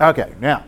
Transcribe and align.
Okay, 0.00 0.32
now. 0.40 0.64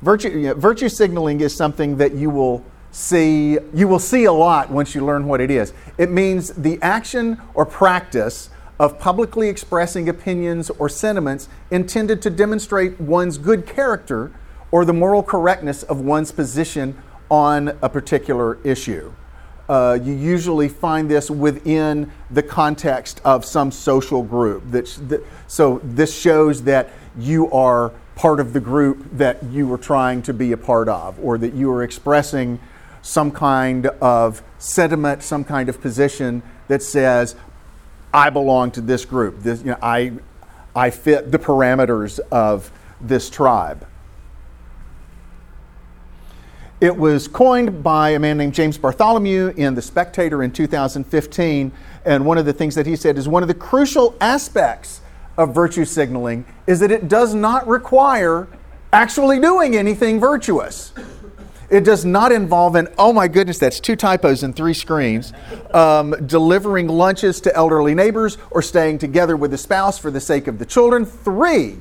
Virtue, 0.00 0.52
virtue 0.54 0.88
signaling 0.88 1.40
is 1.40 1.54
something 1.54 1.96
that 1.98 2.14
you 2.14 2.28
will 2.28 2.64
see 2.90 3.58
you 3.72 3.88
will 3.88 4.00
see 4.00 4.24
a 4.24 4.32
lot 4.32 4.70
once 4.70 4.94
you 4.94 5.04
learn 5.04 5.26
what 5.26 5.40
it 5.40 5.50
is. 5.50 5.72
It 5.96 6.10
means 6.10 6.50
the 6.54 6.78
action 6.82 7.40
or 7.54 7.64
practice 7.64 8.50
of 8.80 8.98
publicly 8.98 9.48
expressing 9.48 10.08
opinions 10.08 10.70
or 10.70 10.88
sentiments 10.88 11.48
intended 11.70 12.20
to 12.22 12.30
demonstrate 12.30 13.00
one's 13.00 13.38
good 13.38 13.64
character 13.64 14.32
or 14.72 14.84
the 14.84 14.92
moral 14.92 15.22
correctness 15.22 15.84
of 15.84 16.00
one's 16.00 16.32
position 16.32 17.00
on 17.30 17.68
a 17.80 17.88
particular 17.88 18.58
issue. 18.64 19.12
Uh, 19.68 19.98
you 20.02 20.12
usually 20.12 20.68
find 20.68 21.10
this 21.10 21.30
within 21.30 22.10
the 22.30 22.42
context 22.42 23.20
of 23.24 23.44
some 23.44 23.70
social 23.70 24.22
group. 24.22 24.62
That, 24.70 25.24
so 25.46 25.80
this 25.84 26.18
shows 26.18 26.62
that 26.64 26.90
you 27.16 27.50
are 27.52 27.92
part 28.16 28.40
of 28.40 28.52
the 28.52 28.60
group 28.60 29.06
that 29.12 29.42
you 29.44 29.66
were 29.66 29.78
trying 29.78 30.22
to 30.22 30.34
be 30.34 30.52
a 30.52 30.56
part 30.56 30.88
of, 30.88 31.18
or 31.20 31.38
that 31.38 31.54
you 31.54 31.70
are 31.70 31.82
expressing 31.82 32.58
some 33.02 33.30
kind 33.30 33.86
of 33.86 34.42
sentiment, 34.58 35.22
some 35.22 35.44
kind 35.44 35.68
of 35.68 35.80
position 35.80 36.42
that 36.68 36.82
says, 36.82 37.34
I 38.14 38.30
belong 38.30 38.70
to 38.72 38.80
this 38.80 39.04
group. 39.04 39.40
This, 39.42 39.60
you 39.60 39.72
know, 39.72 39.78
I, 39.82 40.12
I 40.76 40.90
fit 40.90 41.32
the 41.32 41.38
parameters 41.38 42.20
of 42.30 42.70
this 43.00 43.30
tribe. 43.30 43.86
It 46.82 46.96
was 46.96 47.28
coined 47.28 47.84
by 47.84 48.10
a 48.10 48.18
man 48.18 48.38
named 48.38 48.54
James 48.54 48.76
Bartholomew 48.76 49.54
in 49.56 49.76
The 49.76 49.82
Spectator 49.82 50.42
in 50.42 50.50
2015. 50.50 51.70
And 52.04 52.26
one 52.26 52.38
of 52.38 52.44
the 52.44 52.52
things 52.52 52.74
that 52.74 52.86
he 52.86 52.96
said 52.96 53.16
is 53.16 53.28
one 53.28 53.44
of 53.44 53.46
the 53.46 53.54
crucial 53.54 54.16
aspects 54.20 55.00
of 55.38 55.54
virtue 55.54 55.84
signaling 55.84 56.44
is 56.66 56.80
that 56.80 56.90
it 56.90 57.06
does 57.06 57.36
not 57.36 57.68
require 57.68 58.48
actually 58.92 59.38
doing 59.38 59.76
anything 59.76 60.18
virtuous. 60.18 60.92
It 61.70 61.84
does 61.84 62.04
not 62.04 62.32
involve 62.32 62.74
an, 62.74 62.88
oh 62.98 63.12
my 63.12 63.28
goodness, 63.28 63.60
that's 63.60 63.78
two 63.78 63.94
typos 63.94 64.42
and 64.42 64.56
three 64.56 64.74
screens, 64.74 65.32
um, 65.72 66.16
delivering 66.26 66.88
lunches 66.88 67.40
to 67.42 67.54
elderly 67.54 67.94
neighbors 67.94 68.38
or 68.50 68.60
staying 68.60 68.98
together 68.98 69.36
with 69.36 69.54
a 69.54 69.58
spouse 69.58 70.00
for 70.00 70.10
the 70.10 70.20
sake 70.20 70.48
of 70.48 70.58
the 70.58 70.66
children. 70.66 71.04
Three 71.04 71.76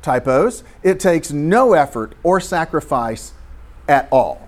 typos. 0.00 0.64
It 0.82 0.98
takes 0.98 1.30
no 1.30 1.74
effort 1.74 2.14
or 2.22 2.40
sacrifice 2.40 3.34
at 3.86 4.08
all. 4.10 4.45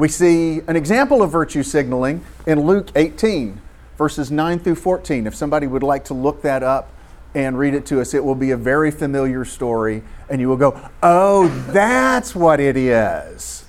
We 0.00 0.08
see 0.08 0.62
an 0.66 0.76
example 0.76 1.22
of 1.22 1.30
virtue 1.30 1.62
signaling 1.62 2.24
in 2.46 2.66
Luke 2.66 2.90
18, 2.96 3.60
verses 3.98 4.30
9 4.30 4.58
through 4.58 4.76
14. 4.76 5.26
If 5.26 5.34
somebody 5.34 5.66
would 5.66 5.82
like 5.82 6.06
to 6.06 6.14
look 6.14 6.40
that 6.40 6.62
up, 6.62 6.90
and 7.34 7.58
read 7.58 7.74
it 7.74 7.84
to 7.86 8.00
us, 8.00 8.14
it 8.14 8.24
will 8.24 8.34
be 8.34 8.50
a 8.50 8.56
very 8.56 8.90
familiar 8.90 9.44
story, 9.44 10.02
and 10.30 10.40
you 10.40 10.48
will 10.48 10.56
go, 10.56 10.80
Oh, 11.02 11.48
that's 11.68 12.34
what 12.34 12.60
it 12.60 12.78
is. 12.78 13.66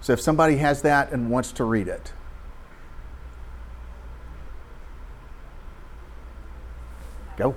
So 0.00 0.12
if 0.12 0.20
somebody 0.20 0.58
has 0.58 0.82
that 0.82 1.10
and 1.10 1.28
wants 1.28 1.50
to 1.52 1.64
read 1.64 1.88
it, 1.88 2.12
go. 7.36 7.56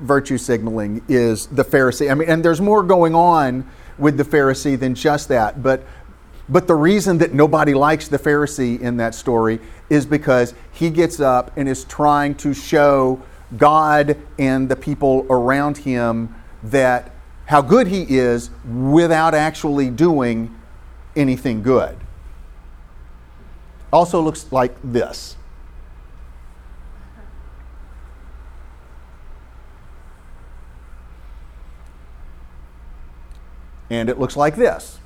virtue 0.00 0.38
signaling 0.38 1.02
is 1.08 1.46
the 1.46 1.64
Pharisee. 1.64 2.10
I 2.10 2.14
mean, 2.14 2.28
and 2.28 2.44
there's 2.44 2.60
more 2.60 2.82
going 2.82 3.14
on 3.14 3.68
with 3.98 4.16
the 4.16 4.24
Pharisee 4.24 4.78
than 4.78 4.94
just 4.94 5.28
that. 5.28 5.62
But 5.62 5.84
but 6.48 6.66
the 6.66 6.74
reason 6.74 7.18
that 7.18 7.32
nobody 7.32 7.72
likes 7.72 8.08
the 8.08 8.18
Pharisee 8.18 8.78
in 8.80 8.98
that 8.98 9.14
story 9.14 9.60
is 9.88 10.04
because 10.04 10.54
he 10.72 10.90
gets 10.90 11.18
up 11.18 11.56
and 11.56 11.68
is 11.68 11.84
trying 11.84 12.34
to 12.36 12.52
show 12.52 13.22
God 13.56 14.18
and 14.38 14.68
the 14.68 14.76
people 14.76 15.26
around 15.30 15.78
him 15.78 16.34
that 16.64 17.12
how 17.46 17.62
good 17.62 17.86
he 17.86 18.02
is 18.02 18.50
without 18.64 19.34
actually 19.34 19.90
doing 19.90 20.54
anything 21.16 21.62
good. 21.62 21.96
Also 23.92 24.20
looks 24.20 24.50
like 24.50 24.74
this. 24.82 25.36
And 33.94 34.10
it 34.10 34.18
looks 34.18 34.36
like 34.36 34.56
this. 34.56 34.98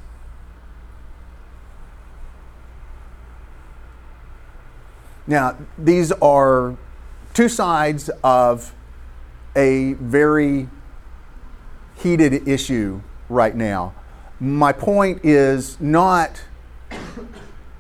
Now, 5.27 5.59
these 5.77 6.11
are 6.11 6.75
two 7.35 7.51
sides 7.51 8.09
of 8.25 8.75
a 9.55 9.93
very 9.95 10.69
heated 11.97 12.49
issue 12.49 13.03
right 13.29 13.55
now. 13.55 13.93
My 14.41 14.73
point 14.73 15.23
is 15.23 15.79
not 15.81 16.43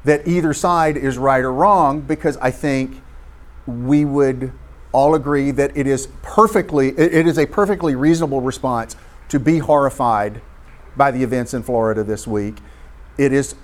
that 0.04 0.28
either 0.28 0.52
side 0.52 0.98
is 0.98 1.16
right 1.16 1.42
or 1.42 1.52
wrong, 1.52 2.02
because 2.02 2.36
I 2.36 2.50
think 2.50 3.00
we 3.66 4.04
would 4.04 4.52
all 4.92 5.14
agree 5.14 5.50
that 5.52 5.74
it 5.74 5.86
is 5.86 6.08
perfectly 6.22 6.88
it 6.98 7.26
is 7.26 7.38
a 7.38 7.46
perfectly 7.46 7.94
reasonable 7.94 8.40
response 8.40 8.96
to 9.28 9.38
be 9.38 9.58
horrified 9.58 10.40
by 10.98 11.10
the 11.10 11.22
events 11.22 11.54
in 11.54 11.62
Florida 11.62 12.04
this 12.04 12.26
week. 12.26 12.58
It 13.16 13.32
is 13.32 13.54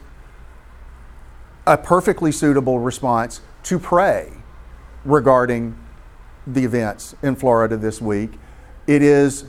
a 1.67 1.77
perfectly 1.77 2.33
suitable 2.33 2.78
response 2.78 3.41
to 3.65 3.78
pray 3.78 4.33
regarding 5.05 5.77
the 6.47 6.65
events 6.65 7.15
in 7.23 7.37
Florida 7.37 7.77
this 7.77 8.00
week. 8.00 8.33
It 8.87 9.03
is 9.03 9.44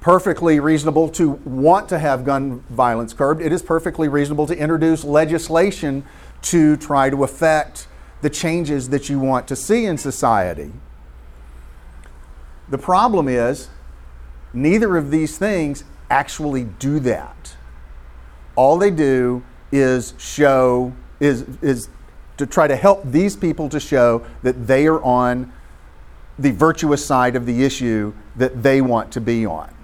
perfectly 0.00 0.60
reasonable 0.60 1.08
to 1.08 1.30
want 1.30 1.88
to 1.88 1.98
have 1.98 2.24
gun 2.24 2.60
violence 2.68 3.14
curbed. 3.14 3.40
It 3.40 3.52
is 3.52 3.62
perfectly 3.62 4.06
reasonable 4.06 4.46
to 4.46 4.56
introduce 4.56 5.02
legislation 5.02 6.04
to 6.42 6.76
try 6.76 7.08
to 7.08 7.24
affect 7.24 7.88
the 8.20 8.28
changes 8.28 8.90
that 8.90 9.08
you 9.08 9.18
want 9.18 9.48
to 9.48 9.56
see 9.56 9.86
in 9.86 9.96
society. 9.96 10.72
The 12.68 12.78
problem 12.78 13.28
is, 13.28 13.68
neither 14.52 14.96
of 14.96 15.10
these 15.10 15.38
things 15.38 15.84
actually 16.14 16.64
do 16.78 17.00
that. 17.00 17.56
All 18.54 18.78
they 18.78 18.92
do 18.92 19.42
is 19.72 20.14
show, 20.16 20.92
is, 21.18 21.44
is 21.60 21.88
to 22.36 22.46
try 22.46 22.68
to 22.68 22.76
help 22.76 23.02
these 23.04 23.34
people 23.34 23.68
to 23.68 23.80
show 23.80 24.24
that 24.44 24.66
they 24.66 24.86
are 24.86 25.02
on 25.02 25.52
the 26.38 26.52
virtuous 26.52 27.04
side 27.04 27.34
of 27.34 27.46
the 27.46 27.64
issue 27.64 28.12
that 28.36 28.62
they 28.62 28.80
want 28.80 29.10
to 29.12 29.20
be 29.20 29.44
on 29.44 29.74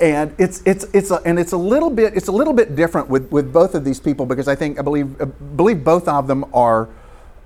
and 0.00 0.34
it's 0.38 0.62
it's 0.64 0.84
it's 0.94 1.10
a, 1.10 1.16
and 1.26 1.38
it's 1.38 1.52
a 1.52 1.56
little 1.56 1.90
bit 1.90 2.16
it's 2.16 2.28
a 2.28 2.32
little 2.32 2.54
bit 2.54 2.74
different 2.74 3.08
with, 3.08 3.30
with 3.30 3.52
both 3.52 3.74
of 3.74 3.84
these 3.84 4.00
people 4.00 4.24
because 4.24 4.48
I 4.48 4.54
think 4.54 4.78
I 4.78 4.82
believe 4.82 5.20
I 5.20 5.26
believe 5.26 5.84
both 5.84 6.08
of 6.08 6.26
them 6.26 6.44
are 6.54 6.88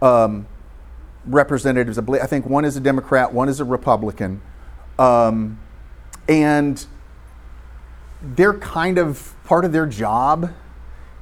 um, 0.00 0.46
representatives. 1.26 1.99
I 1.99 2.26
think 2.26 2.46
one 2.46 2.64
is 2.64 2.76
a 2.76 2.81
Democrat, 2.81 3.32
one 3.32 3.49
is 3.49 3.61
a 3.61 3.64
Republican, 3.64 4.41
um, 4.99 5.58
and 6.28 6.84
they're 8.22 8.54
kind 8.54 8.98
of 8.98 9.34
part 9.44 9.64
of 9.64 9.72
their 9.72 9.86
job 9.86 10.52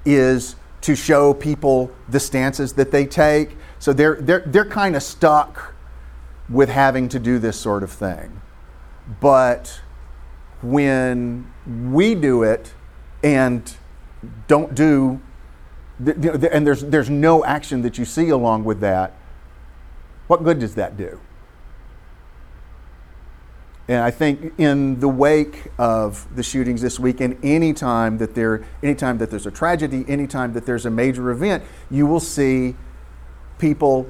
is 0.05 0.57
to 0.83 0.95
show 0.95 1.33
people 1.35 1.91
the 2.09 2.21
stances 2.21 2.73
that 2.75 2.91
they 2.91 3.07
take. 3.07 3.57
So 3.79 3.93
they're, 3.93 4.17
they're, 4.21 4.43
they're 4.47 4.65
kind 4.65 4.97
of 4.97 5.03
stuck 5.03 5.75
with 6.49 6.69
having 6.69 7.09
to 7.09 7.19
do 7.19 7.39
this 7.39 7.59
sort 7.59 7.83
of 7.83 7.91
thing. 7.91 8.41
But 9.21 9.81
when 10.61 11.53
we 11.67 12.15
do 12.15 12.43
it 12.43 12.75
and 13.23 13.75
don't 14.47 14.75
do, 14.75 15.21
and 16.05 16.67
there's, 16.67 16.83
there's 16.83 17.11
no 17.11 17.45
action 17.45 17.83
that 17.83 17.99
you 17.99 18.05
see 18.05 18.29
along 18.29 18.65
with 18.65 18.81
that, 18.81 19.15
what 20.27 20.45
good 20.45 20.59
does 20.59 20.75
that 20.77 20.97
do? 20.97 21.21
And 23.89 23.99
I 23.99 24.11
think 24.11 24.55
in 24.59 25.01
the 25.01 25.09
wake 25.09 25.69
of 25.79 26.27
the 26.35 26.43
shootings 26.43 26.83
this 26.83 27.01
week, 27.01 27.21
and 27.21 27.37
any 27.43 27.73
time 27.73 28.19
that 28.19 28.35
there, 28.35 28.65
anytime 28.83 29.19
that 29.19 29.31
there's 29.31 29.47
a 29.47 29.51
tragedy, 29.51 30.05
anytime 30.07 30.53
that 30.53 30.67
there's 30.67 30.87
a 30.87 30.91
major 30.91 31.31
event, 31.31 31.65
you 31.91 32.07
will 32.07 32.21
see 32.21 32.77
people 33.59 34.09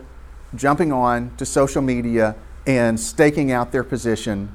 jumping 0.54 0.92
on 0.92 1.34
to 1.36 1.46
social 1.46 1.80
media 1.80 2.36
and 2.66 3.00
staking 3.00 3.50
out 3.50 3.72
their 3.72 3.82
position 3.82 4.54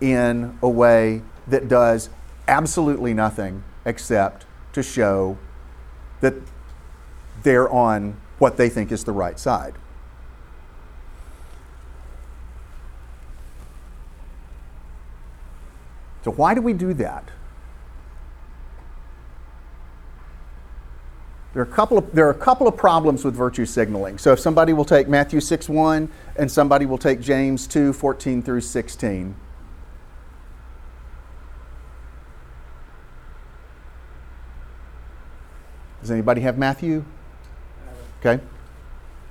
in 0.00 0.58
a 0.62 0.68
way 0.68 1.22
that 1.46 1.68
does 1.68 2.10
absolutely 2.48 3.14
nothing 3.14 3.62
except 3.84 4.44
to 4.72 4.82
show 4.82 5.38
that 6.20 6.34
they're 7.42 7.70
on 7.70 8.16
what 8.38 8.56
they 8.56 8.68
think 8.68 8.90
is 8.90 9.04
the 9.04 9.12
right 9.12 9.38
side. 9.38 9.74
So, 16.24 16.30
why 16.30 16.54
do 16.54 16.62
we 16.62 16.72
do 16.72 16.94
that? 16.94 17.28
There 21.52 21.60
are, 21.60 21.66
a 21.66 21.68
couple 21.68 21.98
of, 21.98 22.12
there 22.12 22.26
are 22.26 22.30
a 22.30 22.34
couple 22.34 22.66
of 22.66 22.76
problems 22.76 23.24
with 23.24 23.34
virtue 23.34 23.66
signaling. 23.66 24.18
So, 24.18 24.32
if 24.32 24.40
somebody 24.40 24.72
will 24.72 24.84
take 24.84 25.08
Matthew 25.08 25.40
6 25.40 25.68
1 25.68 26.08
and 26.36 26.50
somebody 26.50 26.86
will 26.86 26.98
take 26.98 27.20
James 27.20 27.66
2 27.66 27.92
14 27.92 28.42
through 28.42 28.60
16. 28.62 29.34
Does 36.00 36.10
anybody 36.10 36.40
have 36.40 36.58
Matthew? 36.58 37.04
Okay. 38.20 38.42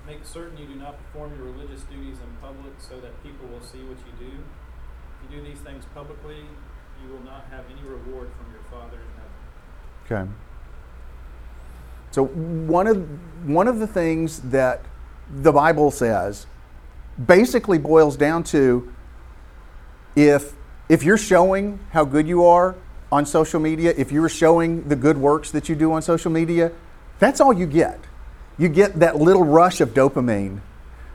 Make 0.08 0.26
certain 0.26 0.58
you 0.58 0.68
do 0.68 0.76
not 0.76 0.98
perform 0.98 1.34
your 1.38 1.52
religious 1.52 1.82
duties 1.84 2.18
in 2.20 2.36
public 2.42 2.74
so 2.78 3.00
that 3.00 3.22
people 3.24 3.48
will 3.48 3.62
see 3.62 3.80
what 3.80 3.98
you 4.00 4.28
do. 4.28 4.32
If 4.32 5.32
you 5.32 5.42
do 5.42 5.44
these 5.44 5.60
things 5.60 5.86
publicly, 5.94 6.46
you 7.04 7.14
will 7.14 7.24
not 7.24 7.46
have 7.52 7.66
any 7.72 7.82
reward 7.88 8.30
from 8.38 8.52
your 8.52 8.64
Father 8.70 8.98
in 8.98 10.18
heaven. 10.18 10.28
Okay. 10.28 10.32
So 12.12 12.26
one 12.26 12.88
of 12.88 13.48
one 13.48 13.68
of 13.68 13.80
the 13.80 13.88
things 13.88 14.42
that 14.42 14.82
the 15.34 15.52
Bible 15.52 15.92
says 15.92 16.46
basically 17.26 17.78
boils 17.78 18.18
down 18.18 18.44
to 18.44 18.92
if 20.16 20.54
if 20.90 21.04
you're 21.04 21.18
showing 21.18 21.80
how 21.92 22.04
good 22.04 22.28
you 22.28 22.46
are 22.46 22.76
on 23.12 23.26
social 23.26 23.60
media, 23.60 23.94
if 23.98 24.12
you're 24.12 24.30
showing 24.30 24.88
the 24.88 24.96
good 24.96 25.18
works 25.18 25.52
that 25.52 25.70
you 25.70 25.76
do 25.76 25.94
on 25.94 26.02
social 26.02 26.32
media, 26.32 26.72
that's 27.20 27.40
all 27.40 27.54
you 27.54 27.66
get. 27.66 28.00
You 28.58 28.68
get 28.68 29.00
that 29.00 29.18
little 29.18 29.44
rush 29.44 29.80
of 29.80 29.94
dopamine 29.94 30.60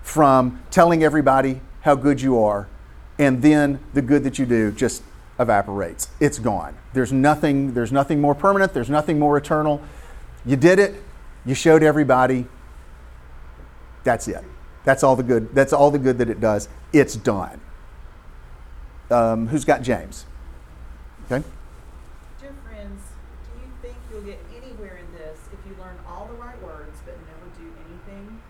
from 0.02 0.62
telling 0.70 1.02
everybody 1.02 1.60
how 1.82 1.94
good 1.94 2.20
you 2.20 2.42
are, 2.42 2.68
and 3.18 3.42
then 3.42 3.80
the 3.92 4.02
good 4.02 4.24
that 4.24 4.38
you 4.38 4.46
do 4.46 4.72
just 4.72 5.02
evaporates. 5.38 6.08
It's 6.20 6.38
gone. 6.38 6.76
There's 6.92 7.12
nothing, 7.12 7.74
there's 7.74 7.92
nothing 7.92 8.20
more 8.20 8.34
permanent, 8.34 8.72
there's 8.72 8.90
nothing 8.90 9.18
more 9.18 9.36
eternal. 9.36 9.82
You 10.44 10.56
did 10.56 10.78
it, 10.78 11.02
you 11.44 11.54
showed 11.54 11.82
everybody. 11.82 12.46
That's 14.04 14.28
it. 14.28 14.44
That's 14.84 15.02
all 15.02 15.16
the 15.16 15.22
good. 15.22 15.52
That's 15.54 15.72
all 15.72 15.90
the 15.90 15.98
good 15.98 16.18
that 16.18 16.30
it 16.30 16.40
does. 16.40 16.68
It's 16.92 17.16
done. 17.16 17.60
Um, 19.10 19.48
who's 19.48 19.64
got 19.64 19.82
James? 19.82 20.26
Okay. 21.26 21.44
Dear 22.40 22.54
friends, 22.64 23.02
do 23.50 23.60
you 23.60 23.70
think 23.82 23.96
you'll 24.10 24.22
get 24.22 24.38
anywhere 24.54 24.98
in 24.98 25.12
this 25.18 25.38
if 25.52 25.58
you 25.66 25.74
learn 25.82 25.98
all 26.06 26.26
the 26.26 26.38
right 26.38 26.60
words 26.62 26.98
but 27.04 27.18
never 27.26 27.46
do 27.58 27.66
anything? 27.86 28.40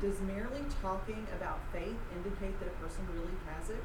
Does 0.00 0.20
merely 0.20 0.64
talking 0.80 1.26
about 1.36 1.60
faith 1.72 1.96
indicate 2.16 2.58
that 2.60 2.68
a 2.68 2.76
person 2.82 3.06
really 3.12 3.36
has 3.52 3.70
it? 3.70 3.84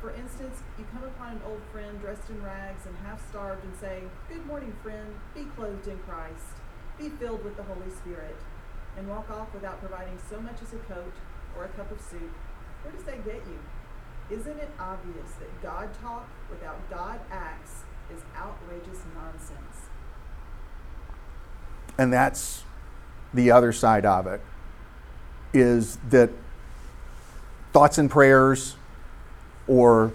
For 0.00 0.14
instance, 0.14 0.62
you 0.78 0.86
come 0.92 1.02
upon 1.02 1.32
an 1.32 1.40
old 1.46 1.62
friend 1.72 2.00
dressed 2.00 2.30
in 2.30 2.40
rags 2.42 2.86
and 2.86 2.94
half 3.06 3.26
starved 3.30 3.64
and 3.64 3.74
say, 3.76 4.02
Good 4.28 4.46
morning, 4.46 4.74
friend, 4.82 5.14
be 5.34 5.46
clothed 5.58 5.88
in 5.88 5.98
Christ, 5.98 6.54
be 6.98 7.08
filled 7.08 7.44
with 7.44 7.56
the 7.56 7.64
Holy 7.64 7.90
Spirit, 7.90 8.36
and 8.96 9.08
walk 9.08 9.28
off 9.28 9.52
without 9.52 9.80
providing 9.80 10.16
so 10.30 10.40
much 10.40 10.62
as 10.62 10.72
a 10.72 10.78
coat 10.92 11.12
or 11.56 11.64
a 11.64 11.68
cup 11.68 11.90
of 11.90 12.00
soup. 12.00 12.32
Where 12.82 12.94
does 12.94 13.04
that 13.04 13.24
get 13.24 13.42
you? 13.46 13.58
Isn't 14.30 14.58
it 14.58 14.70
obvious 14.78 15.32
that 15.40 15.62
God 15.62 15.88
talk 16.00 16.28
without 16.48 16.88
God 16.88 17.18
acts 17.30 17.82
is 18.14 18.22
outrageous 18.36 19.02
nonsense? 19.14 19.88
And 21.98 22.12
that's 22.12 22.62
the 23.34 23.50
other 23.50 23.72
side 23.72 24.06
of 24.06 24.26
it 24.28 24.40
is 25.52 25.98
that 26.10 26.30
thoughts 27.72 27.98
and 27.98 28.08
prayers 28.08 28.76
or 29.66 30.12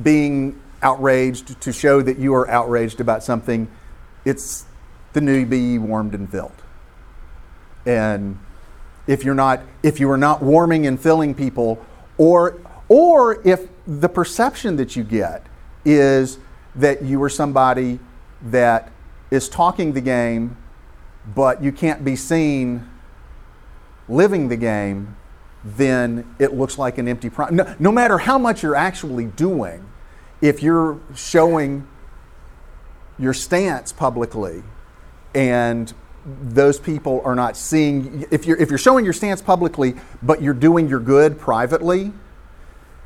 being 0.00 0.60
outraged 0.82 1.60
to 1.60 1.72
show 1.72 2.00
that 2.00 2.18
you 2.18 2.34
are 2.34 2.48
outraged 2.48 3.00
about 3.00 3.22
something, 3.22 3.68
it's 4.24 4.64
the 5.12 5.20
new 5.20 5.44
be 5.46 5.78
warmed 5.78 6.14
and 6.14 6.30
filled. 6.30 6.62
And 7.86 8.38
if 9.06 9.24
you're 9.24 9.34
not 9.34 9.60
if 9.82 9.98
you 9.98 10.10
are 10.10 10.18
not 10.18 10.42
warming 10.42 10.86
and 10.86 11.00
filling 11.00 11.34
people, 11.34 11.84
or 12.18 12.58
or 12.88 13.46
if 13.46 13.68
the 13.86 14.08
perception 14.08 14.76
that 14.76 14.96
you 14.96 15.02
get 15.02 15.46
is 15.84 16.38
that 16.76 17.02
you 17.02 17.22
are 17.22 17.28
somebody 17.28 17.98
that 18.42 18.92
is 19.30 19.48
talking 19.48 19.92
the 19.92 20.00
game, 20.00 20.56
but 21.34 21.62
you 21.62 21.72
can't 21.72 22.04
be 22.04 22.16
seen 22.16 22.88
living 24.08 24.48
the 24.48 24.56
game, 24.56 25.16
then 25.64 26.34
it 26.38 26.54
looks 26.54 26.78
like 26.78 26.98
an 26.98 27.08
empty 27.08 27.30
promise. 27.30 27.54
No, 27.54 27.74
no 27.78 27.92
matter 27.92 28.18
how 28.18 28.38
much 28.38 28.62
you're 28.62 28.76
actually 28.76 29.26
doing, 29.26 29.84
if 30.40 30.62
you're 30.62 30.98
showing 31.14 31.86
your 33.18 33.34
stance 33.34 33.92
publicly 33.92 34.62
and 35.34 35.92
those 36.42 36.78
people 36.78 37.22
are 37.24 37.34
not 37.34 37.56
seeing 37.56 38.26
if 38.30 38.46
you're 38.46 38.56
if 38.58 38.68
you're 38.68 38.78
showing 38.78 39.04
your 39.04 39.14
stance 39.14 39.40
publicly 39.40 39.94
but 40.22 40.42
you're 40.42 40.52
doing 40.54 40.88
your 40.88 41.00
good 41.00 41.38
privately 41.38 42.12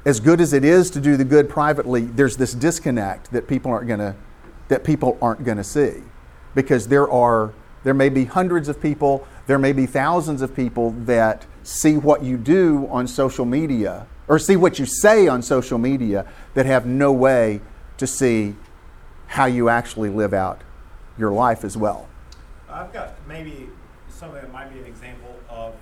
as 0.04 0.20
good 0.20 0.40
as 0.40 0.52
it 0.52 0.64
is 0.64 0.90
to 0.90 1.00
do 1.00 1.16
the 1.16 1.24
good 1.24 1.48
privately 1.48 2.02
there's 2.02 2.36
this 2.36 2.52
disconnect 2.54 3.30
that 3.30 3.46
people 3.46 3.70
aren't 3.70 3.86
going 3.86 4.00
to 4.00 4.14
that 4.68 4.82
people 4.82 5.16
aren't 5.22 5.44
going 5.44 5.56
to 5.56 5.64
see 5.64 6.02
because 6.54 6.88
there 6.88 7.08
are 7.08 7.52
there 7.84 7.94
may 7.94 8.08
be 8.08 8.24
hundreds 8.24 8.68
of 8.68 8.80
people 8.80 9.26
there 9.46 9.58
may 9.58 9.72
be 9.72 9.86
thousands 9.86 10.42
of 10.42 10.54
people 10.54 10.90
that 10.90 11.46
see 11.62 11.96
what 11.96 12.22
you 12.22 12.36
do 12.36 12.88
on 12.90 13.06
social 13.06 13.44
media 13.44 14.06
or 14.26 14.38
see 14.38 14.56
what 14.56 14.78
you 14.78 14.86
say 14.86 15.28
on 15.28 15.42
social 15.42 15.78
media 15.78 16.26
that 16.54 16.66
have 16.66 16.86
no 16.86 17.12
way 17.12 17.60
to 17.96 18.06
see 18.06 18.54
how 19.26 19.46
you 19.46 19.68
actually 19.68 20.08
live 20.08 20.32
out 20.32 20.62
your 21.18 21.32
life 21.32 21.64
as 21.64 21.76
well. 21.76 22.08
I've 22.74 22.92
got 22.92 23.14
maybe 23.28 23.68
something 24.08 24.40
that 24.40 24.52
might 24.52 24.72
be 24.72 24.80
an 24.80 24.86
example 24.86 25.38
of 25.48 25.74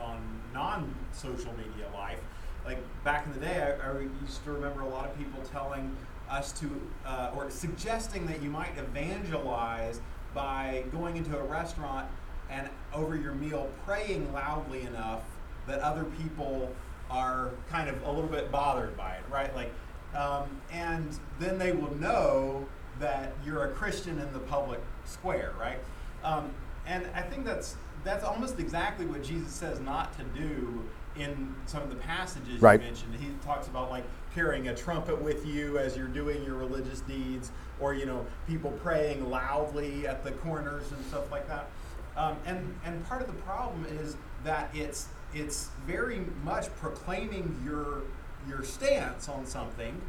on 0.00 0.18
non-social 0.54 1.52
media 1.52 1.86
life. 1.92 2.18
Like 2.64 2.78
back 3.04 3.26
in 3.26 3.32
the 3.34 3.40
day, 3.40 3.76
I, 3.82 3.90
I 3.90 4.00
used 4.22 4.42
to 4.44 4.52
remember 4.52 4.80
a 4.80 4.88
lot 4.88 5.04
of 5.04 5.16
people 5.18 5.42
telling 5.52 5.94
us 6.30 6.52
to, 6.52 6.80
uh, 7.04 7.32
or 7.36 7.50
suggesting 7.50 8.26
that 8.26 8.42
you 8.42 8.48
might 8.48 8.76
evangelize 8.78 10.00
by 10.32 10.84
going 10.92 11.16
into 11.16 11.36
a 11.36 11.42
restaurant 11.42 12.08
and 12.48 12.68
over 12.94 13.16
your 13.16 13.34
meal 13.34 13.68
praying 13.84 14.32
loudly 14.32 14.82
enough 14.82 15.22
that 15.66 15.80
other 15.80 16.04
people 16.04 16.70
are 17.10 17.50
kind 17.68 17.90
of 17.90 18.02
a 18.04 18.10
little 18.10 18.30
bit 18.30 18.50
bothered 18.50 18.96
by 18.96 19.12
it, 19.12 19.22
right? 19.30 19.54
Like, 19.54 19.72
um, 20.16 20.48
and 20.72 21.18
then 21.38 21.58
they 21.58 21.72
will 21.72 21.94
know 21.96 22.66
that 22.98 23.32
you're 23.44 23.64
a 23.64 23.70
Christian 23.70 24.18
in 24.18 24.32
the 24.32 24.38
public 24.38 24.80
square, 25.04 25.52
right? 25.58 25.78
Um, 26.24 26.50
and 26.86 27.06
I 27.14 27.22
think 27.22 27.44
that's 27.44 27.76
that's 28.04 28.24
almost 28.24 28.58
exactly 28.58 29.04
what 29.06 29.22
Jesus 29.22 29.52
says 29.52 29.78
not 29.80 30.16
to 30.18 30.24
do 30.38 30.82
in 31.16 31.54
some 31.66 31.82
of 31.82 31.90
the 31.90 31.96
passages 31.96 32.62
right. 32.62 32.80
you 32.80 32.86
mentioned. 32.86 33.14
He 33.16 33.28
talks 33.44 33.66
about 33.66 33.90
like 33.90 34.04
carrying 34.34 34.68
a 34.68 34.74
trumpet 34.74 35.20
with 35.20 35.44
you 35.46 35.78
as 35.78 35.96
you're 35.96 36.06
doing 36.08 36.42
your 36.44 36.54
religious 36.54 37.00
deeds, 37.00 37.50
or 37.80 37.94
you 37.94 38.06
know, 38.06 38.24
people 38.46 38.70
praying 38.82 39.28
loudly 39.28 40.06
at 40.06 40.24
the 40.24 40.32
corners 40.32 40.90
and 40.92 41.04
stuff 41.06 41.30
like 41.30 41.46
that. 41.48 41.68
Um, 42.16 42.36
and 42.46 42.74
and 42.84 43.06
part 43.06 43.20
of 43.20 43.26
the 43.26 43.42
problem 43.42 43.84
is 44.00 44.16
that 44.44 44.70
it's 44.74 45.08
it's 45.34 45.70
very 45.86 46.26
much 46.44 46.74
proclaiming 46.76 47.60
your 47.64 48.02
your 48.48 48.62
stance 48.62 49.28
on 49.28 49.46
something. 49.46 50.00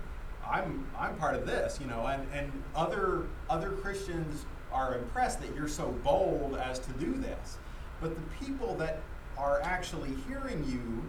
I'm 0.48 0.88
I'm 0.98 1.16
part 1.18 1.36
of 1.36 1.46
this, 1.46 1.80
you 1.80 1.88
know, 1.88 2.08
and, 2.08 2.26
and 2.34 2.52
other 2.76 3.24
other 3.50 3.72
Christians 3.72 4.46
are 4.72 4.96
impressed 4.96 5.42
that 5.42 5.56
you're 5.56 5.68
so 5.68 5.90
bold 6.04 6.56
as 6.56 6.80
to 6.80 6.92
do 6.94 7.14
this. 7.14 7.58
But 8.00 8.16
the 8.16 8.46
people 8.46 8.76
that 8.76 9.00
are 9.38 9.62
actually 9.62 10.12
hearing 10.28 10.64
you 10.68 11.08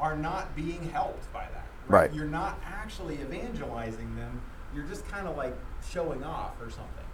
are 0.00 0.16
not 0.16 0.54
being 0.56 0.88
helped 0.90 1.32
by 1.32 1.46
that. 1.52 1.66
Right. 1.88 2.12
You're 2.12 2.26
not 2.26 2.60
actually 2.64 3.14
evangelizing 3.20 4.14
them. 4.16 4.40
You're 4.74 4.84
just 4.84 5.06
kind 5.08 5.26
of 5.28 5.36
like 5.36 5.54
showing 5.88 6.24
off 6.24 6.60
or 6.60 6.70
something. 6.70 7.04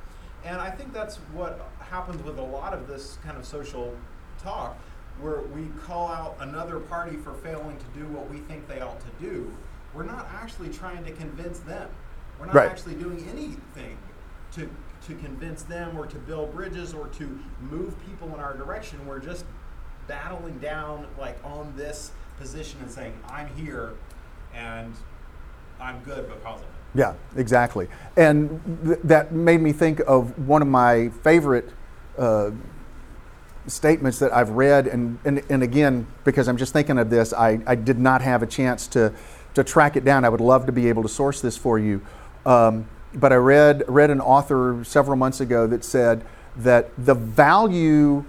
And 0.45 0.61
I 0.61 0.71
think 0.71 0.93
that's 0.93 1.17
what 1.33 1.69
happens 1.81 2.23
with 2.23 2.39
a 2.39 2.43
lot 2.43 2.73
of 2.73 2.87
this 2.87 3.19
kind 3.25 3.37
of 3.37 3.45
social 3.45 3.95
talk, 4.43 4.79
where 5.21 5.41
we 5.41 5.67
call 5.85 6.09
out 6.09 6.37
another 6.41 6.79
party 6.79 7.17
for 7.17 7.33
failing 7.35 7.77
to 7.77 7.99
do 7.99 8.07
what 8.07 8.31
we 8.31 8.39
think 8.39 8.69
they 8.69 8.81
ought 8.81 9.01
to 9.01 9.11
do. 9.21 9.53
We're 9.95 10.05
not 10.05 10.29
actually 10.33 10.69
trying 10.69 11.05
to 11.05 11.11
convince 11.13 11.59
them. 11.61 11.89
We're 12.39 12.47
not 12.47 12.55
Right. 12.55 12.71
actually 12.71 12.95
doing 12.95 13.27
anything 13.29 13.99
to 14.53 14.71
to 15.09 15.15
convince 15.15 15.63
them 15.63 15.99
or 15.99 16.07
to 16.07 16.17
build 16.19 16.55
bridges 16.55 16.95
or 16.95 17.09
to 17.09 17.39
move 17.71 17.95
people 18.07 18.29
in 18.35 18.41
our 18.41 18.57
direction. 18.57 19.05
We're 19.07 19.19
just 19.19 19.45
battling 20.07 20.59
down 20.59 21.07
like 21.19 21.39
on 21.45 21.73
this 21.77 22.13
position 22.39 22.79
and 22.81 22.91
saying, 22.91 23.15
I'm 23.29 23.49
here 23.57 23.95
and 24.55 24.95
I'm 25.81 26.01
good 26.05 26.29
because 26.29 26.61
of 26.61 26.67
it. 26.67 26.73
Yeah, 26.95 27.15
exactly. 27.37 27.89
And 28.17 28.61
th- 28.85 28.99
that 29.05 29.33
made 29.33 29.61
me 29.61 29.73
think 29.73 30.01
of 30.07 30.47
one 30.47 30.63
of 30.63 30.69
my 30.69 31.09
favorite 31.23 31.71
uh, 32.17 32.51
statements 33.67 34.19
that 34.19 34.33
I've 34.33 34.51
read. 34.51 34.87
And, 34.87 35.19
and, 35.25 35.43
and 35.51 35.63
again, 35.63 36.07
because 36.25 36.49
I'm 36.49 36.57
just 36.57 36.73
thinking 36.73 36.99
of 36.99 37.11
this, 37.11 37.33
I, 37.33 37.61
I 37.67 37.75
did 37.75 37.99
not 37.99 38.23
have 38.23 38.43
a 38.43 38.47
chance 38.47 38.87
to, 38.89 39.13
to 39.55 39.65
track 39.65 39.97
it 39.97 40.05
down. 40.05 40.25
I 40.25 40.29
would 40.29 40.41
love 40.41 40.67
to 40.67 40.73
be 40.73 40.89
able 40.89 41.03
to 41.03 41.09
source 41.09 41.41
this 41.41 41.57
for 41.57 41.79
you. 41.79 42.01
Um, 42.47 42.89
but 43.19 43.33
I 43.33 43.37
read, 43.37 43.85
read 43.89 44.11
an 44.11 44.21
author 44.21 44.83
several 44.85 45.17
months 45.17 45.41
ago 45.41 45.67
that 45.67 45.85
said 45.85 46.25
that 46.57 46.91
the 46.97 47.15
value 47.15 48.25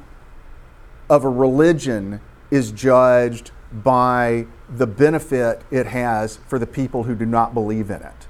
of 1.09 1.23
a 1.23 1.29
religion 1.29 2.21
is 2.51 2.71
judged 2.71 3.51
by 3.71 4.47
the 4.69 4.87
benefit 4.87 5.61
it 5.71 5.87
has 5.87 6.37
for 6.47 6.57
the 6.59 6.67
people 6.67 7.03
who 7.03 7.15
do 7.15 7.25
not 7.25 7.53
believe 7.53 7.89
in 7.89 8.01
it. 8.01 8.27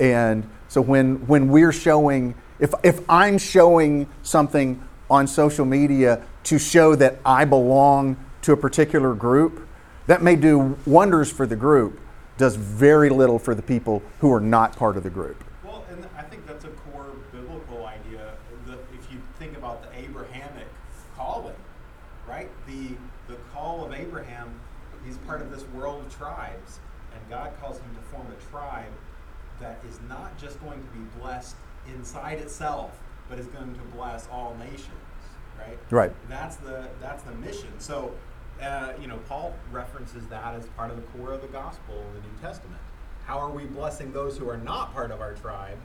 And 0.00 0.48
so 0.68 0.80
when, 0.80 1.26
when 1.26 1.48
we're 1.48 1.72
showing, 1.72 2.34
if, 2.58 2.72
if 2.82 3.00
I'm 3.08 3.38
showing 3.38 4.08
something 4.22 4.82
on 5.10 5.26
social 5.26 5.64
media 5.64 6.24
to 6.44 6.58
show 6.58 6.94
that 6.94 7.18
I 7.24 7.44
belong 7.44 8.16
to 8.42 8.52
a 8.52 8.56
particular 8.56 9.14
group, 9.14 9.66
that 10.06 10.22
may 10.22 10.36
do 10.36 10.78
wonders 10.86 11.30
for 11.30 11.46
the 11.46 11.56
group, 11.56 12.00
does 12.38 12.56
very 12.56 13.10
little 13.10 13.38
for 13.38 13.54
the 13.54 13.62
people 13.62 14.02
who 14.20 14.32
are 14.32 14.40
not 14.40 14.74
part 14.76 14.96
of 14.96 15.02
the 15.02 15.10
group. 15.10 15.44
Well, 15.64 15.84
and 15.90 16.06
I 16.16 16.22
think 16.22 16.46
that's 16.46 16.64
a 16.64 16.68
core 16.68 17.12
biblical 17.32 17.84
idea. 17.84 18.32
That 18.66 18.78
if 18.94 19.12
you 19.12 19.20
think 19.38 19.56
about 19.56 19.82
the 19.82 19.98
Abrahamic 19.98 20.66
calling, 21.16 21.56
right? 22.26 22.48
The 22.66 22.96
the 23.26 23.38
call 23.52 23.84
of 23.84 23.92
Abraham, 23.92 24.60
he's 25.04 25.18
part 25.18 25.42
of 25.42 25.50
this 25.50 25.64
world 25.74 26.06
of 26.06 26.16
tribes, 26.16 26.80
and 27.12 27.20
God 27.28 27.52
calls 27.60 27.78
him 27.78 27.94
to 27.94 28.00
form 28.02 28.26
a 28.30 28.50
tribe 28.50 28.92
that 29.60 29.80
is 29.88 29.98
not 30.08 30.38
just 30.38 30.60
going 30.60 30.80
to 30.80 30.88
be 30.98 31.20
blessed 31.20 31.56
inside 31.92 32.38
itself, 32.38 32.98
but 33.28 33.38
is 33.38 33.46
going 33.46 33.74
to 33.74 33.96
bless 33.96 34.28
all 34.28 34.56
nations, 34.58 34.88
right? 35.58 35.78
Right. 35.90 36.12
That's 36.28 36.56
the 36.56 36.88
that's 37.00 37.22
the 37.24 37.32
mission. 37.32 37.68
So, 37.78 38.12
uh, 38.62 38.92
you 39.00 39.06
know, 39.06 39.18
Paul 39.28 39.54
references 39.70 40.26
that 40.28 40.54
as 40.54 40.66
part 40.68 40.90
of 40.90 40.96
the 40.96 41.02
core 41.02 41.32
of 41.32 41.42
the 41.42 41.48
gospel 41.48 41.94
in 41.94 42.22
the 42.22 42.28
New 42.28 42.34
Testament. 42.40 42.80
How 43.24 43.38
are 43.38 43.50
we 43.50 43.64
blessing 43.64 44.12
those 44.12 44.38
who 44.38 44.48
are 44.48 44.56
not 44.56 44.92
part 44.92 45.10
of 45.10 45.20
our 45.20 45.34
tribe, 45.34 45.78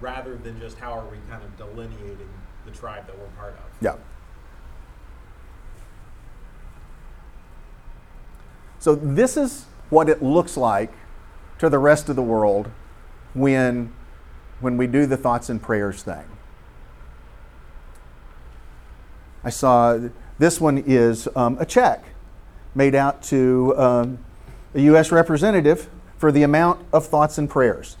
rather 0.00 0.36
than 0.36 0.60
just 0.60 0.78
how 0.78 0.92
are 0.92 1.06
we 1.06 1.18
kind 1.28 1.42
of 1.42 1.56
delineating 1.56 2.28
the 2.64 2.70
tribe 2.70 3.06
that 3.06 3.18
we're 3.18 3.26
part 3.36 3.54
of? 3.54 3.64
Yeah. 3.80 3.96
So 8.78 8.94
this 8.94 9.36
is 9.36 9.64
what 9.90 10.08
it 10.08 10.22
looks 10.22 10.56
like 10.56 10.92
to 11.58 11.68
the 11.68 11.78
rest 11.78 12.08
of 12.08 12.16
the 12.16 12.22
world 12.22 12.70
when 13.32 13.92
when 14.60 14.76
we 14.76 14.86
do 14.86 15.04
the 15.04 15.16
thoughts 15.16 15.48
and 15.48 15.60
prayers 15.60 16.02
thing. 16.02 16.24
I 19.42 19.50
saw 19.50 19.98
this 20.38 20.60
one 20.60 20.78
is 20.78 21.28
um, 21.36 21.56
a 21.60 21.66
check 21.66 22.04
made 22.74 22.94
out 22.94 23.22
to 23.24 23.74
um, 23.76 24.18
a 24.74 24.80
U.S. 24.82 25.12
representative 25.12 25.88
for 26.18 26.32
the 26.32 26.42
amount 26.42 26.84
of 26.92 27.06
thoughts 27.06 27.38
and 27.38 27.48
prayers. 27.48 27.96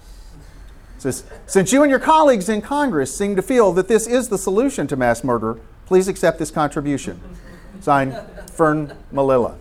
Says, 0.98 1.24
since 1.46 1.72
you 1.72 1.82
and 1.82 1.90
your 1.90 2.00
colleagues 2.00 2.48
in 2.48 2.62
Congress 2.62 3.14
seem 3.14 3.36
to 3.36 3.42
feel 3.42 3.72
that 3.72 3.88
this 3.88 4.06
is 4.06 4.28
the 4.28 4.38
solution 4.38 4.86
to 4.86 4.96
mass 4.96 5.22
murder, 5.22 5.58
please 5.86 6.08
accept 6.08 6.38
this 6.38 6.50
contribution. 6.50 7.20
Signed, 7.80 8.16
Fern 8.50 8.96
Malilla. 9.12 9.56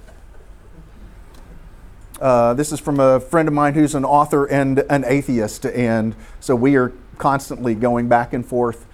Uh, 2.22 2.54
this 2.54 2.72
is 2.72 2.80
from 2.80 3.00
a 3.02 3.20
friend 3.20 3.50
of 3.50 3.54
mine 3.54 3.74
who's 3.74 3.96
an 3.96 4.06
author 4.06 4.46
and 4.46 4.80
an 4.90 5.04
atheist, 5.06 5.66
and 5.66 6.16
so 6.40 6.56
we 6.56 6.78
are 6.78 6.94
constantly 7.18 7.76
going 7.76 8.08
back 8.08 8.32
and 8.32 8.46
forth 8.46 8.86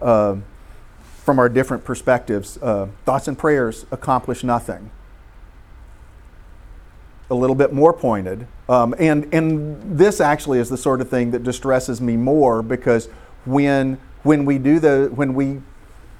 uh, 0.00 0.36
from 1.22 1.38
our 1.38 1.48
different 1.48 1.84
perspectives. 1.84 2.58
Uh, 2.60 2.88
thoughts 3.04 3.28
and 3.28 3.38
prayers 3.38 3.86
accomplish 3.92 4.42
nothing. 4.42 4.90
A 7.32 7.34
little 7.34 7.56
bit 7.56 7.72
more 7.72 7.94
pointed, 7.94 8.46
um, 8.68 8.94
and 8.98 9.32
and 9.32 9.98
this 9.98 10.20
actually 10.20 10.58
is 10.58 10.68
the 10.68 10.76
sort 10.76 11.00
of 11.00 11.08
thing 11.08 11.30
that 11.30 11.42
distresses 11.42 11.98
me 11.98 12.14
more 12.14 12.62
because 12.62 13.08
when 13.46 13.98
when 14.22 14.44
we 14.44 14.58
do 14.58 14.78
the 14.78 15.10
when 15.14 15.32
we 15.32 15.62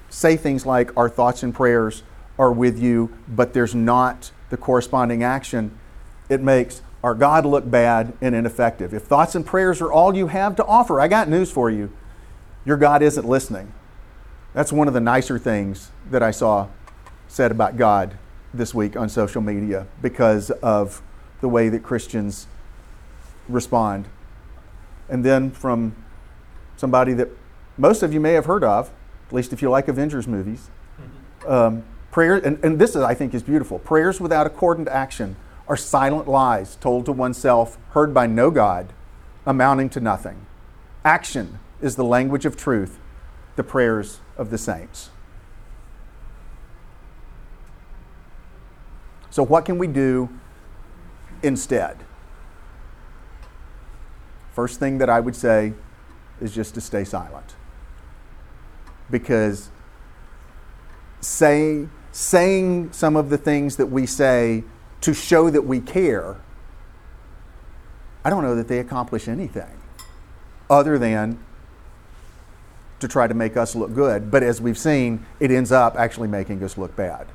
say 0.09 0.35
things 0.35 0.65
like 0.65 0.89
our 0.97 1.07
thoughts 1.07 1.43
and 1.43 1.53
prayers 1.53 2.01
are 2.39 2.51
with 2.51 2.79
you, 2.79 3.15
but 3.27 3.53
there's 3.53 3.75
not 3.75 4.31
the 4.49 4.57
corresponding 4.57 5.21
action, 5.21 5.77
it 6.29 6.41
makes 6.41 6.81
our 7.03 7.13
God 7.13 7.45
look 7.45 7.69
bad 7.69 8.13
and 8.19 8.33
ineffective. 8.33 8.91
If 8.91 9.03
thoughts 9.03 9.35
and 9.35 9.45
prayers 9.45 9.81
are 9.81 9.91
all 9.91 10.15
you 10.15 10.27
have 10.27 10.55
to 10.55 10.65
offer, 10.65 10.99
I 10.99 11.07
got 11.07 11.29
news 11.29 11.51
for 11.51 11.69
you. 11.69 11.91
Your 12.65 12.77
God 12.77 13.03
isn't 13.03 13.27
listening. 13.27 13.71
That's 14.55 14.73
one 14.73 14.87
of 14.87 14.95
the 14.95 14.99
nicer 14.99 15.37
things 15.37 15.91
that 16.09 16.23
I 16.23 16.31
saw 16.31 16.69
said 17.27 17.51
about 17.51 17.77
God 17.77 18.17
this 18.53 18.73
week 18.73 18.95
on 18.95 19.09
social 19.09 19.41
media 19.41 19.87
because 20.01 20.51
of 20.51 21.01
the 21.41 21.49
way 21.49 21.69
that 21.69 21.83
Christians 21.83 22.47
respond. 23.49 24.07
And 25.09 25.25
then 25.25 25.51
from 25.51 25.95
somebody 26.77 27.13
that 27.13 27.29
most 27.77 28.03
of 28.03 28.13
you 28.13 28.19
may 28.19 28.33
have 28.33 28.45
heard 28.45 28.63
of, 28.63 28.91
at 29.27 29.33
least 29.33 29.53
if 29.53 29.61
you 29.61 29.69
like 29.69 29.87
Avengers 29.87 30.27
movies, 30.27 30.69
um, 31.47 31.83
prayer, 32.11 32.35
and, 32.35 32.63
and 32.63 32.79
this 32.79 32.91
is, 32.91 32.97
I 32.97 33.13
think 33.13 33.33
is 33.33 33.43
beautiful. 33.43 33.79
Prayers 33.79 34.21
without 34.21 34.45
accordant 34.45 34.87
action 34.87 35.35
are 35.67 35.77
silent 35.77 36.27
lies 36.27 36.75
told 36.75 37.05
to 37.05 37.11
oneself, 37.11 37.77
heard 37.91 38.13
by 38.13 38.27
no 38.27 38.51
God, 38.51 38.93
amounting 39.45 39.89
to 39.89 39.99
nothing. 39.99 40.45
Action 41.03 41.59
is 41.81 41.95
the 41.95 42.03
language 42.03 42.45
of 42.45 42.55
truth, 42.55 42.99
the 43.55 43.63
prayers 43.63 44.19
of 44.37 44.49
the 44.49 44.57
saints. 44.57 45.09
So, 49.33 49.41
what 49.41 49.65
can 49.65 49.79
we 49.79 49.87
do 49.87 50.29
instead? 51.41 51.97
First 54.51 54.79
thing 54.79 54.99
that 54.99 55.09
I 55.09 55.21
would 55.21 55.35
say 55.35 55.73
is 56.39 56.53
just 56.53 56.75
to 56.75 56.81
stay 56.81 57.03
silent. 57.03 57.55
Because 59.09 59.71
say, 61.19 61.87
saying 62.11 62.91
some 62.91 63.15
of 63.15 63.31
the 63.31 63.39
things 63.39 63.77
that 63.77 63.87
we 63.87 64.05
say 64.05 64.65
to 65.01 65.15
show 65.15 65.49
that 65.49 65.63
we 65.63 65.79
care, 65.79 66.35
I 68.23 68.29
don't 68.29 68.43
know 68.43 68.53
that 68.53 68.67
they 68.67 68.77
accomplish 68.77 69.27
anything 69.27 69.79
other 70.69 70.99
than 70.99 71.43
to 72.99 73.07
try 73.07 73.25
to 73.25 73.33
make 73.33 73.57
us 73.57 73.75
look 73.75 73.95
good. 73.95 74.29
But 74.29 74.43
as 74.43 74.61
we've 74.61 74.77
seen, 74.77 75.25
it 75.39 75.49
ends 75.49 75.71
up 75.71 75.95
actually 75.95 76.27
making 76.27 76.63
us 76.63 76.77
look 76.77 76.95
bad. 76.95 77.25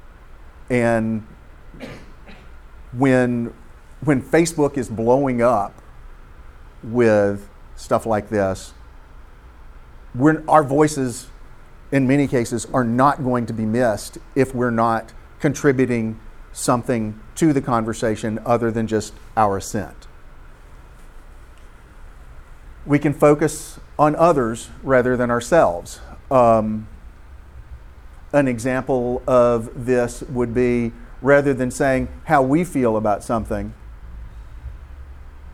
And 0.70 1.26
when, 2.92 3.52
when 4.00 4.22
Facebook 4.22 4.76
is 4.76 4.88
blowing 4.88 5.42
up 5.42 5.80
with 6.82 7.48
stuff 7.76 8.06
like 8.06 8.28
this, 8.28 8.72
we're, 10.14 10.42
our 10.48 10.64
voices, 10.64 11.28
in 11.92 12.06
many 12.06 12.26
cases, 12.26 12.66
are 12.72 12.84
not 12.84 13.22
going 13.22 13.46
to 13.46 13.52
be 13.52 13.66
missed 13.66 14.18
if 14.34 14.54
we're 14.54 14.70
not 14.70 15.12
contributing 15.40 16.18
something 16.52 17.20
to 17.36 17.52
the 17.52 17.60
conversation 17.60 18.38
other 18.44 18.70
than 18.70 18.86
just 18.86 19.14
our 19.36 19.58
assent. 19.58 20.06
We 22.84 22.98
can 22.98 23.12
focus 23.12 23.78
on 23.98 24.16
others 24.16 24.70
rather 24.82 25.16
than 25.16 25.30
ourselves. 25.30 26.00
Um, 26.30 26.88
an 28.32 28.48
example 28.48 29.22
of 29.26 29.86
this 29.86 30.22
would 30.22 30.54
be 30.54 30.92
rather 31.20 31.52
than 31.52 31.70
saying 31.70 32.08
how 32.24 32.42
we 32.42 32.64
feel 32.64 32.96
about 32.96 33.24
something, 33.24 33.74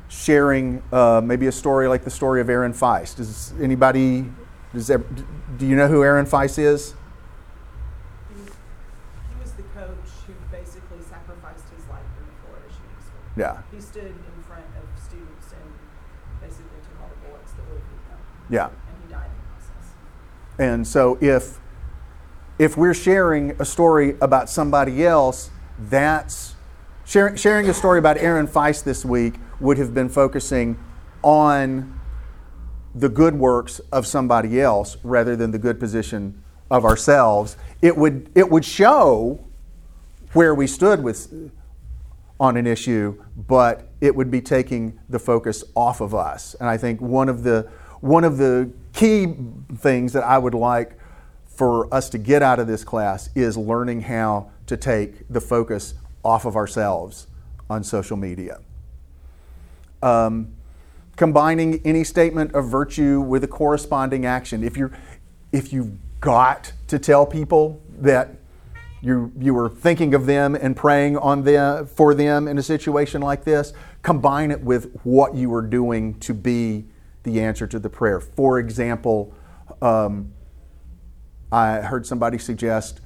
sharing 0.08 0.82
uh, 0.92 1.20
maybe 1.24 1.46
a 1.46 1.52
story 1.52 1.88
like 1.88 2.04
the 2.04 2.10
story 2.10 2.40
of 2.40 2.48
Aaron 2.48 2.72
Feis. 2.72 3.16
Does 3.16 3.52
anybody, 3.60 4.30
does 4.72 4.86
there, 4.86 5.02
do 5.56 5.66
you 5.66 5.76
know 5.76 5.88
who 5.88 6.02
Aaron 6.02 6.26
Feis 6.26 6.58
is? 6.58 6.94
He 8.28 9.40
was 9.40 9.52
the 9.52 9.62
coach 9.62 10.10
who 10.26 10.34
basically 10.52 11.00
sacrificed 11.00 11.64
his 11.74 11.88
life 11.88 12.04
in 12.18 12.26
the 12.26 12.32
Florida 12.44 12.68
shooting 12.68 13.00
school. 13.00 13.20
Yeah. 13.36 13.62
He 13.72 13.80
stood 13.80 14.04
in 14.04 14.42
front 14.46 14.66
of 14.76 15.02
students 15.02 15.52
and 15.52 15.72
basically 16.40 16.78
took 16.82 17.00
all 17.00 17.08
the 17.08 17.28
bullets 17.28 17.52
that 17.52 17.64
would 17.68 17.80
have 17.80 17.88
hit 17.88 18.04
him. 18.10 18.18
Yeah. 18.50 18.66
And 18.66 18.96
he 19.02 19.12
died 19.12 19.30
in 19.32 19.38
the 19.40 19.48
process. 19.48 19.86
And 20.58 20.86
so 20.86 21.18
if 21.20 21.58
if 22.58 22.76
we're 22.76 22.94
sharing 22.94 23.50
a 23.60 23.64
story 23.64 24.16
about 24.20 24.48
somebody 24.48 25.04
else, 25.04 25.50
that's 25.78 26.54
sharing, 27.04 27.36
sharing 27.36 27.68
a 27.68 27.74
story 27.74 27.98
about 27.98 28.16
Aaron 28.18 28.46
Feis 28.46 28.82
this 28.82 29.04
week 29.04 29.34
would 29.60 29.78
have 29.78 29.92
been 29.92 30.08
focusing 30.08 30.78
on 31.22 32.00
the 32.94 33.08
good 33.08 33.34
works 33.34 33.80
of 33.90 34.06
somebody 34.06 34.60
else 34.60 34.96
rather 35.02 35.34
than 35.34 35.50
the 35.50 35.58
good 35.58 35.80
position 35.80 36.42
of 36.70 36.84
ourselves. 36.84 37.56
It 37.82 37.96
would 37.96 38.30
it 38.34 38.50
would 38.50 38.64
show 38.64 39.44
where 40.32 40.54
we 40.54 40.66
stood 40.66 41.02
with 41.02 41.50
on 42.38 42.56
an 42.56 42.66
issue, 42.66 43.22
but 43.36 43.88
it 44.00 44.14
would 44.14 44.30
be 44.30 44.40
taking 44.40 44.98
the 45.08 45.18
focus 45.18 45.64
off 45.74 46.00
of 46.00 46.14
us. 46.14 46.54
And 46.60 46.68
I 46.68 46.76
think 46.76 47.00
one 47.00 47.28
of 47.28 47.42
the 47.42 47.68
one 48.00 48.22
of 48.22 48.36
the 48.36 48.70
key 48.92 49.34
things 49.76 50.12
that 50.12 50.22
I 50.22 50.38
would 50.38 50.54
like 50.54 50.98
for 51.54 51.92
us 51.94 52.08
to 52.10 52.18
get 52.18 52.42
out 52.42 52.58
of 52.58 52.66
this 52.66 52.84
class 52.84 53.30
is 53.34 53.56
learning 53.56 54.02
how 54.02 54.50
to 54.66 54.76
take 54.76 55.28
the 55.28 55.40
focus 55.40 55.94
off 56.24 56.44
of 56.44 56.56
ourselves 56.56 57.26
on 57.70 57.84
social 57.84 58.16
media. 58.16 58.60
Um, 60.02 60.54
combining 61.16 61.80
any 61.84 62.04
statement 62.04 62.54
of 62.54 62.68
virtue 62.68 63.20
with 63.20 63.44
a 63.44 63.48
corresponding 63.48 64.26
action. 64.26 64.62
If 64.62 64.76
you're 64.76 64.92
if 65.52 65.72
you've 65.72 65.92
got 66.20 66.72
to 66.88 66.98
tell 66.98 67.24
people 67.24 67.80
that 68.00 68.30
you 69.00 69.32
you 69.38 69.54
were 69.54 69.68
thinking 69.68 70.14
of 70.14 70.26
them 70.26 70.54
and 70.54 70.76
praying 70.76 71.16
on 71.18 71.44
them 71.44 71.86
for 71.86 72.14
them 72.14 72.48
in 72.48 72.58
a 72.58 72.62
situation 72.62 73.22
like 73.22 73.44
this, 73.44 73.72
combine 74.02 74.50
it 74.50 74.60
with 74.60 74.98
what 75.04 75.34
you 75.34 75.50
were 75.50 75.62
doing 75.62 76.18
to 76.20 76.34
be 76.34 76.84
the 77.22 77.40
answer 77.40 77.66
to 77.66 77.78
the 77.78 77.88
prayer. 77.88 78.20
For 78.20 78.58
example, 78.58 79.32
um, 79.80 80.32
I 81.52 81.80
heard 81.80 82.06
somebody 82.06 82.38
suggest 82.38 83.00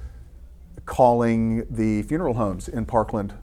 calling 0.85 1.65
the 1.69 2.01
funeral 2.03 2.33
homes 2.33 2.67
in 2.67 2.85
Parkland, 2.85 3.33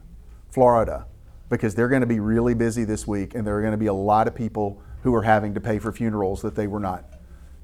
Florida, 0.49 1.05
because 1.49 1.75
they're 1.75 1.87
going 1.87 2.01
to 2.01 2.07
be 2.07 2.19
really 2.19 2.53
busy 2.53 2.83
this 2.83 3.07
week 3.07 3.33
and 3.33 3.47
there 3.47 3.57
are 3.57 3.61
going 3.61 3.71
to 3.71 3.77
be 3.77 3.87
a 3.87 3.93
lot 3.93 4.27
of 4.27 4.35
people 4.35 4.81
who 5.03 5.13
are 5.15 5.21
having 5.21 5.53
to 5.53 5.61
pay 5.61 5.79
for 5.79 5.91
funerals 5.91 6.41
that 6.41 6.55
they 6.55 6.67
were 6.67 6.79
not 6.79 7.05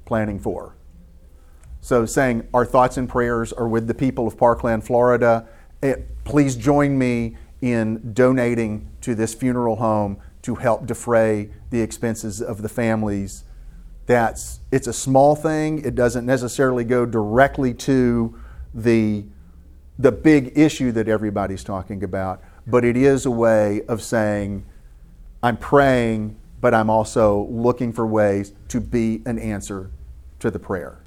planning 0.06 0.38
for. 0.38 0.76
So, 1.80 2.06
saying 2.06 2.48
our 2.54 2.64
thoughts 2.64 2.96
and 2.96 3.06
prayers 3.06 3.52
are 3.52 3.68
with 3.68 3.86
the 3.86 3.94
people 3.94 4.26
of 4.26 4.38
Parkland, 4.38 4.84
Florida. 4.84 5.46
Eh, 5.82 5.96
please 6.24 6.56
join 6.56 6.96
me 6.96 7.36
in 7.60 8.14
donating 8.14 8.90
to 9.02 9.14
this 9.14 9.34
funeral 9.34 9.76
home 9.76 10.16
to 10.42 10.54
help 10.54 10.86
defray 10.86 11.50
the 11.68 11.80
expenses 11.80 12.40
of 12.40 12.62
the 12.62 12.68
families 12.70 13.44
that's 14.06 14.60
it's 14.70 14.86
a 14.86 14.92
small 14.92 15.34
thing. 15.34 15.84
It 15.84 15.94
doesn't 15.94 16.26
necessarily 16.26 16.84
go 16.84 17.06
directly 17.06 17.74
to 17.74 18.38
the 18.74 19.24
the 19.98 20.12
big 20.12 20.52
issue 20.58 20.92
that 20.92 21.08
everybody's 21.08 21.62
talking 21.62 22.02
about, 22.02 22.42
but 22.66 22.84
it 22.84 22.96
is 22.96 23.26
a 23.26 23.30
way 23.30 23.82
of 23.88 24.02
saying, 24.02 24.64
I'm 25.42 25.56
praying, 25.56 26.36
but 26.60 26.74
I'm 26.74 26.90
also 26.90 27.46
looking 27.50 27.92
for 27.92 28.06
ways 28.06 28.52
to 28.68 28.80
be 28.80 29.22
an 29.24 29.38
answer 29.38 29.90
to 30.40 30.50
the 30.50 30.58
prayer. 30.58 30.98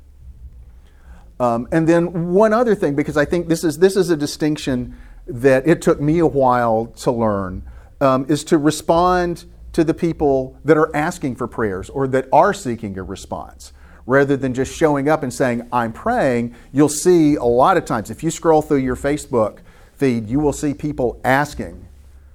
Um, 1.39 1.67
and 1.71 1.87
then 1.87 2.33
one 2.33 2.53
other 2.53 2.75
thing, 2.75 2.95
because 2.95 3.17
I 3.17 3.25
think 3.25 3.47
this 3.47 3.63
is 3.63 3.77
this 3.77 3.95
is 3.95 4.09
a 4.09 4.17
distinction 4.17 4.97
that 5.27 5.67
it 5.67 5.81
took 5.81 5.99
me 5.99 6.19
a 6.19 6.25
while 6.25 6.87
to 6.97 7.11
learn, 7.11 7.63
um, 7.99 8.25
is 8.29 8.43
to 8.45 8.57
respond 8.57 9.45
to 9.77 9.84
the 9.84 9.93
people 9.93 10.58
that 10.65 10.75
are 10.75 10.89
asking 10.95 11.36
for 11.36 11.47
prayers 11.47 11.88
or 11.91 12.08
that 12.08 12.28
are 12.34 12.51
seeking 12.51 12.97
a 12.97 13.04
response. 13.04 13.73
Rather 14.08 14.36
than 14.36 14.51
just 14.51 14.75
showing 14.75 15.08
up 15.08 15.21
and 15.21 15.32
saying, 15.32 15.69
I'm 15.71 15.93
praying, 15.93 16.56
you'll 16.73 16.89
see 16.89 17.36
a 17.36 17.43
lot 17.43 17.78
of 17.78 17.86
times, 17.86 18.10
if 18.10 18.23
you 18.23 18.32
scroll 18.32 18.63
through 18.63 18.80
your 18.80 18.95
Facebook 18.95 19.60
feed, 19.93 20.30
you 20.30 20.39
will 20.39 20.51
see 20.51 20.73
people 20.73 21.21
asking 21.23 21.88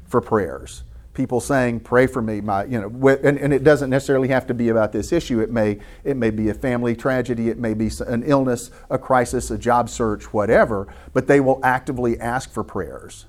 for 0.05 0.21
prayers. 0.21 0.85
People 1.15 1.41
saying, 1.41 1.81
"Pray 1.81 2.07
for 2.07 2.23
me." 2.23 2.41
My, 2.41 2.65
you 2.65 2.81
know, 2.81 3.09
and, 3.09 3.37
and 3.37 3.53
it 3.53 3.65
doesn't 3.65 3.91
necessarily 3.91 4.29
have 4.29 4.47
to 4.47 4.55
be 4.55 4.69
about 4.69 4.93
this 4.93 5.11
issue. 5.11 5.41
It 5.41 5.51
may, 5.51 5.81
it 6.05 6.17
may 6.17 6.31
be 6.31 6.49
a 6.49 6.55
family 6.55 6.95
tragedy. 6.95 7.49
It 7.49 7.59
may 7.59 7.75
be 7.75 7.91
an 8.07 8.23
illness, 8.23 8.71
a 8.89 8.99
crisis, 8.99 9.51
a 9.51 9.59
job 9.59 9.91
search, 9.91 10.33
whatever. 10.33 10.87
But 11.13 11.27
they 11.27 11.41
will 11.41 11.59
actively 11.65 12.21
ask 12.21 12.53
for 12.53 12.63
prayers. 12.63 13.27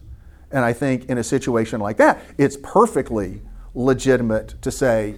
And 0.52 0.64
I 0.64 0.72
think 0.72 1.06
in 1.06 1.18
a 1.18 1.24
situation 1.24 1.82
like 1.82 1.98
that, 1.98 2.22
it's 2.38 2.58
perfectly 2.62 3.42
legitimate 3.76 4.62
to 4.62 4.72
say, 4.72 5.18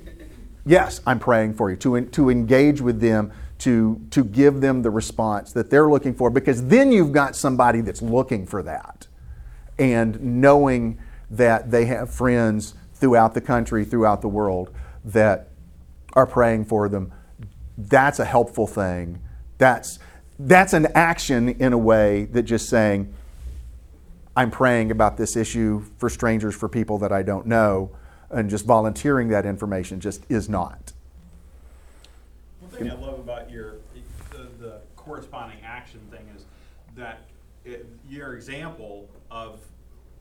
yes, 0.65 1.02
I'm 1.06 1.20
praying 1.20 1.54
for 1.56 1.70
you, 1.70 1.76
to, 1.78 2.02
to 2.02 2.30
engage 2.30 2.82
with 2.82 3.00
them, 3.00 3.32
to, 3.60 4.02
to 4.12 4.24
give 4.24 4.62
them 4.62 4.82
the 4.82 4.89
response 4.89 5.54
that 5.54 5.70
they're 5.70 5.89
looking 5.89 6.13
for, 6.13 6.30
because 6.30 6.68
then 6.68 6.91
you've 6.91 7.12
got 7.12 7.36
somebody 7.36 7.82
that's 7.82 8.02
looking 8.02 8.46
for 8.46 8.62
that. 8.63 9.08
And 9.78 10.41
knowing 10.41 11.00
that 11.30 11.72
they 11.72 11.86
have 11.86 12.10
friends 12.10 12.76
throughout 12.94 13.34
the 13.34 13.41
country, 13.41 13.86
throughout 13.86 14.22
the 14.22 14.28
world 14.28 14.74
that 15.04 15.50
are 16.13 16.26
praying 16.26 16.65
for 16.65 16.89
them, 16.89 17.12
that's 17.78 18.20
a 18.20 18.26
helpful 18.26 18.68
thing. 18.68 19.20
That's, 19.58 20.00
that's 20.39 20.74
an 20.74 20.88
action 20.96 21.50
in 21.50 21.74
a 21.74 21.78
way 21.78 22.26
that 22.26 22.44
just 22.44 22.70
saying, 22.70 23.13
I'm 24.36 24.52
praying 24.52 24.91
about 24.91 25.18
this 25.18 25.36
issue 25.36 25.86
for 25.98 26.10
strangers, 26.10 26.56
for 26.56 26.68
people 26.68 26.98
that 27.00 27.12
I 27.12 27.24
don't 27.24 27.48
know 27.48 27.91
and 28.30 28.50
just 28.50 28.66
volunteering 28.66 29.30
that 29.30 29.46
information 29.46 30.00
just 30.00 30.24
is 30.30 30.50
not. 30.50 30.94
One 32.60 32.72
thing 32.72 32.90
I 32.90 32.96
love 32.96 33.20
about 33.20 33.50
your 33.50 33.76
the, 34.32 34.48
the 34.60 34.82
corresponding 34.96 35.60
action 35.64 36.02
thing 36.12 36.26
is 36.36 36.46
that 36.96 37.22
it, 37.64 37.86
your 38.10 38.34
example 38.34 39.10
of 39.32 39.60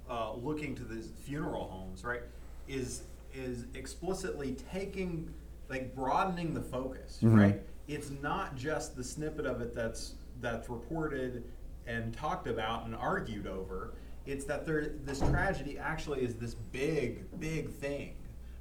uh, 0.08 0.34
looking 0.34 0.74
to 0.74 0.84
these 0.84 1.10
funeral 1.24 1.64
homes, 1.64 2.04
right, 2.04 2.22
is 2.68 3.02
is 3.34 3.64
explicitly 3.74 4.56
taking 4.70 5.32
like 5.68 5.94
broadening 5.94 6.54
the 6.54 6.60
focus, 6.60 7.18
mm-hmm. 7.22 7.38
right? 7.38 7.62
It's 7.88 8.10
not 8.22 8.56
just 8.56 8.96
the 8.96 9.04
snippet 9.04 9.46
of 9.46 9.60
it 9.60 9.74
that's 9.74 10.14
that's 10.40 10.68
reported 10.68 11.44
and 11.86 12.14
talked 12.16 12.46
about 12.46 12.86
and 12.86 12.94
argued 12.94 13.46
over 13.46 13.92
it's 14.26 14.44
that 14.44 14.64
there 14.64 14.92
this 15.04 15.20
tragedy 15.20 15.78
actually 15.78 16.20
is 16.22 16.34
this 16.34 16.54
big 16.54 17.24
big 17.38 17.70
thing 17.70 18.14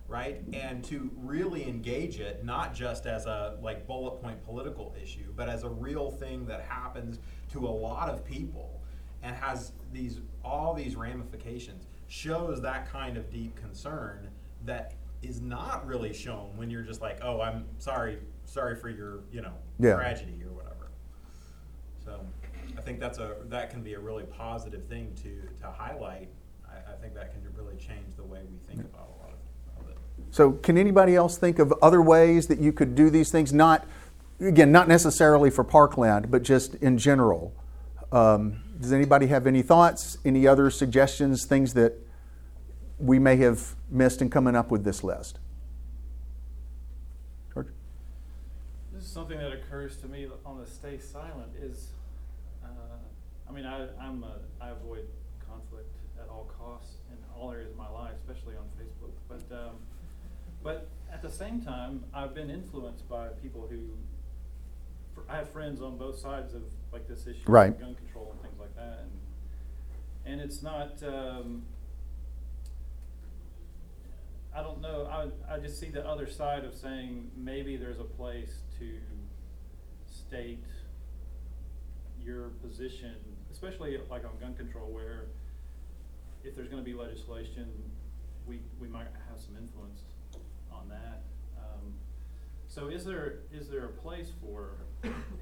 right 0.07 0.41
and 0.51 0.83
to 0.83 1.09
really 1.21 1.67
engage 1.67 2.19
it 2.19 2.43
not 2.43 2.73
just 2.73 3.05
as 3.05 3.25
a 3.25 3.57
like 3.61 3.87
bullet 3.87 4.21
point 4.21 4.43
political 4.43 4.93
issue 5.01 5.31
but 5.35 5.47
as 5.47 5.63
a 5.63 5.69
real 5.69 6.11
thing 6.11 6.45
that 6.45 6.61
happens 6.61 7.19
to 7.51 7.65
a 7.65 7.69
lot 7.69 8.09
of 8.09 8.25
people 8.25 8.81
and 9.23 9.35
has 9.35 9.71
these 9.93 10.19
all 10.43 10.73
these 10.73 10.95
ramifications 10.95 11.87
shows 12.07 12.61
that 12.61 12.91
kind 12.91 13.17
of 13.17 13.29
deep 13.31 13.55
concern 13.55 14.29
that 14.65 14.93
is 15.21 15.39
not 15.39 15.87
really 15.87 16.13
shown 16.13 16.49
when 16.57 16.69
you're 16.69 16.81
just 16.83 17.01
like 17.01 17.17
oh 17.23 17.39
i'm 17.39 17.65
sorry 17.77 18.19
sorry 18.45 18.75
for 18.75 18.89
your 18.89 19.21
you 19.31 19.41
know 19.41 19.53
yeah. 19.79 19.95
tragedy 19.95 20.43
or 20.43 20.51
whatever 20.51 20.91
so 22.03 22.19
I 22.77 22.81
think 22.81 22.99
that's 22.99 23.17
a 23.17 23.35
that 23.45 23.69
can 23.69 23.83
be 23.83 23.93
a 23.93 23.99
really 23.99 24.23
positive 24.23 24.85
thing 24.85 25.13
to 25.23 25.47
to 25.61 25.71
highlight. 25.71 26.29
I, 26.67 26.91
I 26.91 26.95
think 26.95 27.13
that 27.15 27.33
can 27.33 27.41
really 27.55 27.75
change 27.77 28.15
the 28.15 28.23
way 28.23 28.39
we 28.49 28.57
think 28.67 28.81
about 28.81 29.09
a 29.09 29.21
lot 29.23 29.31
of, 29.31 29.85
of 29.85 29.91
it. 29.91 29.97
So, 30.31 30.53
can 30.53 30.77
anybody 30.77 31.15
else 31.15 31.37
think 31.37 31.59
of 31.59 31.73
other 31.81 32.01
ways 32.01 32.47
that 32.47 32.59
you 32.59 32.71
could 32.71 32.95
do 32.95 33.09
these 33.09 33.31
things? 33.31 33.53
Not 33.53 33.87
again, 34.39 34.71
not 34.71 34.87
necessarily 34.87 35.49
for 35.49 35.63
Parkland, 35.63 36.31
but 36.31 36.43
just 36.43 36.75
in 36.75 36.97
general. 36.97 37.53
Um, 38.11 38.63
does 38.79 38.91
anybody 38.91 39.27
have 39.27 39.47
any 39.47 39.61
thoughts? 39.61 40.17
Any 40.25 40.45
other 40.45 40.69
suggestions? 40.69 41.45
Things 41.45 41.73
that 41.73 41.93
we 42.99 43.19
may 43.19 43.37
have 43.37 43.75
missed 43.89 44.21
in 44.21 44.29
coming 44.29 44.55
up 44.55 44.71
with 44.71 44.83
this 44.83 45.03
list? 45.03 45.39
George? 47.53 47.67
This 48.91 49.03
is 49.03 49.09
something 49.09 49.37
that 49.37 49.51
occurs 49.51 49.97
to 49.97 50.07
me 50.07 50.27
on 50.45 50.59
the 50.59 50.67
stay 50.67 50.99
silent 50.99 51.51
is 51.59 51.87
I 51.92 51.92
mean, 53.53 53.65
I, 53.65 53.87
I'm 54.01 54.23
a, 54.23 54.39
I 54.61 54.69
avoid 54.69 55.05
conflict 55.47 55.95
at 56.19 56.29
all 56.29 56.49
costs 56.57 56.95
in 57.11 57.17
all 57.35 57.51
areas 57.51 57.71
of 57.71 57.77
my 57.77 57.89
life, 57.89 58.13
especially 58.21 58.55
on 58.55 58.65
Facebook. 58.79 59.11
But 59.27 59.55
um, 59.55 59.75
but 60.63 60.89
at 61.11 61.21
the 61.21 61.29
same 61.29 61.61
time, 61.61 62.03
I've 62.13 62.33
been 62.33 62.49
influenced 62.49 63.07
by 63.07 63.27
people 63.41 63.67
who. 63.69 63.79
I 65.29 65.35
have 65.35 65.49
friends 65.51 65.79
on 65.81 65.97
both 65.97 66.17
sides 66.17 66.55
of 66.55 66.63
like 66.91 67.07
this 67.07 67.27
issue, 67.27 67.43
right. 67.45 67.79
gun 67.79 67.93
control 67.93 68.31
and 68.31 68.41
things 68.41 68.59
like 68.59 68.75
that, 68.75 69.03
and 69.03 70.33
and 70.33 70.41
it's 70.41 70.63
not. 70.63 71.01
Um, 71.03 71.63
I 74.55 74.61
don't 74.61 74.81
know. 74.81 75.05
I 75.05 75.55
I 75.55 75.59
just 75.59 75.79
see 75.79 75.89
the 75.89 76.07
other 76.07 76.29
side 76.29 76.63
of 76.63 76.73
saying 76.73 77.29
maybe 77.35 77.77
there's 77.77 77.99
a 77.99 78.03
place 78.03 78.59
to 78.79 78.89
state 80.07 80.63
your 82.23 82.49
position 82.63 83.15
especially 83.63 83.97
like 84.09 84.25
on 84.25 84.31
gun 84.39 84.53
control, 84.55 84.87
where 84.91 85.25
if 86.43 86.55
there's 86.55 86.67
gonna 86.67 86.81
be 86.81 86.93
legislation, 86.93 87.67
we, 88.45 88.59
we 88.79 88.87
might 88.87 89.07
have 89.29 89.39
some 89.39 89.55
influence 89.57 90.01
on 90.71 90.89
that. 90.89 91.23
Um, 91.57 91.93
So 92.67 92.89
is 92.89 93.05
there, 93.05 93.39
is 93.53 93.69
there 93.69 93.85
a 93.85 93.89
place 93.89 94.31
for 94.41 94.71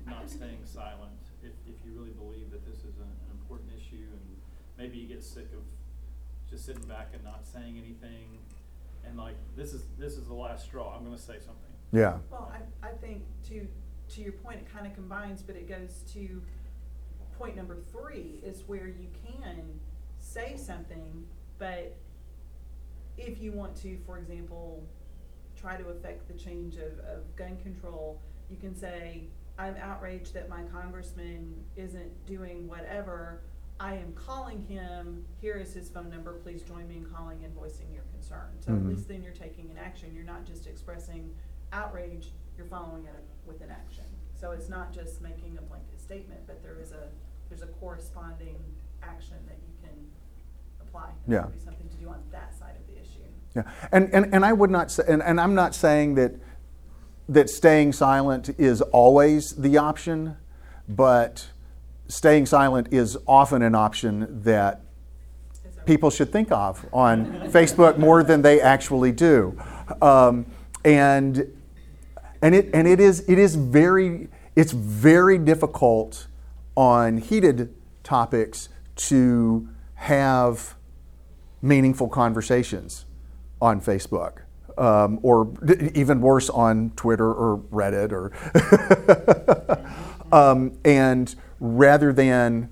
not 0.06 0.30
staying 0.30 0.60
silent 0.66 1.18
if, 1.42 1.52
if 1.66 1.76
you 1.84 1.94
really 1.98 2.12
believe 2.12 2.52
that 2.52 2.64
this 2.66 2.80
is 2.80 2.98
an, 3.00 3.10
an 3.26 3.32
important 3.32 3.72
issue 3.76 4.06
and 4.12 4.38
maybe 4.78 4.98
you 4.98 5.08
get 5.08 5.24
sick 5.24 5.48
of 5.54 5.64
just 6.50 6.66
sitting 6.66 6.84
back 6.84 7.10
and 7.14 7.24
not 7.24 7.48
saying 7.48 7.78
anything? 7.78 8.38
And 9.04 9.18
like, 9.18 9.36
this 9.58 9.74
is, 9.74 9.86
this 9.98 10.14
is 10.14 10.28
the 10.28 10.36
last 10.36 10.66
straw, 10.66 10.96
I'm 10.96 11.04
gonna 11.04 11.18
say 11.18 11.40
something. 11.40 11.74
Yeah. 11.92 12.20
Well, 12.30 12.54
I, 12.54 12.88
I 12.88 12.92
think 13.02 13.24
to, 13.50 13.68
to 14.14 14.22
your 14.22 14.34
point, 14.34 14.60
it 14.60 14.72
kind 14.72 14.86
of 14.86 14.94
combines, 14.94 15.42
but 15.42 15.56
it 15.56 15.68
goes 15.68 16.04
to 16.14 16.42
point 17.42 17.56
number 17.56 17.78
three 17.92 18.40
is 18.44 18.64
where 18.68 18.88
you 18.88 19.08
can 19.26 19.64
say 20.20 20.56
something, 20.56 21.26
but 21.58 21.98
if 23.18 23.42
you 23.42 23.52
want 23.52 23.76
to, 23.76 23.98
for 24.06 24.20
example, 24.20 24.84
try 25.60 25.76
to 25.76 25.88
affect 25.90 26.28
the 26.28 26.36
change 26.36 26.76
of, 26.76 27.00
of 27.00 27.36
gun 27.36 27.58
control, 27.64 28.22
you 28.52 28.58
can 28.58 28.76
say, 28.76 29.24
I'm 29.58 29.76
outraged 29.78 30.36
that 30.36 30.50
my 30.50 30.62
congressman 30.72 31.56
isn't 31.76 32.26
doing 32.28 32.68
whatever. 32.68 33.42
I 33.80 33.96
am 33.96 34.14
calling 34.14 34.62
him. 34.68 35.26
Here 35.40 35.56
is 35.56 35.74
his 35.74 35.90
phone 35.90 36.12
number. 36.12 36.34
Please 36.34 36.62
join 36.62 36.88
me 36.88 36.98
in 36.98 37.06
calling 37.06 37.44
and 37.44 37.52
voicing 37.56 37.88
your 37.92 38.04
concern. 38.14 38.52
So 38.60 38.72
Mhm. 38.72 38.82
at 38.82 38.86
least 38.86 39.08
then 39.08 39.24
you're 39.24 39.34
taking 39.34 39.72
an 39.72 39.80
action. 39.80 40.14
You're 40.14 40.24
not 40.24 40.46
just 40.46 40.68
expressing 40.68 41.34
outrage, 41.74 42.34
you're 42.56 42.68
following 42.68 43.06
it 43.06 43.16
up 43.16 43.24
with 43.48 43.62
an 43.62 43.72
action. 43.72 44.06
So 44.36 44.52
it's 44.52 44.70
not 44.70 44.94
just 44.94 45.22
making 45.22 45.58
a 45.58 45.62
blanket 45.64 46.00
statement, 46.00 46.42
but 46.46 46.62
there 46.62 46.78
is 46.80 46.92
a, 46.92 47.10
there's 47.52 47.62
a 47.64 47.68
corresponding 47.80 48.56
action 49.04 49.36
that 49.48 49.58
you 49.58 49.74
can 49.84 49.94
apply. 50.88 51.10
And 51.26 51.34
Yeah. 51.34 51.46
Would 51.46 51.54
be 51.54 51.60
something 51.60 51.90
to 51.90 51.96
do 51.98 52.08
on 52.08 52.24
that 52.32 52.58
side 52.58 52.76
of 52.80 52.88
the 52.88 53.00
issue. 53.02 53.20
Yeah, 53.56 53.64
and, 53.92 54.10
and, 54.14 54.34
and 54.34 54.46
I 54.46 54.54
would 54.54 54.72
not 54.72 54.90
say, 54.90 55.04
and, 55.08 55.22
and 55.22 55.40
I'm 55.40 55.54
not 55.54 55.76
saying 55.76 56.16
that, 56.16 56.32
that 57.28 57.50
staying 57.50 57.92
silent 57.94 58.50
is 58.58 58.82
always 58.82 59.52
the 59.52 59.78
option, 59.78 60.38
but 60.88 61.50
staying 62.08 62.46
silent 62.46 62.88
is 62.92 63.18
often 63.28 63.62
an 63.62 63.76
option 63.76 64.42
that 64.44 64.82
Is 65.66 65.76
there- 65.76 65.84
people 65.84 66.10
should 66.10 66.32
think 66.32 66.52
of 66.54 66.86
on 66.94 67.26
Facebook 67.52 67.98
more 67.98 68.24
than 68.24 68.42
they 68.42 68.62
actually 68.62 69.12
do. 69.12 69.62
Um, 70.02 70.46
and 70.86 71.46
and 72.42 72.56
it 72.56 72.70
and 72.74 72.88
it 72.88 73.00
is 73.00 73.30
it 73.30 73.38
is 73.38 73.56
very 73.56 74.30
it's 74.56 74.72
very 74.72 75.38
difficult 75.38 76.26
on 76.76 77.18
heated 77.18 77.74
topics 78.04 78.70
to 78.96 79.68
have 79.96 80.76
meaningful 81.62 82.08
conversations 82.08 83.06
on 83.62 83.82
Facebook. 83.82 84.40
Um, 84.78 85.20
or 85.22 85.52
even 85.94 86.22
worse 86.22 86.50
on 86.50 86.92
Twitter 86.96 87.32
or 87.32 87.58
Reddit 87.72 88.14
or 88.14 88.32
um, 90.32 90.78
and 90.86 91.36
rather 91.60 92.14
than 92.14 92.70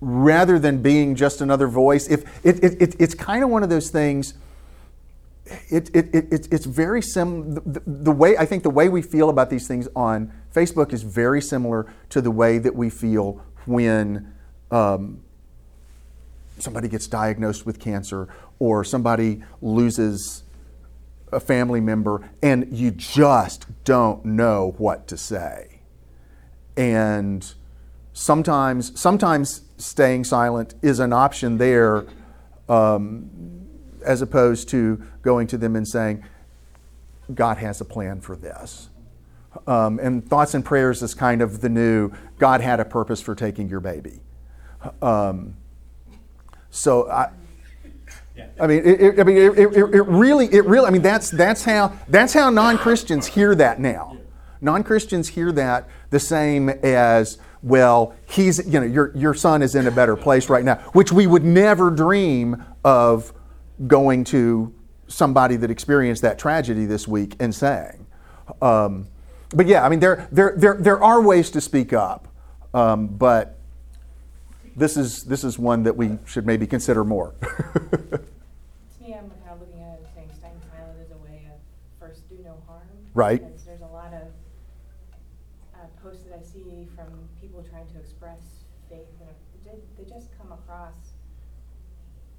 rather 0.00 0.58
than 0.58 0.82
being 0.82 1.16
just 1.16 1.40
another 1.40 1.66
voice 1.66 2.06
if 2.08 2.22
it, 2.46 2.62
it, 2.62 2.80
it, 2.80 2.96
it's 3.00 3.14
kind 3.14 3.42
of 3.42 3.50
one 3.50 3.64
of 3.64 3.68
those 3.68 3.90
things 3.90 4.34
it, 5.68 5.88
it, 5.94 6.06
it, 6.14 6.24
it's- 6.32 6.48
it's 6.50 6.64
very 6.66 7.00
sim 7.02 7.54
the- 7.54 7.82
the 7.86 8.12
way 8.12 8.36
i 8.36 8.44
think 8.46 8.62
the 8.62 8.70
way 8.70 8.88
we 8.88 9.02
feel 9.02 9.28
about 9.28 9.48
these 9.50 9.66
things 9.68 9.88
on 9.94 10.32
facebook 10.54 10.92
is 10.92 11.02
very 11.02 11.40
similar 11.40 11.86
to 12.10 12.20
the 12.20 12.30
way 12.30 12.58
that 12.58 12.74
we 12.74 12.90
feel 12.90 13.40
when 13.66 14.32
um, 14.70 15.20
somebody 16.58 16.88
gets 16.88 17.06
diagnosed 17.06 17.66
with 17.66 17.78
cancer 17.78 18.28
or 18.58 18.82
somebody 18.84 19.42
loses 19.60 20.42
a 21.32 21.40
family 21.40 21.80
member 21.80 22.28
and 22.42 22.66
you 22.70 22.90
just 22.90 23.66
don't 23.84 24.24
know 24.24 24.74
what 24.78 25.06
to 25.08 25.16
say. 25.16 25.80
And 26.76 27.52
sometimes 28.12 28.98
sometimes 28.98 29.62
staying 29.76 30.24
silent 30.24 30.74
is 30.82 30.98
an 31.00 31.12
option 31.12 31.58
there 31.58 32.06
um, 32.68 33.30
as 34.06 34.22
opposed 34.22 34.68
to 34.70 35.02
going 35.22 35.46
to 35.46 35.58
them 35.58 35.76
and 35.76 35.86
saying 35.86 36.22
god 37.34 37.58
has 37.58 37.80
a 37.80 37.84
plan 37.84 38.20
for 38.20 38.36
this 38.36 38.88
um, 39.66 39.98
and 40.02 40.28
thoughts 40.28 40.54
and 40.54 40.64
prayers 40.64 41.02
is 41.02 41.14
kind 41.14 41.40
of 41.42 41.60
the 41.60 41.68
new 41.68 42.10
god 42.38 42.60
had 42.60 42.78
a 42.80 42.84
purpose 42.84 43.20
for 43.20 43.34
taking 43.34 43.68
your 43.68 43.80
baby 43.80 44.20
um, 45.02 45.56
so 46.70 47.10
I, 47.10 47.30
I 48.60 48.66
mean, 48.66 48.84
it, 48.84 49.00
it- 49.00 49.20
I 49.20 49.24
mean, 49.24 49.36
it, 49.38 49.58
it, 49.58 49.76
it 49.76 50.02
really, 50.06 50.46
it 50.52 50.64
really. 50.66 50.86
I 50.86 50.90
mean, 50.90 51.00
that's 51.02 51.30
that's 51.30 51.64
how 51.64 51.92
that's 52.08 52.34
how 52.34 52.50
non-Christians 52.50 53.26
hear 53.28 53.54
that 53.54 53.80
now. 53.80 54.18
Non-Christians 54.60 55.28
hear 55.28 55.50
that 55.52 55.88
the 56.10 56.20
same 56.20 56.68
as 56.68 57.38
well. 57.62 58.14
He's, 58.26 58.64
you 58.66 58.78
know, 58.78 58.86
your 58.86 59.10
your 59.16 59.32
son 59.34 59.62
is 59.62 59.74
in 59.74 59.86
a 59.86 59.90
better 59.90 60.16
place 60.16 60.50
right 60.50 60.64
now, 60.64 60.76
which 60.92 61.10
we 61.12 61.26
would 61.26 61.44
never 61.44 61.90
dream 61.90 62.62
of 62.84 63.32
going 63.86 64.24
to 64.24 64.74
somebody 65.08 65.56
that 65.56 65.70
experienced 65.70 66.22
that 66.22 66.38
tragedy 66.38 66.86
this 66.86 67.06
week 67.06 67.36
and 67.38 67.54
saying. 67.54 68.06
Um, 68.62 69.08
but 69.50 69.66
yeah, 69.66 69.84
I 69.84 69.88
mean, 69.88 70.00
there 70.00 70.28
there 70.32 70.54
there 70.56 70.74
there 70.74 71.02
are 71.02 71.20
ways 71.20 71.50
to 71.52 71.60
speak 71.60 71.92
up, 71.92 72.28
um, 72.74 73.06
but 73.06 73.58
this 74.74 74.96
is 74.96 75.24
this 75.24 75.44
is 75.44 75.58
one 75.58 75.84
that 75.84 75.96
we 75.96 76.18
should 76.26 76.46
maybe 76.46 76.66
consider 76.66 77.04
more. 77.04 77.34
To 78.96 79.02
me, 79.02 79.14
I'm 79.14 79.30
kind 79.30 79.52
of 79.52 79.60
looking 79.60 79.80
at 79.82 79.94
it 79.94 80.04
and 80.04 80.08
saying 80.14 80.30
staying 80.36 80.60
silent 80.74 80.98
is 80.98 81.12
a 81.12 81.18
way 81.22 81.46
of 81.46 81.58
first 82.00 82.28
do 82.28 82.38
no 82.42 82.58
harm. 82.66 82.82
Right. 83.14 83.40
Because 83.40 83.64
there's 83.64 83.82
a 83.82 83.92
lot 83.94 84.12
of 84.12 84.28
uh, 85.74 85.86
posts 86.02 86.24
that 86.24 86.34
I 86.34 86.42
see 86.42 86.88
from 86.96 87.06
people 87.40 87.62
trying 87.70 87.86
to 87.86 87.98
express 87.98 88.66
faith, 88.90 89.06
and 89.20 89.30
they, 89.64 89.78
they 89.96 90.10
just 90.10 90.28
come 90.38 90.50
across 90.50 90.94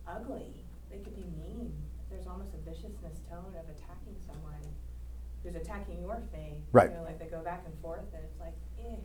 ugly. 0.08 0.52
They 0.92 0.98
could 1.00 1.16
be 1.16 1.26
mean. 1.40 1.72
There's 2.10 2.28
almost 2.28 2.52
a 2.54 2.62
viciousness 2.70 3.20
tone 3.30 3.54
of 3.56 3.66
attacking 3.68 4.16
someone 4.26 4.64
who's 5.48 5.56
attacking 5.56 6.02
your 6.02 6.22
faith. 6.32 6.58
Right. 6.72 6.90
You 6.90 6.98
know, 6.98 7.04
like 7.04 7.20
they 7.20 7.26
go 7.26 7.42
back 7.42 7.64
and 7.66 7.74
forth, 7.82 8.02
and 8.14 8.24
it's 8.24 8.40
like, 8.40 8.54
eh, 8.80 8.96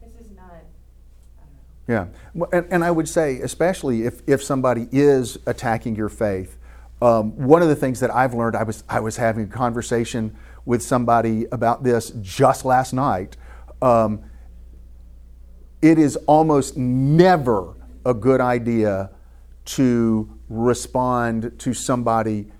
this 0.00 0.26
is 0.26 0.30
not. 0.36 0.44
I 0.44 1.44
don't 1.44 1.52
know. 1.88 1.94
Yeah, 1.94 2.06
Well, 2.34 2.50
and, 2.52 2.66
and 2.70 2.84
I 2.84 2.90
would 2.90 3.08
say, 3.08 3.40
especially 3.40 4.04
if, 4.04 4.22
if 4.26 4.42
somebody 4.42 4.88
is 4.92 5.38
attacking 5.46 5.96
your 5.96 6.08
faith, 6.08 6.58
um, 7.00 7.36
one 7.36 7.62
of 7.62 7.68
the 7.68 7.76
things 7.76 8.00
that 8.00 8.14
I've 8.14 8.34
learned, 8.34 8.54
I 8.54 8.62
was 8.62 8.84
I 8.88 9.00
was 9.00 9.16
having 9.16 9.44
a 9.44 9.48
conversation 9.48 10.36
with 10.64 10.82
somebody 10.82 11.46
about 11.50 11.82
this 11.82 12.12
just 12.20 12.64
last 12.64 12.92
night. 12.92 13.36
Um, 13.80 14.22
it 15.80 15.98
is 15.98 16.14
almost 16.28 16.76
never 16.76 17.74
a 18.06 18.14
good 18.14 18.40
idea 18.40 19.10
to 19.64 20.38
respond 20.48 21.58
to 21.58 21.74
somebody 21.74 22.52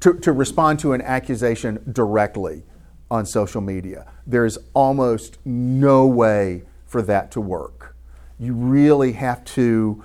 to, 0.00 0.14
to 0.14 0.32
respond 0.32 0.78
to 0.80 0.92
an 0.92 1.02
accusation 1.02 1.82
directly 1.92 2.62
on 3.10 3.26
social 3.26 3.60
media. 3.60 4.10
There's 4.26 4.58
almost 4.74 5.38
no 5.44 6.06
way 6.06 6.62
for 6.86 7.02
that 7.02 7.30
to 7.32 7.40
work. 7.40 7.94
You 8.38 8.54
really 8.54 9.12
have 9.12 9.44
to, 9.44 10.02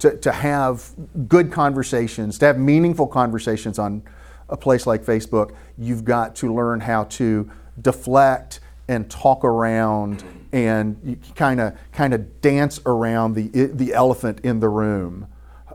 to, 0.00 0.16
to 0.18 0.32
have 0.32 0.90
good 1.28 1.52
conversations, 1.52 2.38
to 2.38 2.46
have 2.46 2.58
meaningful 2.58 3.06
conversations 3.06 3.78
on 3.78 4.02
a 4.48 4.56
place 4.56 4.86
like 4.86 5.04
Facebook. 5.04 5.54
You've 5.76 6.04
got 6.04 6.34
to 6.36 6.52
learn 6.52 6.80
how 6.80 7.04
to 7.04 7.50
deflect 7.80 8.60
and 8.88 9.08
talk 9.10 9.44
around 9.44 10.24
and 10.52 11.20
kind 11.34 11.60
of 11.60 11.76
kind 11.92 12.14
of 12.14 12.40
dance 12.40 12.80
around 12.86 13.34
the 13.34 13.66
the 13.66 13.92
elephant 13.92 14.40
in 14.40 14.60
the 14.60 14.68
room. 14.68 15.26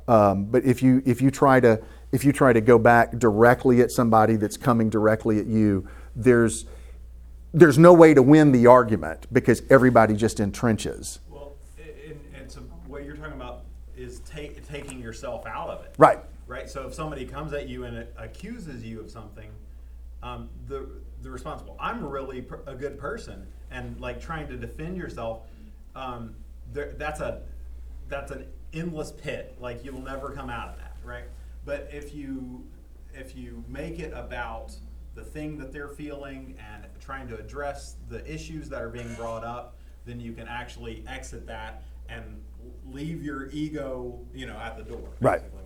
Um, 0.07 0.45
but 0.45 0.65
if 0.65 0.81
you 0.81 1.03
if 1.05 1.21
you 1.21 1.29
try 1.29 1.59
to 1.59 1.81
if 2.13 2.23
you 2.23 2.31
try 2.31 2.53
to 2.53 2.61
go 2.61 2.77
back 2.77 3.17
directly 3.17 3.81
at 3.81 3.91
somebody 3.91 4.35
that's 4.35 4.55
coming 4.55 4.87
directly 4.87 5.39
at 5.39 5.47
you, 5.47 5.89
there's 6.15 6.65
there's 7.55 7.77
no 7.77 7.91
way 7.91 8.13
to 8.13 8.21
win 8.21 8.51
the 8.51 8.67
argument 8.67 9.27
because 9.33 9.61
everybody 9.69 10.15
just 10.15 10.37
entrenches. 10.37 11.19
Well, 11.29 11.53
and, 11.77 12.19
and 12.35 12.51
so 12.51 12.61
what 12.87 13.03
you're 13.03 13.15
talking 13.15 13.33
about 13.33 13.63
is 13.95 14.21
ta- 14.21 14.53
taking 14.67 14.99
yourself 14.99 15.45
out 15.45 15.69
of 15.69 15.83
it. 15.85 15.93
Right. 15.97 16.19
Right. 16.47 16.69
So 16.69 16.87
if 16.87 16.93
somebody 16.93 17.25
comes 17.25 17.51
at 17.53 17.67
you 17.67 17.85
and 17.85 18.07
accuses 18.17 18.83
you 18.83 18.99
of 19.01 19.09
something, 19.09 19.49
um, 20.21 20.49
the 20.67 20.87
the 21.23 21.31
responsible. 21.31 21.75
I'm 21.79 22.05
really 22.05 22.43
per- 22.43 22.61
a 22.67 22.75
good 22.75 22.99
person, 22.99 23.47
and 23.71 23.99
like 23.99 24.21
trying 24.21 24.47
to 24.49 24.55
defend 24.55 24.97
yourself. 24.97 25.41
Um, 25.95 26.35
there, 26.71 26.93
that's 26.97 27.21
a 27.21 27.41
that's 28.07 28.31
an 28.31 28.45
endless 28.71 29.11
pit. 29.11 29.55
Like 29.59 29.83
you'll 29.83 30.01
never 30.01 30.29
come 30.29 30.51
out 30.51 30.69
of 30.69 30.77
that. 30.77 30.95
Right. 31.03 31.25
But 31.65 31.89
if 31.91 32.13
you 32.13 32.65
if 33.13 33.35
you 33.35 33.63
make 33.67 33.99
it 33.99 34.11
about 34.15 34.73
the 35.15 35.23
thing 35.23 35.57
that 35.59 35.71
they're 35.71 35.89
feeling 35.89 36.57
and 36.73 36.85
trying 36.99 37.27
to 37.27 37.37
address 37.37 37.95
the 38.09 38.25
issues 38.31 38.69
that 38.69 38.81
are 38.81 38.89
being 38.89 39.13
brought 39.15 39.43
up, 39.43 39.75
then 40.05 40.19
you 40.19 40.33
can 40.33 40.47
actually 40.47 41.03
exit 41.07 41.45
that 41.45 41.83
and 42.09 42.41
leave 42.91 43.23
your 43.23 43.49
ego, 43.51 44.19
you 44.33 44.45
know, 44.45 44.57
at 44.57 44.77
the 44.77 44.83
door. 44.83 45.07
Right. 45.21 45.41
basically. 45.41 45.63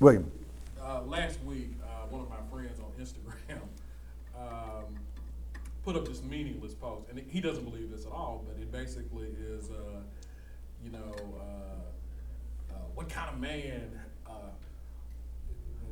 William. 0.00 0.30
Uh, 0.80 1.02
last 1.02 1.42
week, 1.44 1.70
uh, 1.82 2.06
one 2.10 2.20
of 2.20 2.28
my 2.28 2.36
friends 2.50 2.78
on 2.78 2.92
Instagram 3.02 3.60
um, 4.38 4.84
put 5.84 5.96
up 5.96 6.06
this 6.06 6.22
meaningless 6.22 6.74
post, 6.74 7.08
and 7.10 7.18
he 7.18 7.40
doesn't 7.40 7.64
believe 7.64 7.90
this 7.90 8.04
at 8.06 8.12
all, 8.12 8.44
but 8.46 8.60
it 8.60 8.70
basically 8.70 9.28
is, 9.40 9.70
uh, 9.70 10.00
you 10.84 10.90
know, 10.90 11.14
uh, 11.40 12.74
uh, 12.74 12.78
what 12.94 13.08
kind 13.08 13.30
of 13.30 13.40
man, 13.40 13.90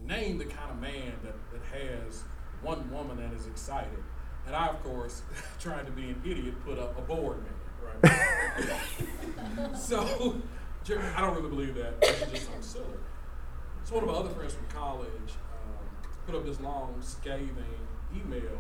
name 0.07 0.39
the 0.39 0.45
kind 0.45 0.71
of 0.71 0.81
man 0.81 1.13
that, 1.23 1.35
that 1.53 1.63
has 1.81 2.23
one 2.63 2.91
woman 2.91 3.17
that 3.17 3.33
is 3.33 3.47
excited. 3.47 4.03
And 4.47 4.55
I, 4.55 4.69
of 4.69 4.83
course, 4.83 5.23
trying 5.61 5.87
to 5.87 5.93
be 5.93 6.11
an 6.11 6.21
idiot, 6.25 6.55
put 6.65 6.79
up 6.79 6.99
a 6.99 7.03
bored 7.03 7.39
man, 7.43 8.03
right? 8.03 9.77
so, 9.79 10.41
I 10.87 11.21
don't 11.21 11.37
really 11.37 11.49
believe 11.49 11.75
that. 11.77 11.95
It's 12.03 12.31
just 12.31 12.47
so 12.47 12.53
silly. 12.61 12.99
So 13.85 13.97
one 13.97 14.05
of 14.05 14.11
my 14.11 14.17
other 14.17 14.31
friends 14.31 14.55
from 14.55 14.67
college 14.69 15.09
um, 15.09 16.09
put 16.27 16.35
up 16.35 16.45
this 16.45 16.61
long, 16.61 16.95
scathing 17.01 17.53
email 18.15 18.59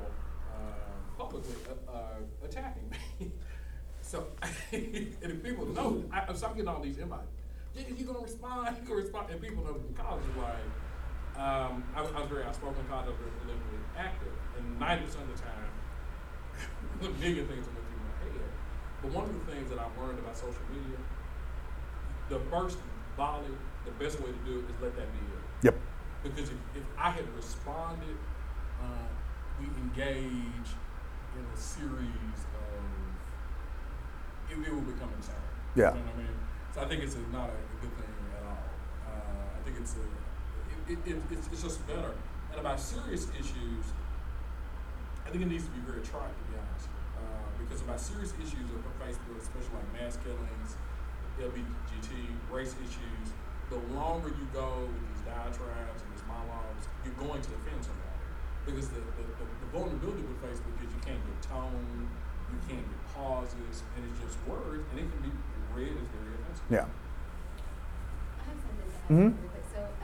uh, 0.54 1.18
publicly 1.18 1.54
uh, 1.68 1.90
uh, 1.90 2.44
attacking 2.44 2.90
me. 2.90 3.30
so, 4.02 4.26
and 4.72 5.16
if 5.22 5.42
people 5.42 5.66
know, 5.66 6.04
I, 6.12 6.33
so 6.35 6.46
I'm 6.46 6.54
getting 6.54 6.68
all 6.68 6.80
these 6.80 6.98
invites. 6.98 7.30
Yeah, 7.74 7.85
you 7.96 8.04
gonna 8.04 8.20
respond? 8.20 8.76
You 8.80 8.87
gonna 8.87 9.00
respond? 9.00 9.30
And 9.30 9.40
people 9.40 9.64
know 9.64 9.74
from 9.74 9.94
college 9.94 10.22
like, 10.38 10.54
um, 11.37 11.83
I, 11.94 12.01
I 12.01 12.20
was 12.20 12.31
very 12.31 12.44
outspoken 12.44 12.79
in 12.79 12.87
college, 12.87 13.07
I 13.07 13.11
was 13.11 13.18
very 13.18 13.35
politically 13.42 13.83
active, 13.99 14.35
and 14.55 14.79
90% 14.79 15.27
of 15.27 15.35
the 15.35 15.40
time, 15.42 15.73
a 17.03 17.11
million 17.18 17.47
things 17.51 17.66
went 17.66 17.83
through 17.90 18.03
my 18.07 18.14
head. 18.23 18.51
But 19.03 19.11
one 19.11 19.25
of 19.27 19.35
the 19.35 19.44
things 19.51 19.68
that 19.70 19.79
I've 19.79 19.97
learned 19.99 20.18
about 20.18 20.37
social 20.37 20.62
media, 20.70 20.99
the 22.31 22.38
first 22.51 22.79
volley, 23.16 23.51
the 23.85 23.90
best 23.99 24.20
way 24.20 24.31
to 24.31 24.42
do 24.47 24.62
it 24.62 24.70
is 24.70 24.79
let 24.81 24.94
that 24.97 25.11
be 25.11 25.18
it. 25.27 25.42
Yep. 25.66 25.77
Because 26.23 26.49
if, 26.51 26.61
if 26.79 26.87
I 26.97 27.11
had 27.11 27.29
responded, 27.35 28.16
uh, 28.81 29.11
we 29.59 29.66
engage 29.83 30.70
in 31.35 31.44
a 31.53 31.57
series 31.59 32.38
of, 32.55 32.83
it, 34.51 34.57
it 34.57 34.73
will 34.73 34.87
become 34.87 35.11
insane. 35.16 35.35
Yeah. 35.75 35.90
You 35.92 36.01
know 36.01 36.07
what 36.07 36.14
I 36.14 36.18
mean? 36.18 36.38
So 36.75 36.81
I 36.83 36.87
think 36.87 37.03
it's 37.03 37.14
a, 37.14 37.23
not 37.35 37.51
a, 37.51 37.59
a 37.59 37.77
good 37.83 37.94
thing 37.99 38.14
at 38.38 38.47
all. 38.47 38.64
Uh, 39.07 39.59
I 39.59 39.64
think 39.64 39.77
it's 39.83 39.94
a, 39.99 40.07
it, 40.88 40.99
it, 41.07 41.16
it, 41.16 41.23
it's, 41.31 41.47
it's 41.53 41.62
just 41.62 41.87
better. 41.87 42.12
And 42.51 42.61
about 42.61 42.79
serious 42.81 43.27
issues, 43.38 43.85
I 45.27 45.31
think 45.31 45.42
it 45.42 45.49
needs 45.49 45.64
to 45.64 45.70
be 45.75 45.81
very 45.81 46.03
trite, 46.05 46.31
to 46.31 46.44
be 46.53 46.57
honest. 46.59 46.88
Uh, 47.18 47.25
because 47.59 47.81
about 47.83 48.01
serious 48.01 48.33
issues 48.38 48.68
of 48.70 48.81
Facebook, 49.01 49.40
especially 49.40 49.75
like 49.81 49.90
mass 49.97 50.18
killings, 50.23 50.77
LGBT, 51.40 52.11
race 52.53 52.75
issues, 52.79 53.27
the 53.70 53.81
longer 53.97 54.29
you 54.29 54.47
go 54.53 54.87
with 54.87 55.03
these 55.11 55.23
diatribes 55.27 55.99
and 56.05 56.09
these 56.14 56.23
monologues, 56.29 56.85
you're 57.03 57.16
going 57.18 57.40
to 57.42 57.51
offend 57.59 57.81
somebody. 57.83 58.12
Because 58.68 58.88
the, 58.92 59.01
the, 59.01 59.25
the, 59.40 59.44
the 59.44 59.68
vulnerability 59.73 60.23
with 60.23 60.38
Facebook 60.44 60.77
is 60.85 60.88
you 60.94 61.03
can't 61.05 61.18
get 61.20 61.38
tone, 61.42 62.09
you 62.53 62.61
can't 62.68 62.85
get 62.87 63.01
pauses, 63.16 63.83
and 63.97 64.01
it's 64.07 64.20
just 64.20 64.37
words, 64.47 64.85
and 64.92 65.01
it 65.01 65.09
can 65.11 65.20
be 65.27 65.33
read 65.75 65.90
as 65.97 66.07
very 66.14 66.33
offensive. 66.38 66.68
Yeah. 66.70 66.87
I 66.87 68.42
have 68.47 68.57
something 68.62 68.79
to 68.79 68.94
add 68.94 69.11
Mhm. 69.11 69.33
really 69.35 69.49
quick. 69.51 69.66
So, 69.75 69.81
in 69.83 70.04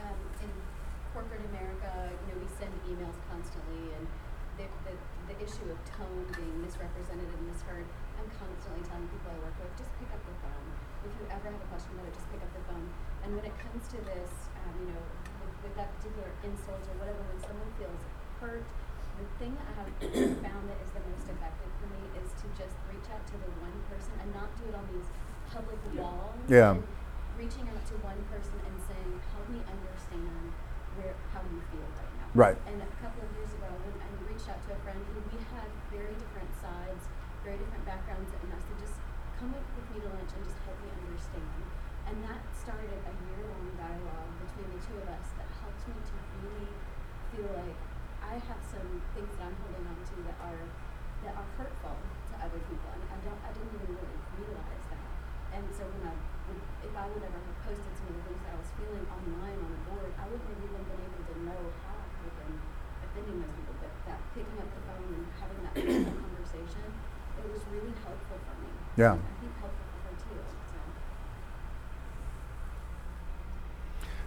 corporate 1.11 1.43
America, 1.51 1.91
you 2.07 2.25
know, 2.31 2.37
we 2.39 2.47
send 2.55 2.71
emails 2.87 3.15
constantly, 3.27 3.91
and 3.95 4.03
the, 4.55 4.65
the, 4.87 4.93
the 5.31 5.35
issue 5.43 5.67
of 5.67 5.77
tone 5.87 6.23
being 6.35 6.55
misrepresented 6.63 7.27
and 7.27 7.41
misheard, 7.47 7.87
I'm 8.19 8.27
constantly 8.35 8.83
telling 8.87 9.07
people 9.11 9.31
I 9.31 9.37
work 9.43 9.55
with, 9.59 9.71
just 9.75 9.91
pick 9.99 10.07
up 10.11 10.23
the 10.23 10.35
phone. 10.39 10.67
If 11.03 11.11
you 11.19 11.25
ever 11.33 11.51
have 11.51 11.59
a 11.59 11.67
question 11.67 11.97
about 11.99 12.07
it, 12.07 12.15
just 12.15 12.29
pick 12.31 12.41
up 12.43 12.51
the 12.55 12.63
phone. 12.69 12.87
And 13.23 13.35
when 13.35 13.45
it 13.45 13.55
comes 13.59 13.83
to 13.91 13.97
this, 14.07 14.31
um, 14.63 14.73
you 14.79 14.87
know, 14.95 15.03
with, 15.43 15.55
with 15.67 15.73
that 15.75 15.91
particular 15.99 16.31
insult 16.47 16.83
or 16.87 16.95
whatever, 17.01 17.19
when 17.27 17.39
someone 17.43 17.71
feels 17.75 18.01
hurt, 18.39 18.63
the 19.19 19.27
thing 19.37 19.53
that 19.59 19.67
I 19.67 19.73
have 19.83 19.89
found 20.47 20.63
that 20.71 20.79
is 20.79 20.91
the 20.95 21.03
most 21.03 21.27
effective 21.27 21.71
for 21.77 21.87
me 21.91 22.01
is 22.23 22.29
to 22.41 22.45
just 22.55 22.73
reach 22.89 23.05
out 23.11 23.21
to 23.29 23.35
the 23.37 23.51
one 23.59 23.75
person 23.91 24.13
and 24.23 24.29
not 24.31 24.49
do 24.57 24.69
it 24.71 24.75
on 24.77 24.85
these 24.93 25.09
public 25.51 25.81
walls. 25.97 26.39
Yeah. 26.47 26.79
reaching 27.35 27.65
out 27.67 27.83
to 27.89 27.95
one 28.05 28.17
person 28.29 28.55
and 28.63 28.75
saying, 28.85 29.11
"Help 29.33 29.49
me 29.49 29.59
understand 29.65 30.53
where 30.99 31.15
how 31.31 31.41
you 31.47 31.61
feel 31.71 31.87
right 31.99 32.13
now." 32.19 32.29
Right. 32.33 32.57
And 32.67 32.79
a 32.81 32.91
couple 33.03 33.21
of 33.23 33.31
years 33.35 33.51
ago, 33.55 33.67
when 33.67 33.95
I 33.99 34.07
reached 34.27 34.47
out 34.47 34.59
to 34.67 34.75
a 34.75 34.79
friend 34.83 34.99
who 35.11 35.19
we 35.31 35.39
had 35.51 35.69
very 35.91 36.15
different 36.15 36.51
sides, 36.57 37.07
very 37.43 37.59
different 37.59 37.85
backgrounds, 37.85 38.31
and 38.31 38.49
I 38.51 38.59
said, 38.59 38.77
"Just 38.79 38.97
come 39.39 39.51
with, 39.51 39.67
with 39.75 39.87
me 39.91 39.97
to 40.05 40.09
lunch 40.11 40.31
and 40.35 40.43
just 40.43 40.59
help 40.63 40.77
me 40.83 40.89
understand." 40.91 41.63
And 42.07 42.15
that 42.27 42.41
started 42.51 42.99
a 43.07 43.13
year-long 43.29 43.71
dialogue 43.77 44.33
between 44.43 44.67
the 44.75 44.81
two 44.83 44.97
of 44.99 45.07
us 45.07 45.27
that 45.39 45.47
helped 45.63 45.83
me 45.87 45.95
to 45.95 46.15
really 46.43 46.71
feel 47.31 47.47
like 47.55 47.77
I 48.19 48.35
have 48.35 48.61
some 48.63 48.99
things 49.15 49.31
that 49.37 49.47
I'm 49.47 49.57
holding 49.63 49.85
on 49.87 49.95
to 49.95 50.15
that 50.27 50.37
are 50.43 50.63
that 51.23 51.37
are 51.37 51.49
hurtful 51.55 51.95
to 51.95 52.33
other 52.41 52.61
people, 52.67 52.89
and 52.95 53.03
I 53.11 53.17
don't 53.21 53.39
I 53.43 53.51
didn't 53.53 53.75
even 53.75 53.95
really 53.95 54.19
realize 54.39 54.85
that. 54.91 55.09
And 55.55 55.65
so 55.71 55.83
when 55.87 56.03
I 56.09 56.15
if 56.83 56.93
I 56.97 57.05
would 57.07 57.23
ever 57.23 57.39
have 57.39 57.59
posted 57.63 57.93
some 57.95 58.11
of 58.11 58.15
the 58.19 58.23
things 58.27 58.41
that 58.43 58.51
I 58.51 58.59
was 58.59 58.71
feeling 58.75 59.05
online 59.07 59.59
on 59.61 59.71
a 59.71 59.81
board, 59.87 60.11
I 60.19 60.25
wouldn't 60.27 60.49
have 60.51 60.61
even 60.65 60.83
been 60.83 61.01
able 61.05 61.23
to 61.31 61.35
know 61.47 61.61
how 61.85 61.95
I 61.95 62.07
could 62.11 62.27
have 62.27 62.37
been 62.43 62.57
offending 63.05 63.37
those 63.39 63.55
people. 63.55 63.75
But 63.79 63.93
that 64.09 64.19
picking 64.35 64.57
up 64.59 64.67
the 64.67 64.81
phone 64.89 65.11
and 65.15 65.25
having 65.39 65.59
that 65.63 65.73
personal 65.77 66.17
conversation, 66.17 66.87
it 67.39 67.45
was 67.47 67.63
really 67.71 67.95
helpful 68.03 68.39
for 68.41 68.55
me. 68.59 68.80
Yeah. 68.97 69.17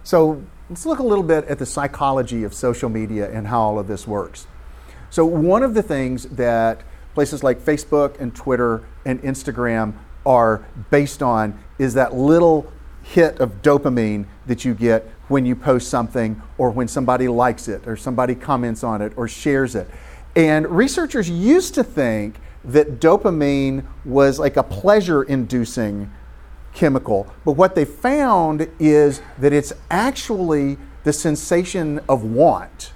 So 0.03 0.43
let's 0.69 0.85
look 0.85 0.99
a 0.99 1.03
little 1.03 1.23
bit 1.23 1.45
at 1.45 1.59
the 1.59 1.65
psychology 1.65 2.43
of 2.43 2.53
social 2.53 2.89
media 2.89 3.31
and 3.31 3.47
how 3.47 3.61
all 3.61 3.79
of 3.79 3.87
this 3.87 4.07
works. 4.07 4.47
So, 5.09 5.25
one 5.25 5.63
of 5.63 5.73
the 5.73 5.83
things 5.83 6.25
that 6.25 6.83
places 7.13 7.43
like 7.43 7.59
Facebook 7.59 8.19
and 8.19 8.35
Twitter 8.35 8.83
and 9.05 9.21
Instagram 9.21 9.93
are 10.25 10.65
based 10.89 11.23
on 11.23 11.57
is 11.79 11.93
that 11.93 12.13
little 12.13 12.71
hit 13.03 13.39
of 13.39 13.61
dopamine 13.61 14.25
that 14.47 14.65
you 14.65 14.73
get 14.73 15.09
when 15.27 15.45
you 15.45 15.55
post 15.55 15.89
something 15.89 16.41
or 16.57 16.71
when 16.71 16.87
somebody 16.87 17.27
likes 17.27 17.67
it 17.67 17.87
or 17.87 17.95
somebody 17.95 18.35
comments 18.35 18.83
on 18.83 19.01
it 19.01 19.13
or 19.15 19.27
shares 19.27 19.75
it. 19.75 19.89
And 20.35 20.67
researchers 20.67 21.29
used 21.29 21.75
to 21.75 21.83
think 21.83 22.39
that 22.65 22.99
dopamine 22.99 23.85
was 24.03 24.39
like 24.39 24.57
a 24.57 24.63
pleasure 24.63 25.23
inducing 25.23 26.11
chemical. 26.73 27.27
But 27.43 27.53
what 27.53 27.75
they 27.75 27.85
found 27.85 28.69
is 28.79 29.21
that 29.39 29.53
it's 29.53 29.73
actually 29.89 30.77
the 31.03 31.13
sensation 31.13 31.99
of 32.09 32.23
want. 32.23 32.91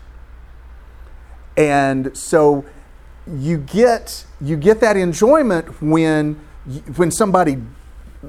And 1.56 2.16
so 2.18 2.66
you 3.28 3.58
get 3.58 4.26
you 4.42 4.58
get 4.58 4.80
that 4.82 4.98
enjoyment 4.98 5.82
when 5.82 6.40
when 6.96 7.12
somebody 7.12 7.62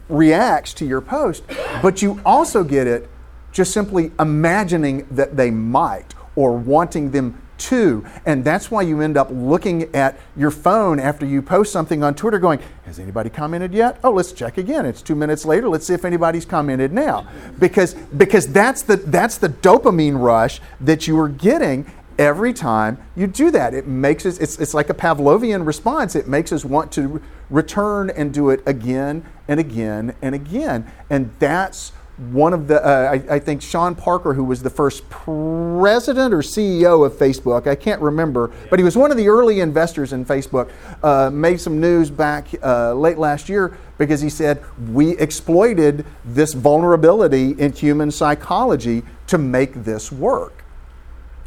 reacts 0.09 0.75
to 0.75 0.85
your 0.87 1.01
post, 1.01 1.43
but 1.83 2.03
you 2.03 2.21
also 2.25 2.63
get 2.63 2.87
it 2.87 3.09
just 3.53 3.73
simply 3.73 4.13
imagining 4.19 5.07
that 5.11 5.37
they 5.37 5.51
might 5.51 6.15
or 6.37 6.57
wanting 6.57 7.11
them 7.11 7.41
to. 7.61 8.05
And 8.27 8.45
that's 8.45 8.71
why 8.71 8.83
you 8.83 9.01
end 9.01 9.17
up 9.17 9.29
looking 9.31 9.95
at 9.95 10.19
your 10.37 10.51
phone 10.51 10.99
after 10.99 11.25
you 11.25 11.43
post 11.43 11.73
something 11.73 12.03
on 12.03 12.15
Twitter 12.15 12.39
going, 12.39 12.61
Has 12.85 12.99
anybody 12.99 13.31
commented 13.31 13.73
yet? 13.73 13.99
Oh, 14.03 14.11
let's 14.11 14.33
check 14.33 14.59
again. 14.59 14.87
It's 14.87 15.03
two 15.03 15.15
minutes 15.15 15.45
later. 15.45 15.69
Let's 15.69 15.87
see 15.87 15.95
if 15.95 16.05
anybody's 16.05 16.45
commented 16.45 16.93
now. 16.93 17.29
Because, 17.59 17.95
because 17.95 18.47
that's, 18.49 18.83
the, 18.83 18.97
that's 18.97 19.39
the 19.39 19.49
dopamine 19.49 20.21
rush 20.21 20.61
that 20.81 21.07
you 21.07 21.19
are 21.19 21.29
getting 21.29 21.87
every 22.19 22.53
time 22.53 22.99
you 23.17 23.27
do 23.27 23.51
that. 23.51 23.73
It 23.73 23.87
makes 23.87 24.27
us, 24.27 24.39
it's, 24.39 24.59
it's 24.59 24.75
like 24.75 24.91
a 24.91 24.95
Pavlovian 24.95 25.67
response. 25.67 26.15
It 26.15 26.29
makes 26.29 26.53
us 26.53 26.65
want 26.65 26.93
to 26.93 27.23
return 27.49 28.11
and 28.11 28.33
do 28.33 28.51
it 28.51 28.63
again 28.67 29.25
and 29.49 29.59
again 29.59 30.15
and 30.21 30.35
again. 30.35 30.91
And 31.09 31.33
that's 31.39 31.93
one 32.29 32.53
of 32.53 32.69
the, 32.69 32.85
uh, 32.87 33.13
I, 33.13 33.37
I 33.37 33.39
think 33.39 33.63
Sean 33.63 33.95
Parker, 33.95 34.35
who 34.35 34.45
was 34.45 34.63
the 34.63 34.69
first 34.69 35.09
president 35.09 36.35
or 36.35 36.41
CEO 36.41 37.07
of 37.07 37.15
Facebook, 37.15 37.67
I 37.67 37.75
can't 37.75 38.01
remember, 38.03 38.53
but 38.69 38.79
he 38.79 38.85
was 38.85 38.95
one 38.95 39.11
of 39.11 39.17
the 39.17 39.29
early 39.29 39.61
investors 39.61 40.13
in 40.13 40.27
Facebook, 40.27 40.71
uh, 41.03 41.31
made 41.31 41.63
some 41.63 41.81
news 41.81 42.11
back 42.11 42.49
uh, 42.63 42.93
late 42.93 43.17
last 43.17 43.49
year 43.49 43.79
because 43.97 44.21
he 44.21 44.29
said, 44.29 44.63
We 44.91 45.17
exploited 45.17 46.05
this 46.27 46.53
vulnerability 46.53 47.53
in 47.53 47.73
human 47.73 48.11
psychology 48.11 49.03
to 49.29 49.39
make 49.39 49.73
this 49.73 50.13
work. 50.13 50.63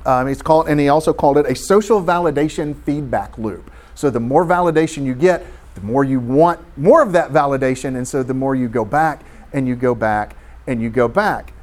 Um, 0.07 0.27
it's 0.27 0.41
called, 0.41 0.67
and 0.67 0.79
he 0.79 0.89
also 0.89 1.13
called 1.13 1.37
it 1.37 1.45
a 1.45 1.55
social 1.55 2.01
validation 2.01 2.75
feedback 2.83 3.37
loop. 3.37 3.69
So 3.93 4.09
the 4.09 4.19
more 4.19 4.43
validation 4.43 5.05
you 5.05 5.13
get, 5.13 5.45
the 5.75 5.81
more 5.81 6.03
you 6.03 6.19
want 6.19 6.59
more 6.77 7.03
of 7.03 7.11
that 7.11 7.29
validation, 7.29 7.95
and 7.95 8.07
so 8.07 8.23
the 8.23 8.33
more 8.33 8.55
you 8.55 8.67
go 8.67 8.83
back 8.83 9.21
and 9.53 9.67
you 9.67 9.75
go 9.75 9.93
back 9.93 10.35
and 10.67 10.81
you 10.81 10.89
go 10.89 11.07
back. 11.07 11.53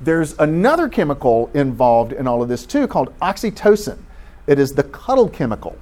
There's 0.00 0.38
another 0.38 0.88
chemical 0.88 1.50
involved 1.54 2.12
in 2.12 2.26
all 2.26 2.42
of 2.42 2.48
this 2.48 2.66
too 2.66 2.86
called 2.86 3.16
oxytocin. 3.20 3.98
It 4.46 4.58
is 4.58 4.74
the 4.74 4.82
cuddle 4.82 5.28
chemical 5.28 5.78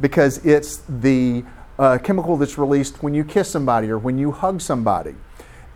because 0.00 0.44
it's 0.46 0.82
the 0.88 1.44
uh, 1.78 1.98
chemical 1.98 2.36
that's 2.36 2.58
released 2.58 3.02
when 3.02 3.14
you 3.14 3.24
kiss 3.24 3.50
somebody 3.50 3.88
or 3.90 3.98
when 3.98 4.18
you 4.18 4.30
hug 4.32 4.60
somebody. 4.60 5.14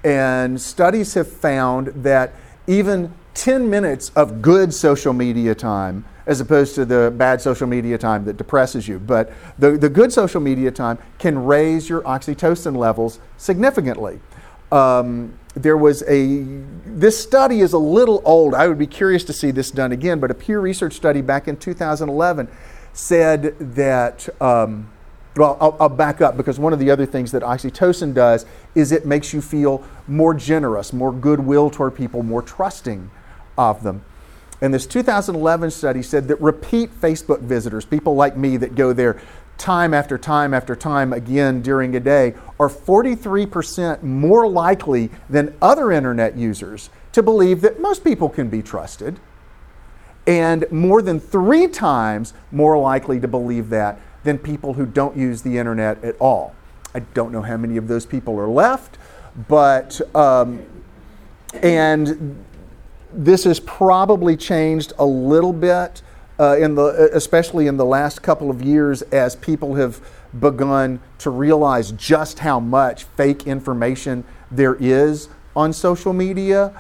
And 0.04 0.60
studies 0.60 1.14
have 1.14 1.30
found 1.30 1.88
that 1.88 2.32
even 2.66 3.12
10 3.34 3.68
minutes 3.68 4.10
of 4.10 4.42
good 4.42 4.74
social 4.74 5.12
media 5.12 5.54
time, 5.54 6.04
as 6.26 6.40
opposed 6.40 6.74
to 6.74 6.84
the 6.84 7.12
bad 7.16 7.40
social 7.40 7.66
media 7.66 7.98
time 7.98 8.24
that 8.24 8.36
depresses 8.36 8.86
you, 8.86 8.98
but 8.98 9.32
the, 9.58 9.72
the 9.72 9.88
good 9.88 10.12
social 10.12 10.40
media 10.40 10.70
time 10.70 10.98
can 11.18 11.44
raise 11.44 11.88
your 11.88 12.02
oxytocin 12.02 12.76
levels 12.76 13.20
significantly. 13.36 14.20
Um, 14.70 15.38
there 15.54 15.76
was 15.76 16.02
a, 16.04 16.42
this 16.86 17.22
study 17.22 17.60
is 17.60 17.72
a 17.72 17.78
little 17.78 18.22
old. 18.24 18.54
I 18.54 18.68
would 18.68 18.78
be 18.78 18.86
curious 18.86 19.24
to 19.24 19.32
see 19.32 19.50
this 19.50 19.70
done 19.70 19.92
again, 19.92 20.18
but 20.18 20.30
a 20.30 20.34
Pew 20.34 20.58
Research 20.58 20.94
study 20.94 21.20
back 21.20 21.48
in 21.48 21.56
2011 21.56 22.48
said 22.92 23.56
that. 23.74 24.28
Um, 24.40 24.88
well, 25.34 25.56
I'll, 25.62 25.76
I'll, 25.80 25.88
back 25.88 26.20
up 26.20 26.36
because 26.36 26.58
one 26.58 26.74
of 26.74 26.78
the 26.78 26.90
other 26.90 27.06
things 27.06 27.32
that 27.32 27.42
oxytocin 27.42 28.12
does 28.12 28.44
is 28.74 28.92
it 28.92 29.06
makes 29.06 29.32
you 29.32 29.40
feel 29.40 29.82
more 30.06 30.34
generous, 30.34 30.92
more 30.92 31.10
goodwill 31.10 31.70
toward 31.70 31.94
people, 31.94 32.22
more 32.22 32.42
trusting 32.42 33.10
of 33.56 33.82
them. 33.82 34.04
And 34.60 34.72
this 34.72 34.86
2011 34.86 35.70
study 35.70 36.02
said 36.02 36.28
that 36.28 36.40
repeat 36.40 36.90
Facebook 37.00 37.40
visitors, 37.40 37.84
people 37.84 38.14
like 38.14 38.36
me 38.36 38.58
that 38.58 38.74
go 38.74 38.92
there 38.92 39.20
time 39.62 39.94
after 39.94 40.18
time 40.18 40.52
after 40.52 40.74
time 40.74 41.12
again 41.12 41.62
during 41.62 41.94
a 41.94 42.00
day, 42.00 42.34
are 42.58 42.68
43% 42.68 44.02
more 44.02 44.48
likely 44.48 45.08
than 45.30 45.54
other 45.62 45.92
internet 45.92 46.36
users 46.36 46.90
to 47.12 47.22
believe 47.22 47.60
that 47.60 47.80
most 47.80 48.02
people 48.02 48.28
can 48.28 48.48
be 48.48 48.60
trusted, 48.60 49.20
and 50.26 50.70
more 50.72 51.00
than 51.00 51.20
three 51.20 51.68
times 51.68 52.34
more 52.50 52.76
likely 52.76 53.20
to 53.20 53.28
believe 53.28 53.68
that 53.68 54.00
than 54.24 54.36
people 54.36 54.74
who 54.74 54.84
don't 54.84 55.16
use 55.16 55.42
the 55.42 55.58
internet 55.58 56.02
at 56.04 56.16
all. 56.18 56.54
I 56.94 57.00
don't 57.00 57.32
know 57.32 57.42
how 57.42 57.56
many 57.56 57.76
of 57.76 57.86
those 57.86 58.04
people 58.04 58.38
are 58.38 58.48
left, 58.48 58.98
but, 59.48 60.00
um, 60.14 60.62
and 61.62 62.44
this 63.12 63.44
has 63.44 63.60
probably 63.60 64.36
changed 64.36 64.92
a 64.98 65.06
little 65.06 65.52
bit. 65.52 66.02
Uh, 66.40 66.56
in 66.56 66.74
the, 66.74 67.10
especially 67.12 67.66
in 67.66 67.76
the 67.76 67.84
last 67.84 68.22
couple 68.22 68.50
of 68.50 68.62
years, 68.62 69.02
as 69.02 69.36
people 69.36 69.74
have 69.74 70.00
begun 70.38 70.98
to 71.18 71.30
realize 71.30 71.92
just 71.92 72.38
how 72.40 72.58
much 72.58 73.04
fake 73.04 73.46
information 73.46 74.24
there 74.50 74.74
is 74.76 75.28
on 75.54 75.72
social 75.72 76.12
media. 76.12 76.72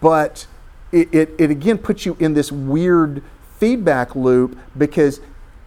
But 0.00 0.46
it, 0.92 1.12
it, 1.12 1.30
it 1.38 1.50
again 1.50 1.78
puts 1.78 2.06
you 2.06 2.16
in 2.20 2.34
this 2.34 2.52
weird 2.52 3.22
feedback 3.58 4.14
loop 4.14 4.58
because 4.76 5.20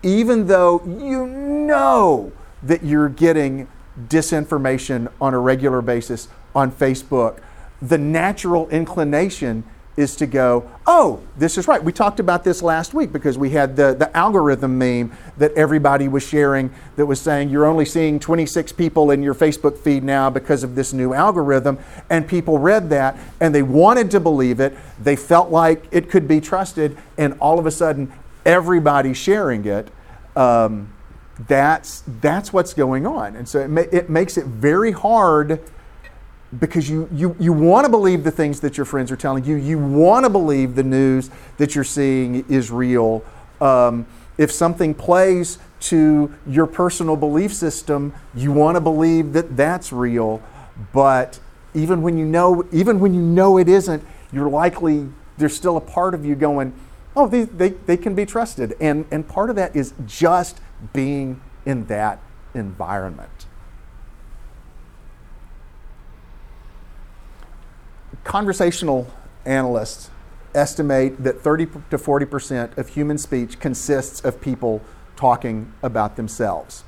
even 0.04 0.48
though 0.48 0.82
you 0.86 1.28
know 1.28 2.32
that 2.64 2.84
you're 2.84 3.10
getting 3.10 3.68
disinformation 4.08 5.12
on 5.20 5.34
a 5.34 5.40
regular 5.40 5.82
basis 5.82 6.28
on 6.56 6.72
Facebook, 6.72 7.40
the 7.82 7.98
natural 7.98 8.70
inclination 8.70 9.64
is 9.98 10.16
to 10.16 10.26
go, 10.26 10.70
oh, 10.88 11.22
this 11.38 11.58
is 11.58 11.68
right. 11.68 11.84
We 11.84 11.92
talked 11.92 12.20
about 12.20 12.44
this 12.44 12.62
last 12.62 12.94
week 12.94 13.12
because 13.12 13.38
we 13.38 13.50
had 13.50 13.76
the, 13.76 13.94
the 13.94 14.16
algorithm 14.16 14.78
meme 14.78 15.12
that 15.38 15.52
everybody 15.54 16.08
was 16.08 16.24
sharing 16.24 16.74
that 16.96 17.06
was 17.06 17.20
saying 17.20 17.50
you're 17.50 17.66
only 17.66 17.86
seeing 17.86 18.20
26 18.20 18.72
people 18.74 19.12
in 19.12 19.22
your 19.22 19.36
Facebook 19.36 19.78
feed 19.78 20.04
now 20.04 20.30
because 20.30 20.64
of 20.64 20.76
this 20.76 20.94
new 20.94 21.14
algorithm. 21.14 21.78
And 22.10 22.28
people 22.28 22.58
read 22.58 22.90
that 22.92 23.18
and 23.40 23.54
they 23.54 23.64
wanted 23.64 24.10
to 24.12 24.20
believe 24.20 24.60
it. 24.60 24.78
They 25.02 25.16
felt 25.16 25.52
like 25.52 25.84
it 25.92 26.10
could 26.10 26.28
be 26.28 26.40
trusted. 26.40 26.98
And 27.18 27.38
all 27.40 27.60
of 27.60 27.66
a 27.66 27.72
sudden, 27.72 28.14
everybody 28.46 29.14
sharing 29.14 29.66
it. 29.66 29.90
Um, 30.36 30.94
that's, 31.48 32.04
that's 32.22 32.54
what's 32.54 32.74
going 32.74 33.06
on. 33.06 33.36
And 33.36 33.48
so 33.48 33.60
it, 33.60 33.68
ma- 33.68 33.82
it 33.92 34.10
makes 34.10 34.38
it 34.38 34.46
very 34.46 34.92
hard 34.92 35.60
because 36.60 36.90
you, 36.90 37.08
you, 37.14 37.36
you 37.40 37.54
want 37.54 37.86
to 37.86 37.90
believe 37.90 38.24
the 38.24 38.32
things 38.32 38.60
that 38.60 38.78
your 38.78 38.86
friends 38.86 39.12
are 39.12 39.16
telling 39.16 39.46
you. 39.46 39.56
You 39.56 39.78
want 39.78 40.26
to 40.26 40.30
believe 40.30 40.76
the 40.76 40.84
news 40.84 41.30
that 41.58 41.76
you're 41.76 41.84
seeing 41.84 42.46
is 42.50 42.72
real. 42.72 43.24
Um, 43.62 44.06
if 44.38 44.52
something 44.52 44.94
plays 44.94 45.60
to 45.82 46.34
your 46.48 46.68
personal 46.68 47.16
belief 47.16 47.54
system, 47.54 48.14
you 48.36 48.52
want 48.52 48.76
to 48.76 48.82
believe 48.82 49.34
that 49.34 49.56
that's 49.56 49.94
real. 49.94 50.42
But 50.94 51.40
even 51.74 52.02
when 52.02 52.18
you 52.18 52.26
know, 52.26 52.66
even 52.72 53.00
when 53.00 53.14
you 53.14 53.22
know 53.22 53.58
it 53.58 53.70
isn't, 53.70 54.04
you're 54.32 54.50
likely 54.50 55.08
there's 55.38 55.56
still 55.56 55.78
a 55.78 55.82
part 55.82 56.14
of 56.14 56.26
you 56.26 56.36
going, 56.36 56.74
oh, 57.16 57.28
they, 57.28 57.44
they, 57.44 57.70
they 57.70 57.98
can 57.98 58.16
be 58.16 58.26
trusted. 58.26 58.76
And, 58.80 59.06
and 59.12 59.28
part 59.28 59.50
of 59.50 59.56
that 59.58 59.76
is 59.76 59.94
just 60.06 60.60
being 60.94 61.42
in 61.66 61.86
that 61.88 62.20
environment. 62.54 63.41
Conversational 68.24 69.08
analysts 69.46 70.10
estimate 70.54 71.24
that 71.24 71.42
30 71.42 71.68
to 71.90 71.98
40 71.98 72.26
percent 72.26 72.78
of 72.78 72.90
human 72.90 73.18
speech 73.18 73.60
consists 73.60 74.22
of 74.22 74.42
people 74.42 74.82
talking 75.16 75.72
about 75.82 76.16
themselves. 76.16 76.84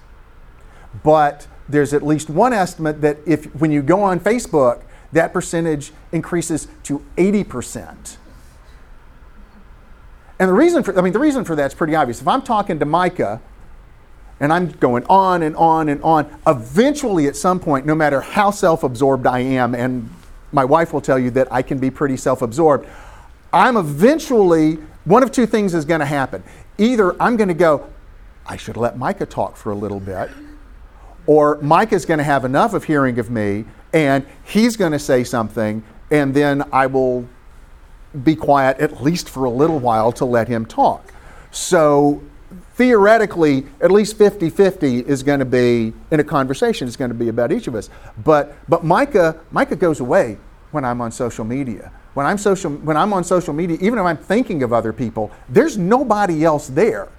But 1.04 1.48
there's 1.67 1.93
at 1.93 2.04
least 2.04 2.30
one 2.30 2.54
estimate 2.54 3.02
that 3.02 3.17
if 3.26 3.46
when 3.56 3.72
you 3.72 3.82
go 3.82 4.02
on 4.04 4.19
Facebook, 4.19 4.84
that 5.12 5.34
percentage 5.34 5.91
increases 6.12 6.67
to 6.84 7.04
80 7.17 7.43
percent. 7.46 8.17
And 10.39 10.50
the 10.50 10.54
reason 10.54 10.84
for, 10.84 10.98
I 10.98 11.02
mean, 11.02 11.13
the 11.13 11.19
reason 11.19 11.46
for 11.46 11.56
that's 11.56 11.74
pretty 11.74 11.96
obvious. 11.96 12.22
If 12.22 12.28
I'm 12.28 12.41
talking 12.41 12.80
to 12.80 12.86
Micah 12.86 13.39
and 14.39 14.52
I'm 14.52 14.72
going 14.72 15.06
on 15.06 15.41
and 15.41 15.56
on 15.56 15.89
and 15.89 16.02
on, 16.04 16.39
eventually 16.46 17.28
at 17.28 17.36
some 17.36 17.60
point, 17.60 17.86
no 17.86 17.96
matter 17.96 18.22
how 18.22 18.52
self 18.52 18.84
absorbed 18.84 19.26
I 19.26 19.39
am, 19.39 19.74
and 19.74 20.10
my 20.54 20.66
wife 20.66 20.94
will 20.94 21.02
tell 21.02 21.20
you 21.20 21.32
that 21.32 21.52
I 21.52 21.62
can 21.62 21.80
be 21.80 21.89
pretty 21.89 22.18
self 22.18 22.42
absorbed, 22.42 22.88
I'm 23.52 23.78
eventually, 23.78 24.76
one 25.06 25.24
of 25.24 25.32
two 25.32 25.46
things 25.46 25.74
is 25.74 25.86
going 25.86 26.00
to 26.00 26.06
happen. 26.06 26.44
Either 26.78 27.22
I'm 27.22 27.38
going 27.38 27.50
to 27.50 27.54
go, 27.54 27.88
I 28.46 28.58
should 28.58 28.78
let 28.78 28.98
Micah 28.98 29.26
talk 29.26 29.56
for 29.56 29.72
a 29.72 29.76
little 29.76 30.00
bit, 30.00 30.30
or 31.26 31.60
Micah's 31.62 32.06
going 32.06 32.18
to 32.18 32.24
have 32.24 32.46
enough 32.46 32.74
of 32.74 32.86
hearing 32.86 33.20
of 33.20 33.30
me 33.30 33.66
and 33.94 34.26
he's 34.44 34.76
going 34.76 34.92
to 34.92 35.00
say 35.00 35.24
something, 35.24 35.84
and 36.10 36.34
then 36.34 36.63
I 36.74 36.88
will 36.88 37.28
be 38.24 38.36
quiet 38.36 38.80
at 38.80 39.02
least 39.02 39.30
for 39.30 39.46
a 39.46 39.50
little 39.50 39.80
while 39.80 40.12
to 40.13 40.26
let 40.26 40.48
him 40.48 40.66
talk. 40.66 41.13
So 41.52 42.22
theoretically, 42.76 43.66
at 43.82 43.92
least 43.92 44.18
50 44.18 44.50
50 44.50 45.00
is 45.00 45.24
going 45.24 45.39
to 45.39 45.46
be 45.46 45.94
in 46.12 46.20
a 46.20 46.24
conversation, 46.24 46.88
it's 46.88 46.98
going 46.98 47.12
to 47.12 47.16
be 47.16 47.30
about 47.30 47.52
each 47.52 47.68
of 47.68 47.76
us. 47.76 47.89
But, 48.24 48.56
but 48.68 48.84
Micah, 48.84 49.39
Micah 49.52 49.76
goes 49.76 50.00
away 50.00 50.38
when 50.72 50.84
I'm 50.84 51.02
on 51.02 51.12
social 51.12 51.46
media. 51.46 51.92
When 52.13 52.26
I'm, 52.26 52.38
social, 52.38 52.72
when 52.72 52.96
I'm 52.96 53.12
on 53.13 53.24
social 53.24 53.54
media, 53.54 53.78
even 53.82 53.98
if 53.98 54.06
I'm 54.06 54.18
thinking 54.18 54.62
of 54.63 54.72
other 54.72 54.94
people, 54.94 55.32
there's 55.50 55.78
nobody 55.78 56.44
else 56.44 56.68
there. 56.68 57.10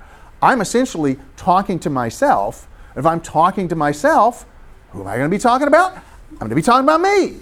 I'm 0.40 0.60
essentially 0.60 1.18
talking 1.36 1.78
to 1.80 1.90
myself. 1.90 2.68
If 2.96 3.06
I'm 3.06 3.20
talking 3.20 3.66
to 3.68 3.76
myself, 3.76 4.46
who 4.90 5.00
am 5.00 5.08
I 5.08 5.16
going 5.16 5.30
to 5.30 5.36
be 5.36 5.40
talking 5.40 5.66
about? 5.66 5.96
I'm 6.32 6.38
going 6.38 6.50
to 6.50 6.54
be 6.54 6.62
talking 6.62 6.84
about 6.84 7.00
me. 7.00 7.40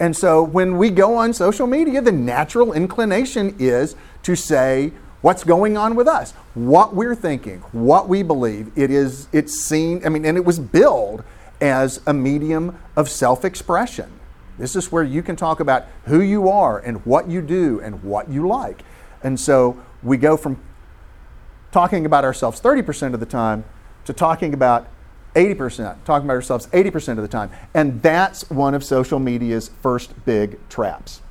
And 0.00 0.16
so 0.16 0.42
when 0.42 0.78
we 0.78 0.90
go 0.90 1.14
on 1.14 1.32
social 1.32 1.66
media, 1.66 2.02
the 2.02 2.12
natural 2.12 2.72
inclination 2.72 3.54
is 3.58 3.94
to 4.24 4.34
say 4.34 4.92
what's 5.22 5.44
going 5.44 5.76
on 5.76 5.94
with 5.94 6.06
us, 6.06 6.32
what 6.54 6.94
we're 6.94 7.14
thinking, 7.14 7.60
what 7.72 8.08
we 8.08 8.22
believe. 8.22 8.70
It 8.76 8.90
is 8.90 9.28
it's 9.32 9.58
seen, 9.60 10.04
I 10.04 10.08
mean, 10.08 10.24
and 10.24 10.36
it 10.36 10.44
was 10.44 10.58
billed 10.58 11.24
as 11.60 12.00
a 12.06 12.12
medium 12.12 12.78
of 12.96 13.08
self-expression. 13.08 14.10
This 14.58 14.76
is 14.76 14.92
where 14.92 15.04
you 15.04 15.22
can 15.22 15.36
talk 15.36 15.60
about 15.60 15.86
who 16.04 16.20
you 16.20 16.48
are 16.48 16.78
and 16.78 17.04
what 17.06 17.28
you 17.28 17.40
do 17.40 17.80
and 17.80 18.02
what 18.02 18.28
you 18.28 18.46
like. 18.46 18.82
And 19.22 19.38
so 19.40 19.80
we 20.02 20.16
go 20.16 20.36
from 20.36 20.60
talking 21.70 22.04
about 22.04 22.24
ourselves 22.24 22.60
30% 22.60 23.14
of 23.14 23.20
the 23.20 23.26
time 23.26 23.64
to 24.04 24.12
talking 24.12 24.52
about 24.52 24.88
80%, 25.34 26.04
talking 26.04 26.26
about 26.26 26.34
ourselves 26.34 26.66
80% 26.66 27.12
of 27.12 27.22
the 27.22 27.28
time. 27.28 27.50
And 27.72 28.02
that's 28.02 28.50
one 28.50 28.74
of 28.74 28.84
social 28.84 29.18
media's 29.18 29.70
first 29.80 30.24
big 30.26 30.58
traps. 30.68 31.22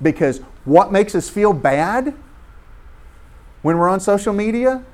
Because 0.00 0.38
what 0.64 0.92
makes 0.92 1.14
us 1.14 1.28
feel 1.28 1.52
bad 1.52 2.14
when 3.62 3.78
we're 3.78 3.88
on 3.88 4.00
social 4.00 4.32
media 4.32 4.84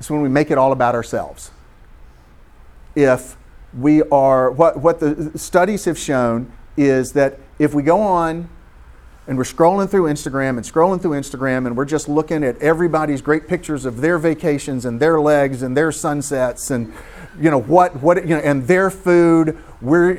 is 0.00 0.10
when 0.10 0.22
we 0.22 0.28
make 0.28 0.50
it 0.50 0.58
all 0.58 0.72
about 0.72 0.94
ourselves. 0.94 1.50
If 2.94 3.36
we 3.78 4.02
are, 4.02 4.50
what, 4.50 4.78
what 4.78 4.98
the 4.98 5.38
studies 5.38 5.84
have 5.84 5.98
shown 5.98 6.50
is 6.76 7.12
that 7.12 7.38
if 7.58 7.74
we 7.74 7.82
go 7.82 8.00
on 8.00 8.48
and 9.26 9.36
we're 9.38 9.44
scrolling 9.44 9.88
through 9.88 10.04
Instagram 10.04 10.50
and 10.50 10.60
scrolling 10.60 11.00
through 11.00 11.12
Instagram 11.12 11.66
and 11.66 11.76
we're 11.76 11.84
just 11.84 12.08
looking 12.08 12.42
at 12.42 12.60
everybody's 12.60 13.22
great 13.22 13.46
pictures 13.46 13.84
of 13.84 14.00
their 14.00 14.18
vacations 14.18 14.84
and 14.84 14.98
their 14.98 15.20
legs 15.20 15.62
and 15.62 15.76
their 15.76 15.92
sunsets 15.92 16.70
and 16.70 16.92
you 17.38 17.50
know 17.50 17.60
what 17.60 17.94
what 18.02 18.26
you 18.26 18.34
know 18.34 18.40
and 18.40 18.66
their 18.66 18.90
food 18.90 19.56
we're 19.80 20.18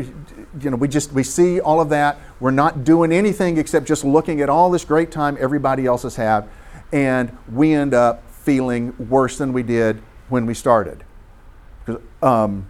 you 0.62 0.70
know 0.70 0.78
we 0.78 0.88
just 0.88 1.12
we 1.12 1.24
see 1.24 1.60
all 1.60 1.82
of 1.82 1.90
that 1.90 2.18
we're 2.40 2.52
not 2.52 2.86
doing 2.86 3.12
anything 3.12 3.58
except 3.58 3.86
just 3.86 4.06
looking 4.06 4.40
at 4.40 4.50
all 4.50 4.72
this 4.72 4.86
great 4.86 5.12
time 5.12 5.36
everybody 5.42 5.86
else 5.86 6.04
has 6.04 6.16
had 6.16 6.48
and 6.92 7.38
we 7.52 7.74
end 7.74 7.94
up 7.94 8.30
feeling 8.32 8.94
worse 9.10 9.38
than 9.38 9.54
we 9.54 9.64
did 9.64 10.02
when 10.30 10.46
we 10.46 10.54
started 10.54 11.04
um, 12.22 12.70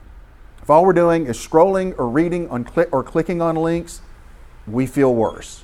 if 0.61 0.69
all 0.69 0.85
we're 0.85 0.93
doing 0.93 1.25
is 1.25 1.37
scrolling 1.37 1.97
or 1.97 2.07
reading 2.07 2.49
on 2.49 2.67
or 2.91 3.03
clicking 3.03 3.41
on 3.41 3.55
links, 3.55 4.01
we 4.67 4.85
feel 4.85 5.13
worse. 5.13 5.63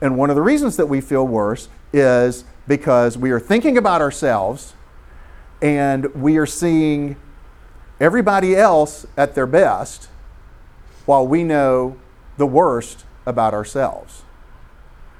And 0.00 0.16
one 0.16 0.30
of 0.30 0.36
the 0.36 0.42
reasons 0.42 0.76
that 0.76 0.86
we 0.86 1.00
feel 1.00 1.26
worse 1.26 1.68
is 1.92 2.44
because 2.66 3.16
we 3.16 3.30
are 3.30 3.40
thinking 3.40 3.76
about 3.76 4.00
ourselves 4.00 4.74
and 5.60 6.12
we 6.14 6.38
are 6.38 6.46
seeing 6.46 7.16
everybody 8.00 8.56
else 8.56 9.06
at 9.16 9.34
their 9.34 9.46
best 9.46 10.08
while 11.06 11.26
we 11.26 11.44
know 11.44 11.96
the 12.36 12.46
worst 12.46 13.04
about 13.26 13.54
ourselves. 13.54 14.22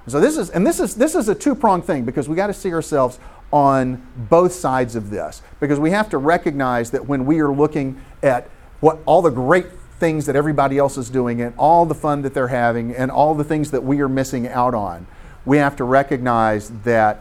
So 0.06 0.20
this 0.20 0.36
is 0.36 0.50
and 0.50 0.66
this 0.66 0.80
is 0.80 0.96
this 0.96 1.14
is 1.14 1.28
a 1.28 1.34
two-pronged 1.34 1.84
thing 1.84 2.04
because 2.04 2.28
we 2.28 2.34
got 2.34 2.48
to 2.48 2.54
see 2.54 2.72
ourselves 2.72 3.18
on 3.52 4.04
both 4.16 4.52
sides 4.52 4.96
of 4.96 5.10
this 5.10 5.42
because 5.60 5.78
we 5.78 5.90
have 5.90 6.08
to 6.10 6.18
recognize 6.18 6.90
that 6.90 7.06
when 7.06 7.24
we 7.24 7.40
are 7.40 7.52
looking 7.52 8.00
at 8.22 8.48
what 8.80 8.98
all 9.06 9.22
the 9.22 9.30
great 9.30 9.66
things 10.00 10.26
that 10.26 10.34
everybody 10.34 10.78
else 10.78 10.98
is 10.98 11.08
doing 11.08 11.40
and 11.40 11.54
all 11.56 11.86
the 11.86 11.94
fun 11.94 12.22
that 12.22 12.34
they're 12.34 12.48
having 12.48 12.92
and 12.96 13.10
all 13.10 13.34
the 13.34 13.44
things 13.44 13.70
that 13.70 13.84
we 13.84 14.00
are 14.00 14.08
missing 14.08 14.48
out 14.48 14.74
on, 14.74 15.06
we 15.44 15.58
have 15.58 15.76
to 15.76 15.84
recognize 15.84 16.70
that 16.82 17.20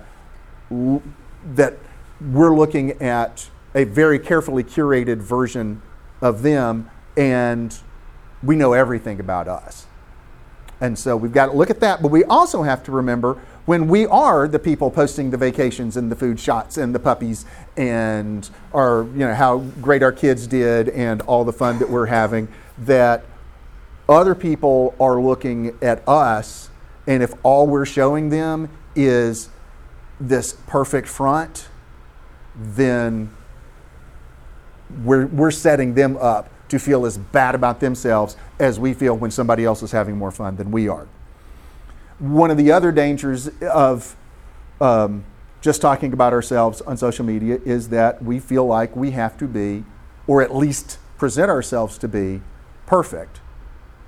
that 0.70 1.78
we're 2.20 2.56
looking 2.56 2.92
at 3.02 3.50
a 3.76 3.84
very 3.84 4.18
carefully 4.18 4.64
curated 4.64 5.18
version 5.18 5.82
of 6.22 6.42
them 6.42 6.90
and 7.18 7.78
we 8.42 8.56
know 8.56 8.74
everything 8.74 9.20
about 9.20 9.48
us. 9.48 9.86
And 10.82 10.98
so 10.98 11.16
we've 11.16 11.32
got 11.32 11.46
to 11.46 11.52
look 11.54 11.70
at 11.70 11.80
that, 11.82 12.02
but 12.02 12.10
we 12.10 12.24
also 12.24 12.64
have 12.64 12.84
to 12.86 12.92
remember 12.92 13.36
when 13.66 13.88
we 13.88 14.08
are 14.08 14.48
the 14.48 14.58
people 14.58 14.90
posting 14.90 15.30
the 15.30 15.38
vacations 15.38 15.96
and 15.96 16.12
the 16.12 16.16
food 16.16 16.40
shots 16.40 16.78
and 16.78 16.94
the 16.94 17.00
puppies 17.00 17.46
and 17.78 18.50
our, 18.74 19.04
you 19.04 19.20
know, 19.20 19.36
how 19.36 19.60
great 19.80 20.02
our 20.02 20.12
kids 20.12 20.48
did 20.48 20.90
and 20.90 21.22
all 21.22 21.46
the 21.46 21.54
fun 21.54 21.78
that 21.78 21.90
we're 21.90 22.08
having, 22.08 22.48
that 22.80 23.24
other 24.10 24.34
people 24.34 24.96
are 25.00 25.22
looking 25.22 25.78
at 25.84 26.06
us, 26.08 26.72
and 27.08 27.22
if 27.22 27.34
all 27.44 27.68
we're 27.68 27.86
showing 27.86 28.30
them 28.30 28.68
is 28.96 29.50
this 30.20 30.54
perfect 30.66 31.08
front, 31.08 31.70
then 32.56 33.32
we're, 35.04 35.28
we're 35.28 35.52
setting 35.52 35.94
them 35.94 36.18
up 36.18 36.50
to 36.72 36.80
feel 36.80 37.06
as 37.06 37.18
bad 37.18 37.54
about 37.54 37.82
themselves 37.82 38.38
as 38.58 38.80
we 38.80 38.94
feel 38.94 39.16
when 39.16 39.30
somebody 39.30 39.66
else 39.66 39.84
is 39.84 39.92
having 39.92 40.18
more 40.18 40.32
fun 40.32 40.56
than 40.56 40.72
we 40.72 40.88
are. 40.88 41.08
One 42.18 42.50
of 42.50 42.58
the 42.58 42.72
other 42.72 42.92
dangers 42.92 43.50
of 43.62 44.16
um, 44.80 45.26
just 45.60 45.82
talking 45.82 46.14
about 46.14 46.32
ourselves 46.32 46.82
on 46.82 46.96
social 46.96 47.26
media 47.26 47.60
is 47.66 47.90
that 47.90 48.24
we 48.24 48.40
feel 48.40 48.66
like 48.66 48.96
we 48.96 49.12
have 49.12 49.38
to 49.40 49.48
be, 49.48 49.84
or 50.28 50.42
at 50.42 50.56
least 50.56 50.98
present 51.18 51.50
ourselves 51.50 51.98
to 52.00 52.08
be, 52.08 52.42
perfect, 52.86 53.42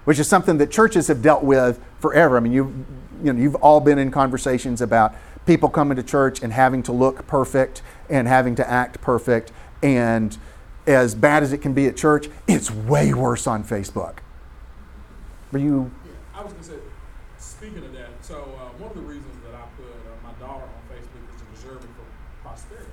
which 0.05 0.17
is 0.17 0.27
something 0.27 0.57
that 0.57 0.71
churches 0.71 1.07
have 1.07 1.21
dealt 1.21 1.43
with 1.43 1.83
forever. 1.99 2.37
I 2.37 2.39
mean, 2.39 2.53
you've 2.53 2.73
you 3.23 3.31
know, 3.31 3.41
you've 3.41 3.55
all 3.55 3.79
been 3.79 3.97
in 3.97 4.11
conversations 4.11 4.81
about 4.81 5.15
people 5.45 5.69
coming 5.69 5.95
to 5.95 6.03
church 6.03 6.41
and 6.41 6.51
having 6.51 6.83
to 6.83 6.91
look 6.91 7.25
perfect 7.27 7.81
and 8.09 8.27
having 8.27 8.55
to 8.55 8.69
act 8.69 9.01
perfect. 9.01 9.51
And 9.81 10.37
as 10.85 11.15
bad 11.15 11.43
as 11.43 11.53
it 11.53 11.59
can 11.59 11.73
be 11.73 11.87
at 11.87 11.95
church, 11.95 12.27
it's 12.47 12.69
way 12.69 13.13
worse 13.13 13.47
on 13.47 13.63
Facebook. 13.63 14.17
Are 15.53 15.59
you? 15.59 15.91
Yeah, 16.05 16.11
I 16.33 16.43
was 16.43 16.51
going 16.53 16.63
to 16.63 16.69
say, 16.71 16.79
speaking 17.37 17.85
of 17.85 17.93
that, 17.93 18.09
so 18.21 18.41
uh, 18.57 18.73
one 18.81 18.89
of 18.89 18.97
the 18.97 19.03
reasons 19.03 19.35
that 19.45 19.53
I 19.55 19.63
put 19.77 19.85
uh, 19.85 20.17
my 20.23 20.33
daughter 20.39 20.65
on 20.65 20.81
Facebook 20.89 21.23
is 21.29 21.39
to 21.39 21.45
preserve 21.45 21.83
it 21.83 21.91
for 21.93 22.05
posterity. 22.47 22.89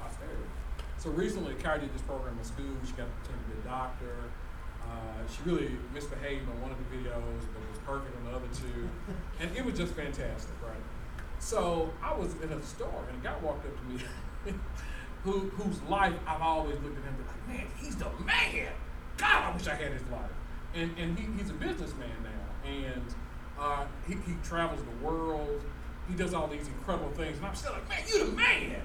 posterity. 0.00 0.48
So 0.96 1.10
recently, 1.10 1.54
Kyrie 1.54 1.80
did 1.80 1.94
this 1.94 2.02
program 2.02 2.38
in 2.38 2.44
school. 2.44 2.74
She 2.84 2.92
got 2.92 3.06
the 3.06 3.12
opportunity 3.12 3.44
to 3.44 3.50
be 3.54 3.60
a 3.60 3.70
doctor. 3.70 4.16
Uh, 4.82 5.20
she 5.28 5.38
really 5.44 5.76
misbehaved 5.92 6.48
on 6.48 6.62
one 6.62 6.72
of 6.72 6.78
the 6.80 6.88
videos, 6.96 7.44
but 7.52 7.60
was 7.68 7.78
perfect 7.84 8.16
on 8.16 8.24
the 8.24 8.32
other 8.32 8.48
two. 8.56 8.88
And 9.40 9.54
it 9.54 9.64
was 9.64 9.78
just 9.78 9.94
fantastic, 9.94 10.56
right? 10.64 10.82
So 11.38 11.92
I 12.02 12.16
was 12.16 12.34
in 12.42 12.50
a 12.50 12.62
store, 12.62 13.04
and 13.06 13.20
a 13.20 13.22
guy 13.22 13.36
walked 13.38 13.66
up 13.66 13.76
to 13.76 13.84
me 13.84 14.00
who, 15.32 15.40
whose 15.50 15.82
life 15.82 16.14
I've 16.26 16.42
always 16.42 16.76
looked 16.80 16.98
at 16.98 17.04
him 17.04 17.16
like, 17.26 17.48
man, 17.48 17.66
he's 17.76 17.96
the 17.96 18.10
man. 18.24 18.72
God, 19.16 19.44
I 19.44 19.56
wish 19.56 19.66
I 19.66 19.74
had 19.74 19.92
his 19.92 20.02
life 20.10 20.30
and, 20.74 20.96
and 20.98 21.18
he, 21.18 21.26
he's 21.38 21.50
a 21.50 21.54
businessman 21.54 22.10
now, 22.22 22.70
and 22.70 23.14
uh, 23.58 23.84
he, 24.06 24.14
he 24.14 24.36
travels 24.42 24.80
the 24.82 25.06
world. 25.06 25.64
He 26.08 26.14
does 26.14 26.34
all 26.34 26.46
these 26.46 26.66
incredible 26.68 27.10
things, 27.10 27.36
and 27.38 27.46
I'm 27.46 27.54
still 27.54 27.72
like, 27.72 27.88
man, 27.88 28.02
you 28.06 28.26
the 28.26 28.32
man. 28.32 28.82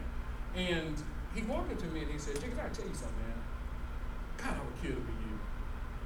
And 0.56 1.02
he 1.34 1.42
walked 1.44 1.72
up 1.72 1.80
to 1.80 1.86
me 1.88 2.02
and 2.02 2.12
he 2.12 2.18
said, 2.18 2.40
Jake, 2.40 2.52
I 2.54 2.70
tell 2.70 2.86
you 2.86 2.94
something, 2.94 3.18
man. 3.18 3.42
God, 4.38 4.58
I 4.58 4.64
would 4.64 4.82
kill 4.82 4.96
to 4.96 5.08
be 5.08 5.14
you. 5.14 5.40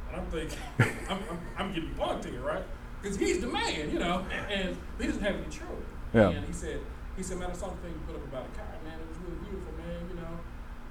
And 0.07 0.21
I'm 0.21 0.27
thinking, 0.27 0.57
I'm, 1.09 1.19
I'm, 1.29 1.39
I'm, 1.57 1.73
getting 1.73 1.93
punked 1.95 2.25
here, 2.25 2.39
right? 2.39 2.63
Because 3.01 3.17
he's 3.17 3.41
the 3.41 3.47
man, 3.47 3.91
you 3.91 3.99
know, 3.99 4.25
and 4.49 4.77
he 4.99 5.07
doesn't 5.07 5.21
have 5.21 5.35
any 5.35 5.49
children. 5.49 5.85
Yeah. 6.13 6.29
And 6.29 6.45
he 6.45 6.53
said, 6.53 6.79
he 7.17 7.23
said, 7.23 7.39
man, 7.39 7.49
I 7.49 7.53
saw 7.53 7.69
the 7.69 7.77
thing 7.77 7.91
you 7.91 8.01
put 8.05 8.15
up 8.15 8.23
about 8.23 8.45
a 8.45 8.57
car, 8.57 8.67
man. 8.85 8.99
It 8.99 9.09
was 9.09 9.17
really 9.25 9.41
beautiful, 9.49 9.73
man, 9.73 9.99
you 10.07 10.15
know. 10.15 10.37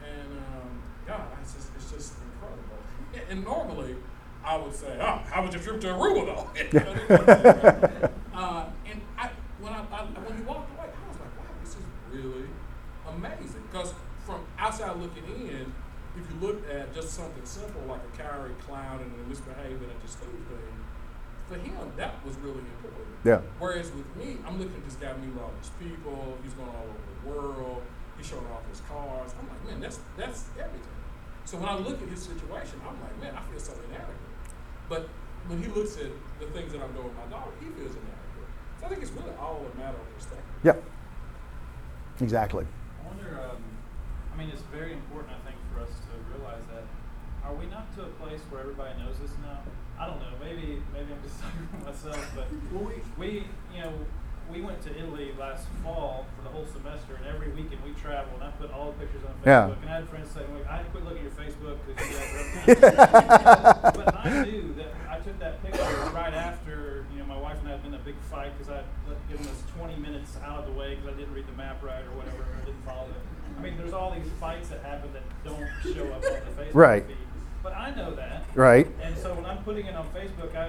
And 0.05 0.31
um, 0.53 0.83
God, 1.07 1.23
it's 1.41 1.55
just, 1.55 1.71
it's 1.77 1.91
just 1.91 2.15
incredible. 2.21 2.77
And 3.29 3.45
normally, 3.45 3.97
I 4.45 4.57
would 4.57 4.75
say, 4.75 4.97
oh, 5.01 5.21
how 5.31 5.45
was 5.45 5.55
your 5.55 5.63
trip 5.63 5.81
to 5.83 5.89
Aruba 5.89 6.27
though? 6.27 8.11
uh, 8.35 8.67
and 8.87 9.01
I, 9.19 9.31
when 9.61 9.73
I, 9.73 9.81
I, 9.91 10.05
when 10.05 10.37
he 10.37 10.43
walked 10.45 10.71
away, 10.77 10.87
I 10.87 11.09
was 11.09 11.19
like, 11.19 11.35
wow, 11.39 11.51
this 11.63 11.71
is 11.71 11.85
really 12.11 12.47
amazing. 13.09 13.63
Because 13.71 13.95
from 14.25 14.47
outside 14.59 14.97
looking 14.97 15.25
in, 15.27 15.73
if 16.17 16.25
you 16.31 16.37
look 16.41 16.63
at 16.71 16.95
just 16.95 17.11
something 17.11 17.45
simple 17.45 17.83
like 17.89 18.01
a 18.01 18.17
Kyrie 18.17 18.55
clown 18.67 19.01
and 19.03 19.13
a 19.13 19.29
misbehaving 19.29 19.91
at 19.91 20.01
the 20.01 20.09
school 20.09 20.39
thing, 20.49 20.77
for 21.49 21.55
him 21.55 21.93
that 21.97 22.25
was 22.25 22.37
really 22.37 22.59
important. 22.59 23.07
Yeah. 23.25 23.41
Whereas 23.59 23.91
with 23.93 24.09
me, 24.17 24.39
I'm 24.47 24.59
looking 24.59 24.75
at 24.75 24.85
this 24.85 24.97
guy 24.97 25.13
meeting 25.17 25.39
all 25.39 25.53
these 25.61 25.71
people. 25.79 26.39
He's 26.43 26.55
going 26.55 26.69
all 26.69 26.87
over 26.87 27.03
the 27.11 27.31
world. 27.31 27.83
He's 28.17 28.27
showing 28.27 28.47
off 28.47 28.67
his 28.71 28.81
cars. 28.89 29.35
I'm 29.39 29.49
like, 29.49 29.65
man, 29.67 29.81
that's 29.81 30.01
that's 30.17 30.47
everything. 30.59 30.97
So 31.47 31.57
when 31.63 31.71
I 31.71 31.79
look 31.79 32.03
at 32.03 32.09
his 32.11 32.27
situation, 32.27 32.83
I'm 32.83 32.99
like, 32.99 33.15
man, 33.23 33.39
I 33.39 33.43
feel 33.47 33.63
so 33.63 33.71
inadequate. 33.87 34.19
But 34.91 35.07
when 35.47 35.63
he 35.63 35.71
looks 35.71 35.95
at 35.95 36.11
the 36.43 36.51
things 36.51 36.75
that 36.75 36.83
I'm 36.83 36.91
doing 36.91 37.07
with 37.07 37.15
my 37.15 37.31
daughter, 37.31 37.55
he 37.63 37.71
feels 37.71 37.95
inadequate. 37.95 38.51
So 38.83 38.87
I 38.87 38.89
think 38.91 39.07
it's 39.07 39.15
really 39.15 39.31
all 39.39 39.63
a 39.63 39.71
matter 39.79 39.95
of 39.95 40.11
perspective. 40.19 40.59
Yep. 40.67 40.83
Exactly. 42.19 42.67
I 42.67 43.07
wonder, 43.07 43.31
um, 43.47 43.63
I 43.63 44.37
mean, 44.37 44.51
it's 44.51 44.67
very 44.75 44.91
important, 44.91 45.39
I 45.39 45.41
think, 45.47 45.55
for 45.71 45.87
us 45.87 45.95
to 45.95 46.13
realize 46.35 46.67
that 46.75 46.83
are 47.47 47.55
we 47.55 47.71
not 47.71 47.95
to 47.95 48.03
a 48.03 48.11
place 48.19 48.43
where 48.51 48.67
everybody 48.67 48.99
knows 48.99 49.23
this 49.23 49.31
now? 49.39 49.63
I 49.95 50.11
don't 50.11 50.19
know. 50.19 50.35
Maybe 50.43 50.83
maybe 50.91 51.15
I'm 51.15 51.23
just 51.23 51.39
talking 51.47 51.63
for 51.71 51.79
myself, 51.87 52.19
but 52.35 52.51
we, 52.75 52.99
we 53.15 53.29
you 53.71 53.87
know 53.87 53.95
we 54.51 54.61
went 54.61 54.81
to 54.83 54.97
Italy 54.97 55.33
last 55.39 55.67
fall 55.83 56.27
for 56.37 56.43
the 56.43 56.49
whole 56.49 56.67
semester, 56.67 57.15
and 57.17 57.27
every 57.27 57.49
weekend 57.51 57.83
we 57.85 57.93
traveled. 57.93 58.41
And 58.41 58.45
I 58.45 58.51
put 58.53 58.73
all 58.73 58.93
the 58.93 58.99
pictures 59.05 59.23
on 59.25 59.35
Facebook, 59.43 59.47
yeah. 59.47 59.83
and 59.83 59.91
I 59.91 59.95
had 59.95 60.09
friends 60.09 60.31
saying, 60.31 60.47
"I 60.69 60.77
had 60.77 60.85
to 60.85 60.91
quit 60.91 61.05
looking 61.05 61.19
at 61.19 61.25
your 61.25 61.33
Facebook 61.33 61.79
because 61.87 62.11
you 62.11 62.17
have." 62.75 63.95
but 63.95 64.17
I 64.17 64.45
knew 64.45 64.75
that 64.75 64.93
I 65.11 65.19
took 65.19 65.39
that 65.41 65.63
picture 65.63 66.11
right 66.15 66.35
after 66.35 67.05
you 67.13 67.19
know 67.19 67.27
my 67.27 67.39
wife 67.39 67.59
and 67.61 67.69
I 67.69 67.73
had 67.73 67.83
been 67.83 67.95
in 67.95 68.01
a 68.01 68.05
big 68.05 68.17
fight 68.31 68.57
because 68.57 68.73
I 68.73 68.77
had 68.77 69.29
given 69.29 69.47
us 69.47 69.63
20 69.77 69.97
minutes 69.97 70.37
out 70.45 70.61
of 70.61 70.67
the 70.67 70.73
way 70.73 70.95
because 70.95 71.15
I 71.15 71.19
didn't 71.19 71.35
read 71.35 71.47
the 71.47 71.57
map 71.57 71.83
right 71.83 72.05
or 72.05 72.17
whatever, 72.17 72.43
or 72.43 72.65
didn't 72.65 72.85
follow 72.85 73.09
it. 73.09 73.23
I 73.59 73.63
mean, 73.63 73.77
there's 73.79 73.93
all 73.93 74.15
these 74.15 74.31
fights 74.39 74.69
that 74.69 74.83
happen 74.83 75.13
that 75.13 75.23
don't 75.45 75.69
show 75.95 76.07
up 76.09 76.17
on 76.17 76.21
the 76.21 76.63
Facebook 76.63 76.75
right. 76.75 77.07
feed. 77.07 77.17
But 77.63 77.75
I 77.75 77.95
know 77.95 78.15
that. 78.15 78.45
Right. 78.55 78.87
And 79.03 79.17
so 79.17 79.35
when 79.35 79.45
I'm 79.45 79.63
putting 79.65 79.87
it 79.87 79.95
on 79.95 80.07
Facebook, 80.11 80.55
I, 80.55 80.69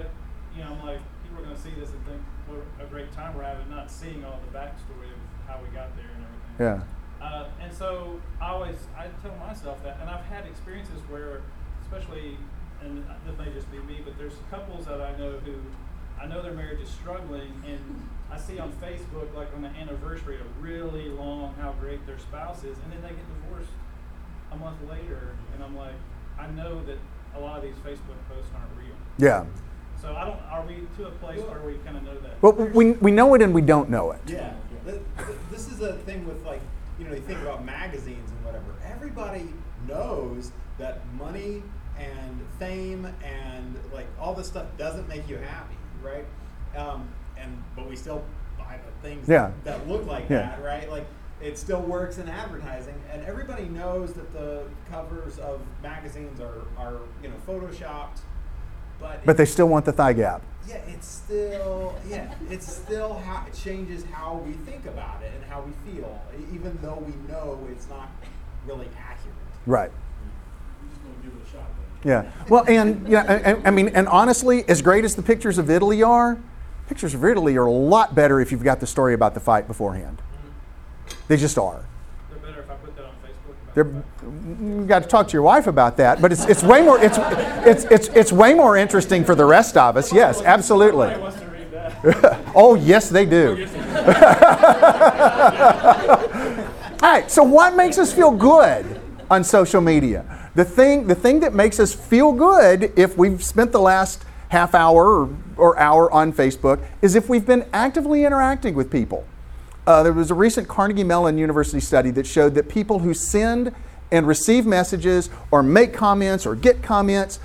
you 0.55 0.63
know, 0.63 0.71
I'm 0.71 0.85
like, 0.85 0.99
people 1.23 1.39
are 1.39 1.43
going 1.43 1.55
to 1.55 1.61
see 1.61 1.71
this 1.77 1.89
and 1.89 2.05
think 2.05 2.21
what 2.47 2.63
a 2.81 2.89
great 2.89 3.11
time 3.11 3.35
we're 3.35 3.43
having, 3.43 3.69
not 3.69 3.86
seeing 3.97 4.23
all 4.23 4.39
the 4.45 4.57
backstory 4.57 5.09
of 5.09 5.47
how 5.47 5.59
we 5.61 5.69
got 5.69 5.95
there 5.97 6.05
and 6.13 6.23
everything. 6.23 6.85
Yeah. 7.19 7.25
Uh, 7.25 7.49
and 7.59 7.73
so 7.73 8.21
I 8.39 8.51
always 8.51 8.77
I 8.95 9.07
tell 9.23 9.35
myself 9.37 9.83
that, 9.83 9.97
and 9.99 10.09
I've 10.09 10.25
had 10.25 10.45
experiences 10.45 11.01
where, 11.09 11.41
especially, 11.81 12.37
and 12.83 13.03
this 13.25 13.37
may 13.39 13.51
just 13.51 13.71
be 13.71 13.79
me, 13.79 14.01
but 14.05 14.17
there's 14.17 14.35
couples 14.51 14.85
that 14.85 15.01
I 15.01 15.17
know 15.17 15.31
who 15.39 15.55
I 16.21 16.27
know 16.27 16.41
their 16.41 16.53
marriage 16.53 16.81
is 16.81 16.89
struggling, 16.89 17.51
and 17.65 18.07
I 18.31 18.37
see 18.37 18.59
on 18.59 18.71
Facebook 18.73 19.33
like 19.35 19.53
on 19.55 19.63
the 19.63 19.69
anniversary 19.69 20.37
a 20.37 20.61
really 20.61 21.09
long 21.09 21.55
how 21.59 21.73
great 21.73 22.05
their 22.05 22.19
spouse 22.19 22.63
is, 22.63 22.77
and 22.77 22.91
then 22.91 23.01
they 23.01 23.09
get 23.09 23.25
divorced 23.41 23.71
a 24.51 24.55
month 24.55 24.77
later, 24.89 25.35
and 25.53 25.63
I'm 25.63 25.75
like, 25.75 25.97
I 26.37 26.47
know 26.51 26.83
that 26.85 26.97
a 27.35 27.39
lot 27.39 27.57
of 27.57 27.63
these 27.63 27.75
Facebook 27.77 28.17
posts 28.29 28.51
aren't 28.53 28.77
real. 28.77 28.95
Yeah. 29.17 29.45
So 30.01 30.15
I 30.15 30.25
don't. 30.25 30.39
Are 30.51 30.65
we 30.65 30.87
to 30.97 31.07
a 31.07 31.11
place 31.11 31.39
where 31.39 31.61
we 31.61 31.75
kind 31.85 31.97
of 31.97 32.03
know 32.03 32.17
that? 32.19 32.41
Well, 32.41 32.53
we, 32.53 32.91
we 32.93 33.11
know 33.11 33.33
it 33.33 33.41
and 33.41 33.53
we 33.53 33.61
don't 33.61 33.89
know 33.89 34.11
it. 34.11 34.21
Yeah. 34.27 34.53
This 35.51 35.67
is 35.67 35.81
a 35.81 35.93
thing 35.93 36.25
with 36.27 36.45
like 36.45 36.61
you 36.99 37.05
know 37.05 37.13
you 37.13 37.21
think 37.21 37.41
about 37.41 37.65
magazines 37.65 38.29
and 38.31 38.45
whatever. 38.45 38.65
Everybody 38.85 39.49
knows 39.87 40.51
that 40.77 41.01
money 41.15 41.63
and 41.99 42.45
fame 42.59 43.05
and 43.23 43.75
like 43.93 44.07
all 44.19 44.33
this 44.33 44.47
stuff 44.47 44.65
doesn't 44.77 45.07
make 45.07 45.27
you 45.27 45.37
happy, 45.37 45.75
right? 46.01 46.25
Um, 46.75 47.09
and 47.37 47.63
but 47.75 47.89
we 47.89 47.95
still 47.95 48.23
buy 48.57 48.79
the 48.85 49.07
things 49.07 49.27
yeah. 49.27 49.51
that 49.63 49.87
look 49.87 50.05
like 50.05 50.29
yeah. 50.29 50.55
that, 50.55 50.63
right? 50.63 50.89
Like 50.89 51.07
it 51.41 51.57
still 51.57 51.81
works 51.81 52.17
in 52.17 52.27
advertising, 52.27 52.95
and 53.11 53.23
everybody 53.23 53.65
knows 53.65 54.13
that 54.13 54.33
the 54.33 54.63
covers 54.89 55.37
of 55.39 55.61
magazines 55.83 56.39
are, 56.39 56.65
are 56.77 56.99
you 57.21 57.29
know 57.29 57.35
photoshopped, 57.47 58.19
but 58.99 59.25
But 59.25 59.37
they 59.37 59.45
still 59.45 59.67
want 59.67 59.85
the 59.85 59.91
thigh 59.91 60.13
gap. 60.13 60.41
yeah, 60.67 60.75
it's 60.87 61.07
still 61.07 61.95
yeah, 62.07 62.33
it's 62.49 62.71
still 62.71 63.13
how 63.15 63.45
it 63.47 63.53
changes 63.53 64.03
how 64.05 64.35
we 64.45 64.53
think 64.53 64.85
about 64.85 65.21
it 65.23 65.31
and 65.35 65.43
how 65.45 65.61
we 65.61 65.91
feel, 65.91 66.21
even 66.53 66.77
though 66.81 67.03
we 67.05 67.13
know 67.31 67.59
it's 67.71 67.87
not 67.89 68.09
really 68.65 68.87
accurate. 68.97 69.35
Right. 69.65 69.91
We're 70.81 70.89
just 70.89 71.01
gonna 71.03 71.15
give 71.23 71.33
it 71.33 71.47
a 71.47 71.51
shot. 71.51 71.69
Yeah. 72.03 72.31
Well, 72.49 72.63
and 72.67 73.07
yeah, 73.07 73.23
and, 73.23 73.67
I 73.67 73.71
mean, 73.71 73.89
and 73.89 74.07
honestly, 74.07 74.63
as 74.69 74.81
great 74.81 75.03
as 75.05 75.15
the 75.15 75.21
pictures 75.23 75.57
of 75.57 75.69
Italy 75.69 76.03
are, 76.03 76.37
pictures 76.87 77.13
of 77.13 77.23
Italy 77.25 77.57
are 77.57 77.65
a 77.65 77.71
lot 77.71 78.15
better 78.15 78.39
if 78.39 78.51
you've 78.51 78.63
got 78.63 78.79
the 78.79 78.87
story 78.87 79.13
about 79.13 79.33
the 79.33 79.39
fight 79.41 79.67
beforehand. 79.67 80.21
Mm-hmm. 80.21 81.21
They 81.27 81.37
just 81.37 81.57
are. 81.57 81.83
They're 82.29 82.39
better 82.39 82.61
if 82.61 82.69
I 82.69 82.75
put 82.75 82.95
that 82.95 83.05
on 83.05 83.11
Facebook. 83.25 83.55
about 83.63 83.66
They're, 83.77 84.03
you've 84.59 84.87
got 84.87 85.03
to 85.03 85.07
talk 85.07 85.27
to 85.27 85.33
your 85.33 85.43
wife 85.43 85.67
about 85.67 85.97
that, 85.97 86.19
but 86.19 86.31
it's, 86.31 86.45
it's 86.45 86.63
way 86.63 86.81
more 86.81 86.97
it's, 86.99 87.19
it's, 87.19 87.83
it's, 87.91 88.07
it's 88.07 88.31
way 88.31 88.55
more 88.55 88.75
interesting 88.75 89.23
for 89.23 89.35
the 89.35 89.45
rest 89.45 89.77
of 89.77 89.97
us. 89.97 90.11
Yes, 90.11 90.41
absolutely. 90.41 91.15
Oh, 92.55 92.75
yes, 92.75 93.09
they 93.09 93.25
do. 93.25 93.67
All 97.03 97.11
right, 97.11 97.29
so 97.29 97.43
what 97.43 97.75
makes 97.75 97.97
us 97.97 98.11
feel 98.13 98.31
good 98.31 98.99
on 99.29 99.43
social 99.43 99.81
media? 99.81 100.25
The 100.55 100.65
thing, 100.65 101.05
the 101.05 101.15
thing 101.15 101.39
that 101.41 101.53
makes 101.53 101.79
us 101.79 101.93
feel 101.93 102.31
good 102.31 102.93
if 102.95 103.17
we've 103.17 103.43
spent 103.43 103.71
the 103.71 103.79
last 103.79 104.25
half 104.49 104.73
hour 104.73 105.21
or, 105.21 105.37
or 105.55 105.79
hour 105.79 106.11
on 106.11 106.33
Facebook 106.33 106.83
is 107.01 107.15
if 107.15 107.29
we've 107.29 107.45
been 107.45 107.65
actively 107.73 108.25
interacting 108.25 108.73
with 108.73 108.91
people. 108.91 109.25
Uh, 109.87 110.03
there 110.03 110.11
was 110.11 110.29
a 110.29 110.33
recent 110.35 110.67
Carnegie 110.67 111.05
Mellon 111.05 111.37
University 111.37 111.79
study 111.79 112.11
that 112.11 112.27
showed 112.27 112.55
that 112.55 112.67
people 112.67 112.99
who 112.99 113.13
send 113.13 113.73
and 114.11 114.27
receive 114.27 114.65
messages 114.65 115.29
or 115.49 115.63
make 115.63 115.93
comments 115.93 116.45
or 116.45 116.55
get 116.55 116.83
comments 116.83 117.39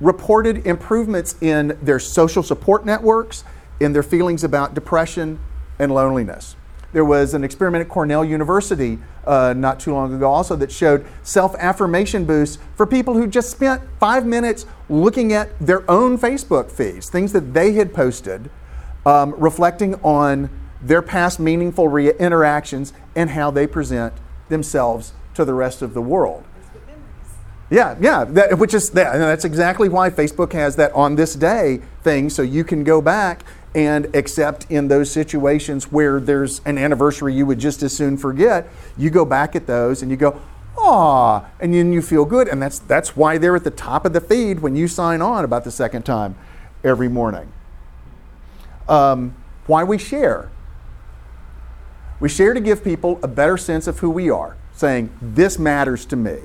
reported 0.00 0.64
improvements 0.64 1.34
in 1.40 1.76
their 1.82 1.98
social 1.98 2.44
support 2.44 2.86
networks, 2.86 3.42
in 3.80 3.92
their 3.92 4.04
feelings 4.04 4.44
about 4.44 4.74
depression 4.74 5.40
and 5.80 5.92
loneliness. 5.92 6.54
There 6.92 7.04
was 7.04 7.34
an 7.34 7.42
experiment 7.42 7.82
at 7.82 7.88
Cornell 7.88 8.24
University 8.24 9.00
uh, 9.26 9.52
not 9.56 9.80
too 9.80 9.92
long 9.92 10.14
ago 10.14 10.30
also 10.30 10.54
that 10.54 10.70
showed 10.70 11.04
self 11.24 11.56
affirmation 11.56 12.24
boosts 12.24 12.58
for 12.76 12.86
people 12.86 13.14
who 13.14 13.26
just 13.26 13.50
spent 13.50 13.82
five 13.98 14.24
minutes 14.24 14.66
looking 14.88 15.32
at 15.32 15.58
their 15.58 15.88
own 15.90 16.16
Facebook 16.16 16.70
feeds, 16.70 17.10
things 17.10 17.32
that 17.32 17.54
they 17.54 17.72
had 17.72 17.92
posted, 17.92 18.48
um, 19.04 19.34
reflecting 19.36 19.96
on 19.96 20.48
their 20.80 21.02
past 21.02 21.40
meaningful 21.40 21.88
re- 21.88 22.12
interactions 22.18 22.92
and 23.14 23.30
how 23.30 23.50
they 23.50 23.66
present 23.66 24.14
themselves 24.48 25.12
to 25.34 25.44
the 25.44 25.54
rest 25.54 25.82
of 25.82 25.94
the 25.94 26.02
world. 26.02 26.44
Yeah, 27.70 27.96
yeah, 28.00 28.24
that, 28.24 28.58
which 28.58 28.72
is 28.72 28.90
that, 28.90 29.18
that's 29.18 29.44
exactly 29.44 29.90
why 29.90 30.08
Facebook 30.08 30.52
has 30.54 30.76
that 30.76 30.90
on 30.92 31.16
this 31.16 31.34
day 31.34 31.82
thing, 32.02 32.30
so 32.30 32.40
you 32.40 32.64
can 32.64 32.82
go 32.82 33.02
back 33.02 33.44
and 33.74 34.08
except 34.14 34.70
in 34.70 34.88
those 34.88 35.10
situations 35.10 35.92
where 35.92 36.18
there's 36.18 36.60
an 36.64 36.78
anniversary 36.78 37.34
you 37.34 37.44
would 37.44 37.58
just 37.58 37.82
as 37.82 37.94
soon 37.94 38.16
forget, 38.16 38.68
you 38.96 39.10
go 39.10 39.24
back 39.24 39.54
at 39.54 39.66
those 39.66 40.00
and 40.00 40.10
you 40.10 40.16
go, 40.16 40.40
ah, 40.78 41.46
and 41.60 41.74
then 41.74 41.92
you 41.92 42.00
feel 42.00 42.24
good, 42.24 42.48
and 42.48 42.62
that's 42.62 42.78
that's 42.78 43.14
why 43.14 43.36
they're 43.36 43.56
at 43.56 43.64
the 43.64 43.70
top 43.70 44.06
of 44.06 44.14
the 44.14 44.20
feed 44.20 44.60
when 44.60 44.74
you 44.74 44.88
sign 44.88 45.20
on 45.20 45.44
about 45.44 45.64
the 45.64 45.70
second 45.70 46.04
time 46.04 46.34
every 46.82 47.08
morning. 47.08 47.52
Um, 48.88 49.34
why 49.66 49.84
we 49.84 49.98
share. 49.98 50.50
We 52.20 52.28
share 52.28 52.54
to 52.54 52.60
give 52.60 52.82
people 52.82 53.18
a 53.22 53.28
better 53.28 53.56
sense 53.56 53.86
of 53.86 54.00
who 54.00 54.10
we 54.10 54.30
are, 54.30 54.56
saying, 54.72 55.10
This 55.20 55.58
matters 55.58 56.04
to 56.06 56.16
me. 56.16 56.38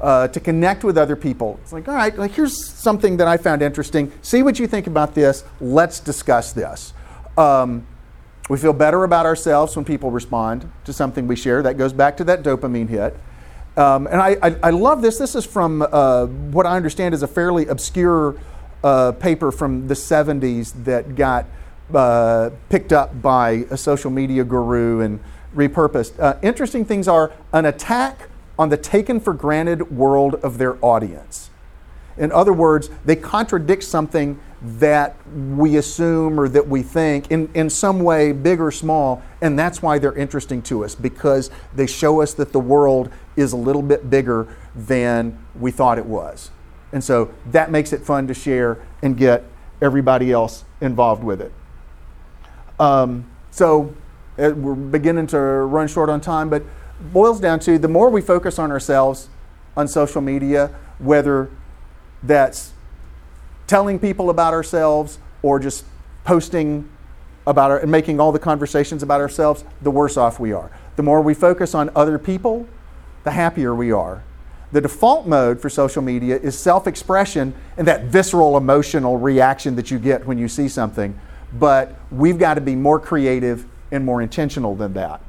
Uh, 0.00 0.28
to 0.28 0.40
connect 0.40 0.84
with 0.84 0.98
other 0.98 1.16
people. 1.16 1.58
It's 1.62 1.72
like, 1.72 1.88
all 1.88 1.94
right, 1.94 2.16
like 2.18 2.32
here's 2.32 2.66
something 2.66 3.16
that 3.16 3.26
I 3.26 3.38
found 3.38 3.62
interesting. 3.62 4.12
See 4.20 4.42
what 4.42 4.58
you 4.58 4.66
think 4.66 4.86
about 4.86 5.14
this. 5.14 5.42
Let's 5.58 6.00
discuss 6.00 6.52
this. 6.52 6.92
Um, 7.38 7.86
we 8.50 8.58
feel 8.58 8.74
better 8.74 9.04
about 9.04 9.24
ourselves 9.24 9.74
when 9.74 9.86
people 9.86 10.10
respond 10.10 10.70
to 10.84 10.92
something 10.92 11.26
we 11.26 11.34
share. 11.34 11.62
That 11.62 11.78
goes 11.78 11.94
back 11.94 12.18
to 12.18 12.24
that 12.24 12.42
dopamine 12.42 12.90
hit. 12.90 13.16
Um, 13.76 14.06
and 14.06 14.20
I, 14.20 14.36
I, 14.42 14.56
I 14.64 14.70
love 14.70 15.02
this. 15.02 15.18
This 15.18 15.34
is 15.34 15.46
from 15.46 15.80
uh, 15.82 16.26
what 16.26 16.66
I 16.66 16.76
understand 16.76 17.14
is 17.14 17.22
a 17.22 17.26
fairly 17.26 17.66
obscure 17.66 18.38
uh, 18.84 19.12
paper 19.12 19.50
from 19.50 19.88
the 19.88 19.94
70s 19.94 20.84
that 20.84 21.14
got 21.14 21.46
uh, 21.94 22.50
picked 22.68 22.92
up 22.92 23.20
by 23.22 23.64
a 23.70 23.76
social 23.76 24.10
media 24.10 24.44
guru 24.44 25.00
and 25.00 25.20
repurposed. 25.54 26.18
Uh, 26.20 26.36
interesting 26.42 26.84
things 26.84 27.08
are 27.08 27.32
an 27.52 27.64
attack 27.64 28.28
on 28.58 28.68
the 28.68 28.76
taken 28.76 29.20
for 29.20 29.34
granted 29.34 29.90
world 29.90 30.34
of 30.36 30.58
their 30.58 30.82
audience. 30.84 31.50
In 32.16 32.32
other 32.32 32.52
words, 32.52 32.88
they 33.04 33.16
contradict 33.16 33.84
something 33.84 34.40
that 34.62 35.14
we 35.28 35.76
assume 35.76 36.40
or 36.40 36.48
that 36.48 36.66
we 36.66 36.82
think 36.82 37.30
in, 37.30 37.50
in 37.52 37.68
some 37.68 38.00
way, 38.00 38.32
big 38.32 38.58
or 38.58 38.70
small, 38.70 39.22
and 39.42 39.58
that's 39.58 39.82
why 39.82 39.98
they're 39.98 40.16
interesting 40.16 40.62
to 40.62 40.82
us 40.84 40.94
because 40.94 41.50
they 41.74 41.86
show 41.86 42.22
us 42.22 42.32
that 42.34 42.52
the 42.52 42.60
world 42.60 43.10
is 43.36 43.52
a 43.52 43.56
little 43.56 43.82
bit 43.82 44.08
bigger 44.08 44.48
than 44.74 45.38
we 45.58 45.70
thought 45.70 45.98
it 45.98 46.06
was. 46.06 46.50
And 46.92 47.04
so 47.04 47.32
that 47.50 47.70
makes 47.70 47.92
it 47.92 48.00
fun 48.00 48.26
to 48.28 48.34
share 48.34 48.78
and 49.02 49.16
get 49.16 49.44
everybody 49.82 50.32
else 50.32 50.64
involved 50.80 51.22
with 51.22 51.42
it. 51.42 51.52
Um, 52.78 53.30
so 53.50 53.94
uh, 54.38 54.50
we're 54.50 54.74
beginning 54.74 55.26
to 55.28 55.38
run 55.38 55.88
short 55.88 56.10
on 56.10 56.20
time, 56.20 56.50
but 56.50 56.62
boils 57.12 57.40
down 57.40 57.60
to 57.60 57.78
the 57.78 57.88
more 57.88 58.10
we 58.10 58.20
focus 58.20 58.58
on 58.58 58.70
ourselves 58.70 59.28
on 59.76 59.88
social 59.88 60.20
media, 60.20 60.74
whether 60.98 61.50
that's 62.22 62.72
telling 63.66 63.98
people 63.98 64.30
about 64.30 64.54
ourselves 64.54 65.18
or 65.42 65.58
just 65.58 65.84
posting 66.24 66.88
about 67.46 67.70
our, 67.70 67.78
and 67.78 67.90
making 67.90 68.18
all 68.20 68.32
the 68.32 68.38
conversations 68.38 69.02
about 69.02 69.20
ourselves, 69.20 69.64
the 69.82 69.90
worse 69.90 70.16
off 70.16 70.40
we 70.40 70.52
are. 70.52 70.70
The 70.96 71.02
more 71.02 71.20
we 71.20 71.34
focus 71.34 71.74
on 71.74 71.90
other 71.94 72.18
people, 72.18 72.66
the 73.24 73.30
happier 73.30 73.74
we 73.74 73.92
are. 73.92 74.22
The 74.72 74.80
default 74.80 75.26
mode 75.26 75.60
for 75.60 75.70
social 75.70 76.02
media 76.02 76.38
is 76.38 76.58
self 76.58 76.86
expression 76.86 77.54
and 77.76 77.86
that 77.86 78.04
visceral 78.04 78.56
emotional 78.56 79.16
reaction 79.16 79.76
that 79.76 79.90
you 79.90 79.98
get 79.98 80.26
when 80.26 80.38
you 80.38 80.48
see 80.48 80.68
something. 80.68 81.18
But 81.52 81.94
we've 82.10 82.38
got 82.38 82.54
to 82.54 82.60
be 82.60 82.74
more 82.74 82.98
creative 82.98 83.66
and 83.90 84.04
more 84.04 84.20
intentional 84.20 84.74
than 84.74 84.92
that. 84.94 85.20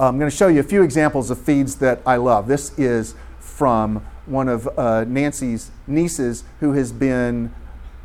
I'm 0.00 0.18
going 0.18 0.30
to 0.30 0.36
show 0.36 0.48
you 0.48 0.60
a 0.60 0.64
few 0.64 0.82
examples 0.82 1.30
of 1.30 1.40
feeds 1.40 1.76
that 1.76 2.00
I 2.06 2.16
love. 2.16 2.46
This 2.46 2.78
is 2.78 3.14
from 3.40 4.04
one 4.26 4.48
of 4.48 4.68
uh, 4.78 5.04
Nancy's 5.04 5.70
nieces 5.86 6.44
who 6.60 6.72
has 6.74 6.92
been 6.92 7.52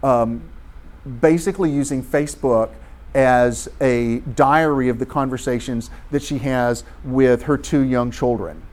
um, 0.01 0.41
basically 1.21 1.69
using 1.69 2.01
Facebook 2.01 2.71
as 3.13 3.69
a 3.79 4.19
diary 4.19 4.89
of 4.89 4.97
the 4.97 5.05
conversations 5.05 5.91
that 6.09 6.23
she 6.23 6.39
has 6.39 6.83
with 7.03 7.43
her 7.43 7.57
two 7.57 7.81
young 7.81 8.09
children. 8.09 8.63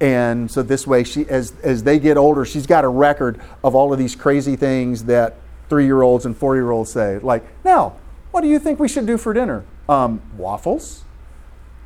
And 0.00 0.50
so 0.50 0.62
this 0.62 0.86
way, 0.86 1.04
she, 1.04 1.28
as, 1.28 1.52
as 1.62 1.84
they 1.84 1.98
get 1.98 2.16
older, 2.16 2.44
she's 2.44 2.66
got 2.66 2.84
a 2.84 2.88
record 2.88 3.40
of 3.62 3.74
all 3.74 3.92
of 3.92 3.98
these 3.98 4.16
crazy 4.16 4.56
things 4.56 5.04
that 5.04 5.36
three 5.72 5.86
year 5.86 6.02
olds 6.02 6.26
and 6.26 6.36
four 6.36 6.54
year 6.54 6.70
olds 6.70 6.90
say. 6.90 7.18
Like, 7.20 7.42
now, 7.64 7.96
what 8.30 8.42
do 8.42 8.46
you 8.46 8.58
think 8.58 8.78
we 8.78 8.88
should 8.88 9.06
do 9.06 9.16
for 9.16 9.32
dinner? 9.32 9.64
Um, 9.88 10.20
waffles? 10.36 11.04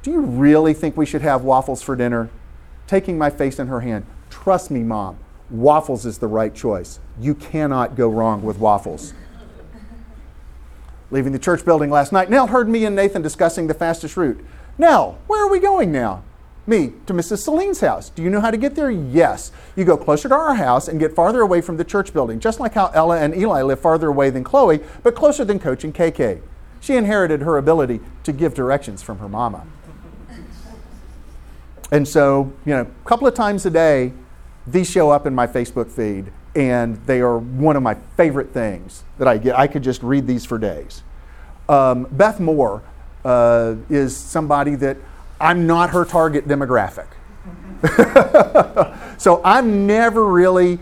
Do 0.02 0.10
you 0.10 0.22
really 0.22 0.74
think 0.74 0.96
we 0.96 1.06
should 1.06 1.22
have 1.22 1.44
waffles 1.44 1.82
for 1.82 1.94
dinner? 1.94 2.28
Taking 2.88 3.16
my 3.16 3.30
face 3.30 3.60
in 3.60 3.68
her 3.68 3.82
hand. 3.82 4.04
Trust 4.28 4.72
me, 4.72 4.80
mom, 4.80 5.18
waffles 5.50 6.04
is 6.04 6.18
the 6.18 6.26
right 6.26 6.52
choice. 6.52 6.98
You 7.20 7.36
cannot 7.36 7.94
go 7.94 8.08
wrong 8.08 8.42
with 8.42 8.58
waffles. 8.58 9.14
Leaving 11.12 11.30
the 11.30 11.38
church 11.38 11.64
building 11.64 11.88
last 11.88 12.10
night, 12.10 12.28
Nell 12.28 12.48
heard 12.48 12.68
me 12.68 12.84
and 12.84 12.96
Nathan 12.96 13.22
discussing 13.22 13.68
the 13.68 13.74
fastest 13.74 14.16
route. 14.16 14.44
Nell, 14.78 15.16
where 15.28 15.46
are 15.46 15.48
we 15.48 15.60
going 15.60 15.92
now? 15.92 16.24
Me, 16.68 16.92
to 17.06 17.14
Mrs. 17.14 17.38
Celine's 17.38 17.80
house. 17.80 18.10
Do 18.10 18.22
you 18.22 18.30
know 18.30 18.40
how 18.40 18.50
to 18.50 18.56
get 18.56 18.74
there? 18.74 18.90
Yes. 18.90 19.52
You 19.76 19.84
go 19.84 19.96
closer 19.96 20.28
to 20.28 20.34
our 20.34 20.54
house 20.56 20.88
and 20.88 20.98
get 20.98 21.14
farther 21.14 21.40
away 21.40 21.60
from 21.60 21.76
the 21.76 21.84
church 21.84 22.12
building, 22.12 22.40
just 22.40 22.58
like 22.58 22.74
how 22.74 22.88
Ella 22.88 23.20
and 23.20 23.36
Eli 23.36 23.62
live 23.62 23.78
farther 23.78 24.08
away 24.08 24.30
than 24.30 24.42
Chloe, 24.42 24.80
but 25.04 25.14
closer 25.14 25.44
than 25.44 25.60
Coach 25.60 25.84
and 25.84 25.94
KK. 25.94 26.40
She 26.80 26.96
inherited 26.96 27.42
her 27.42 27.56
ability 27.56 28.00
to 28.24 28.32
give 28.32 28.54
directions 28.54 29.02
from 29.02 29.18
her 29.18 29.28
mama. 29.28 29.64
And 31.92 32.06
so, 32.06 32.52
you 32.64 32.74
know, 32.74 32.82
a 32.82 33.08
couple 33.08 33.28
of 33.28 33.34
times 33.34 33.64
a 33.64 33.70
day, 33.70 34.12
these 34.66 34.90
show 34.90 35.10
up 35.10 35.26
in 35.26 35.34
my 35.34 35.46
Facebook 35.46 35.88
feed, 35.88 36.32
and 36.56 36.96
they 37.06 37.20
are 37.20 37.38
one 37.38 37.76
of 37.76 37.82
my 37.82 37.94
favorite 38.16 38.50
things 38.50 39.04
that 39.18 39.28
I 39.28 39.38
get. 39.38 39.56
I 39.56 39.68
could 39.68 39.84
just 39.84 40.02
read 40.02 40.26
these 40.26 40.44
for 40.44 40.58
days. 40.58 41.04
Um, 41.68 42.08
Beth 42.10 42.40
Moore 42.40 42.82
uh, 43.24 43.76
is 43.88 44.16
somebody 44.16 44.74
that 44.76 44.96
I'm 45.40 45.66
not 45.66 45.90
her 45.90 46.04
target 46.04 46.48
demographic. 46.48 47.06
so 49.18 49.40
I've 49.44 49.66
never 49.66 50.26
really 50.26 50.78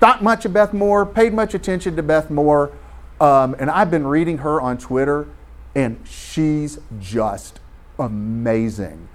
thought 0.00 0.22
much 0.22 0.44
of 0.44 0.52
Beth 0.52 0.72
Moore, 0.72 1.06
paid 1.06 1.32
much 1.32 1.54
attention 1.54 1.94
to 1.96 2.02
Beth 2.02 2.28
Moore, 2.28 2.72
um, 3.20 3.54
and 3.58 3.70
I've 3.70 3.90
been 3.90 4.06
reading 4.06 4.38
her 4.38 4.60
on 4.60 4.78
Twitter, 4.78 5.28
and 5.76 6.00
she's 6.04 6.80
just 6.98 7.60
amazing. 7.98 9.08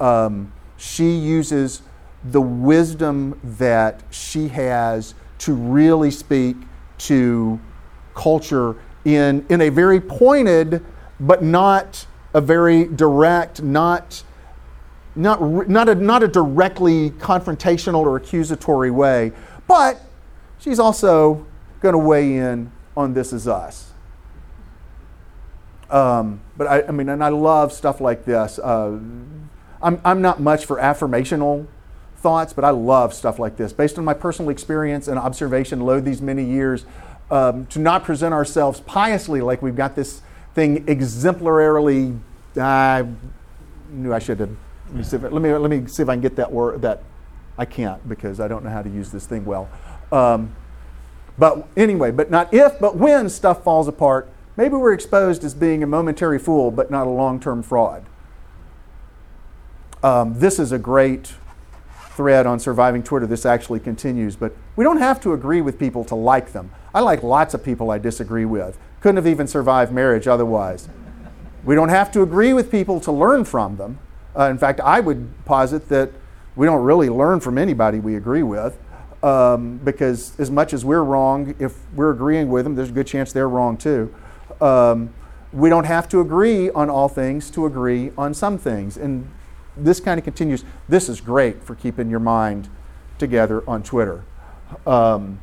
Um, 0.00 0.52
she 0.76 1.10
uses 1.12 1.82
the 2.24 2.40
wisdom 2.40 3.38
that 3.44 4.02
she 4.10 4.48
has 4.48 5.14
to 5.38 5.54
really 5.54 6.10
speak 6.10 6.56
to 6.98 7.60
culture 8.14 8.76
in, 9.04 9.46
in 9.48 9.60
a 9.60 9.68
very 9.68 10.00
pointed, 10.00 10.84
but 11.18 11.42
not 11.42 12.06
a 12.34 12.40
very 12.40 12.84
direct, 12.84 13.62
not, 13.62 14.22
not, 15.14 15.68
not, 15.68 15.88
a, 15.88 15.94
not 15.94 16.22
a 16.22 16.28
directly 16.28 17.10
confrontational 17.10 18.00
or 18.06 18.16
accusatory 18.16 18.90
way. 18.90 19.32
But 19.66 20.00
she's 20.58 20.78
also 20.78 21.46
going 21.80 21.92
to 21.92 21.98
weigh 21.98 22.36
in 22.36 22.72
on 22.96 23.14
This 23.14 23.32
Is 23.32 23.46
Us. 23.46 23.92
Um, 25.90 26.40
but 26.56 26.66
I, 26.66 26.82
I, 26.84 26.90
mean, 26.90 27.08
and 27.10 27.22
I 27.22 27.28
love 27.28 27.72
stuff 27.72 28.00
like 28.00 28.24
this. 28.24 28.58
Uh, 28.58 28.98
I'm, 29.82 30.00
I'm 30.04 30.22
not 30.22 30.40
much 30.40 30.64
for 30.64 30.76
affirmational 30.78 31.66
thoughts, 32.16 32.52
but 32.52 32.64
I 32.64 32.70
love 32.70 33.12
stuff 33.12 33.38
like 33.38 33.56
this. 33.56 33.72
Based 33.72 33.98
on 33.98 34.04
my 34.04 34.14
personal 34.14 34.50
experience 34.50 35.06
and 35.06 35.18
observation, 35.18 35.80
load 35.80 36.04
these 36.04 36.22
many 36.22 36.44
years, 36.44 36.86
um, 37.30 37.66
to 37.66 37.78
not 37.78 38.04
present 38.04 38.32
ourselves 38.32 38.80
piously 38.80 39.40
like 39.40 39.60
we've 39.60 39.76
got 39.76 39.96
this 39.96 40.22
thing 40.54 40.88
exemplarily. 40.88 42.14
I 42.56 43.06
knew 43.90 44.12
I 44.12 44.18
should 44.18 44.40
have. 44.40 44.50
Let 44.88 44.96
me, 44.96 45.02
see 45.04 45.16
if, 45.16 45.22
let 45.22 45.32
me, 45.32 45.52
let 45.54 45.70
me 45.70 45.86
see 45.86 46.02
if 46.02 46.08
I 46.08 46.14
can 46.14 46.20
get 46.20 46.36
that 46.36 46.52
word. 46.52 46.82
That 46.82 47.02
I 47.56 47.64
can't 47.64 48.06
because 48.08 48.40
I 48.40 48.48
don't 48.48 48.64
know 48.64 48.70
how 48.70 48.82
to 48.82 48.90
use 48.90 49.10
this 49.10 49.26
thing 49.26 49.44
well. 49.44 49.68
Um, 50.10 50.54
but 51.38 51.66
anyway, 51.76 52.10
but 52.10 52.30
not 52.30 52.52
if, 52.52 52.78
but 52.78 52.96
when 52.96 53.28
stuff 53.28 53.64
falls 53.64 53.88
apart, 53.88 54.28
maybe 54.56 54.74
we're 54.74 54.92
exposed 54.92 55.44
as 55.44 55.54
being 55.54 55.82
a 55.82 55.86
momentary 55.86 56.38
fool, 56.38 56.70
but 56.70 56.90
not 56.90 57.06
a 57.06 57.10
long 57.10 57.40
term 57.40 57.62
fraud. 57.62 58.04
Um, 60.02 60.38
this 60.38 60.58
is 60.58 60.72
a 60.72 60.78
great 60.78 61.34
thread 62.10 62.44
on 62.46 62.58
surviving 62.58 63.02
Twitter. 63.02 63.26
This 63.26 63.46
actually 63.46 63.80
continues, 63.80 64.36
but 64.36 64.54
we 64.76 64.84
don't 64.84 64.98
have 64.98 65.20
to 65.20 65.32
agree 65.32 65.60
with 65.62 65.78
people 65.78 66.04
to 66.06 66.14
like 66.14 66.52
them. 66.52 66.70
I 66.94 67.00
like 67.00 67.22
lots 67.22 67.54
of 67.54 67.64
people 67.64 67.90
I 67.90 67.98
disagree 67.98 68.44
with. 68.44 68.78
Couldn't 69.02 69.16
have 69.16 69.26
even 69.26 69.46
survived 69.46 69.92
marriage 69.92 70.26
otherwise. 70.26 70.88
We 71.64 71.74
don't 71.74 71.90
have 71.90 72.10
to 72.12 72.22
agree 72.22 72.52
with 72.52 72.70
people 72.70 73.00
to 73.00 73.12
learn 73.12 73.44
from 73.44 73.76
them. 73.76 73.98
Uh, 74.36 74.44
in 74.44 74.58
fact, 74.58 74.80
I 74.80 75.00
would 75.00 75.44
posit 75.44 75.88
that 75.90 76.10
we 76.56 76.66
don't 76.66 76.82
really 76.82 77.08
learn 77.08 77.40
from 77.40 77.58
anybody 77.58 78.00
we 78.00 78.16
agree 78.16 78.42
with 78.42 78.78
um, 79.22 79.78
because 79.78 80.38
as 80.38 80.50
much 80.50 80.72
as 80.72 80.84
we're 80.84 81.02
wrong, 81.02 81.54
if 81.58 81.76
we're 81.94 82.10
agreeing 82.10 82.48
with 82.48 82.64
them, 82.64 82.74
there's 82.74 82.90
a 82.90 82.92
good 82.92 83.06
chance 83.06 83.32
they're 83.32 83.48
wrong 83.48 83.76
too. 83.76 84.14
Um, 84.60 85.12
we 85.52 85.68
don't 85.68 85.84
have 85.84 86.08
to 86.10 86.20
agree 86.20 86.70
on 86.70 86.88
all 86.88 87.08
things 87.08 87.50
to 87.50 87.66
agree 87.66 88.10
on 88.16 88.34
some 88.34 88.58
things. 88.58 88.96
And 88.96 89.30
this 89.76 90.00
kind 90.00 90.18
of 90.18 90.24
continues. 90.24 90.64
This 90.88 91.08
is 91.08 91.20
great 91.20 91.62
for 91.62 91.74
keeping 91.74 92.10
your 92.10 92.20
mind 92.20 92.68
together 93.18 93.68
on 93.68 93.82
Twitter. 93.82 94.24
Um, 94.86 95.40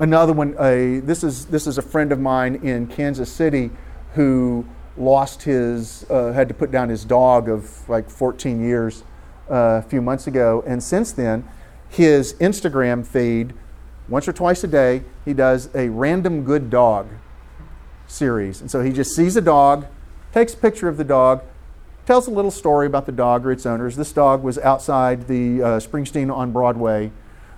another 0.00 0.32
one, 0.32 0.56
uh, 0.58 1.00
this, 1.04 1.22
is, 1.22 1.46
this 1.46 1.66
is 1.66 1.78
a 1.78 1.82
friend 1.82 2.10
of 2.10 2.18
mine 2.18 2.56
in 2.56 2.86
Kansas 2.88 3.30
City 3.30 3.70
who 4.14 4.66
lost 4.96 5.42
his, 5.42 6.04
uh, 6.10 6.32
had 6.32 6.48
to 6.48 6.54
put 6.54 6.70
down 6.72 6.88
his 6.88 7.04
dog 7.04 7.48
of 7.48 7.88
like 7.88 8.10
14 8.10 8.60
years 8.60 9.04
uh, 9.50 9.54
a 9.78 9.82
few 9.82 10.02
months 10.02 10.26
ago. 10.26 10.64
And 10.66 10.82
since 10.82 11.12
then, 11.12 11.46
his 11.88 12.34
Instagram 12.34 13.06
feed, 13.06 13.52
once 14.08 14.26
or 14.26 14.32
twice 14.32 14.64
a 14.64 14.68
day, 14.68 15.04
he 15.24 15.32
does 15.32 15.68
a 15.74 15.88
random 15.88 16.44
good 16.44 16.70
dog 16.70 17.08
series. 18.06 18.60
And 18.60 18.70
so 18.70 18.82
he 18.82 18.92
just 18.92 19.14
sees 19.14 19.36
a 19.36 19.40
dog, 19.40 19.86
takes 20.32 20.54
a 20.54 20.56
picture 20.56 20.88
of 20.88 20.96
the 20.96 21.04
dog, 21.04 21.42
tells 22.06 22.26
a 22.26 22.30
little 22.30 22.50
story 22.50 22.86
about 22.86 23.06
the 23.06 23.12
dog 23.12 23.46
or 23.46 23.52
its 23.52 23.66
owners. 23.66 23.96
This 23.96 24.12
dog 24.12 24.42
was 24.42 24.58
outside 24.58 25.28
the 25.28 25.62
uh, 25.62 25.66
Springsteen 25.78 26.34
on 26.34 26.50
Broadway 26.50 27.12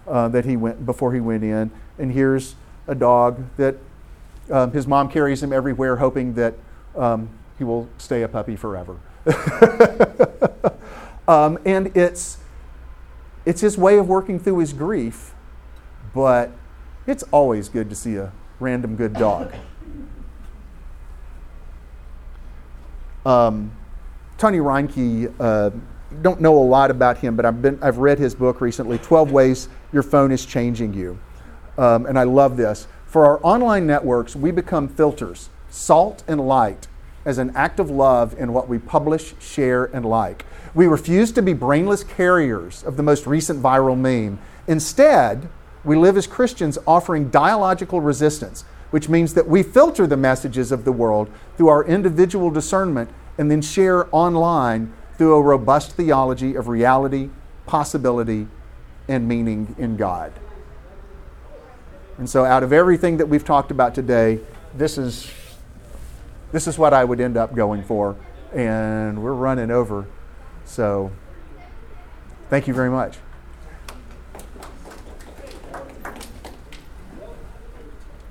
uh, 0.06 0.28
that 0.28 0.44
he 0.44 0.56
went 0.56 0.84
before 0.84 1.14
he 1.14 1.20
went 1.20 1.44
in. 1.44 1.70
And 1.98 2.12
here's 2.12 2.54
a 2.86 2.94
dog 2.94 3.44
that 3.56 3.76
um, 4.50 4.72
his 4.72 4.86
mom 4.86 5.08
carries 5.08 5.42
him 5.42 5.52
everywhere, 5.52 5.96
hoping 5.96 6.34
that 6.34 6.54
um, 6.96 7.28
he 7.58 7.64
will 7.64 7.88
stay 7.98 8.22
a 8.22 8.28
puppy 8.28 8.56
forever. 8.56 8.98
um, 11.28 11.58
and 11.64 11.96
it's 11.96 12.38
it's 13.44 13.60
his 13.60 13.76
way 13.76 13.98
of 13.98 14.08
working 14.08 14.38
through 14.38 14.58
his 14.58 14.72
grief, 14.72 15.34
but 16.14 16.50
it's 17.06 17.24
always 17.32 17.68
good 17.68 17.90
to 17.90 17.96
see 17.96 18.16
a 18.16 18.32
random 18.60 18.94
good 18.94 19.14
dog. 19.14 19.52
Um, 23.26 23.72
Tony 24.38 24.58
Reinke, 24.58 25.32
uh, 25.40 25.70
don't 26.20 26.40
know 26.40 26.58
a 26.58 26.62
lot 26.62 26.90
about 26.90 27.18
him, 27.18 27.36
but 27.36 27.44
I've, 27.44 27.62
been, 27.62 27.78
I've 27.82 27.98
read 27.98 28.18
his 28.18 28.34
book 28.34 28.60
recently 28.60 28.98
12 28.98 29.32
Ways 29.32 29.68
Your 29.92 30.02
Phone 30.02 30.30
is 30.30 30.44
Changing 30.44 30.92
You. 30.92 31.18
Um, 31.78 32.06
and 32.06 32.18
I 32.18 32.24
love 32.24 32.56
this. 32.56 32.86
For 33.06 33.26
our 33.26 33.40
online 33.42 33.86
networks, 33.86 34.34
we 34.34 34.50
become 34.50 34.88
filters, 34.88 35.50
salt 35.68 36.22
and 36.26 36.40
light, 36.40 36.88
as 37.24 37.38
an 37.38 37.52
act 37.54 37.78
of 37.78 37.90
love 37.90 38.34
in 38.38 38.52
what 38.52 38.68
we 38.68 38.78
publish, 38.78 39.34
share, 39.38 39.84
and 39.84 40.04
like. 40.04 40.44
We 40.74 40.86
refuse 40.86 41.32
to 41.32 41.42
be 41.42 41.52
brainless 41.52 42.04
carriers 42.04 42.82
of 42.82 42.96
the 42.96 43.02
most 43.02 43.26
recent 43.26 43.62
viral 43.62 43.98
meme. 43.98 44.38
Instead, 44.66 45.48
we 45.84 45.96
live 45.96 46.16
as 46.16 46.26
Christians 46.26 46.78
offering 46.86 47.28
dialogical 47.28 48.00
resistance, 48.00 48.64
which 48.90 49.08
means 49.08 49.34
that 49.34 49.48
we 49.48 49.62
filter 49.62 50.06
the 50.06 50.16
messages 50.16 50.72
of 50.72 50.84
the 50.84 50.92
world 50.92 51.28
through 51.56 51.68
our 51.68 51.84
individual 51.84 52.50
discernment 52.50 53.10
and 53.38 53.50
then 53.50 53.62
share 53.62 54.08
online 54.14 54.92
through 55.18 55.34
a 55.34 55.42
robust 55.42 55.92
theology 55.92 56.54
of 56.54 56.68
reality, 56.68 57.30
possibility, 57.66 58.46
and 59.08 59.26
meaning 59.26 59.74
in 59.78 59.96
God. 59.96 60.32
And 62.18 62.28
so, 62.28 62.44
out 62.44 62.62
of 62.62 62.72
everything 62.72 63.16
that 63.16 63.26
we've 63.26 63.44
talked 63.44 63.70
about 63.70 63.94
today, 63.94 64.40
this 64.74 64.98
is, 64.98 65.30
this 66.52 66.66
is 66.66 66.78
what 66.78 66.92
I 66.92 67.04
would 67.04 67.20
end 67.20 67.36
up 67.36 67.54
going 67.54 67.82
for. 67.82 68.16
And 68.54 69.22
we're 69.22 69.32
running 69.32 69.70
over. 69.70 70.06
So, 70.64 71.10
thank 72.50 72.68
you 72.68 72.74
very 72.74 72.90
much. 72.90 73.16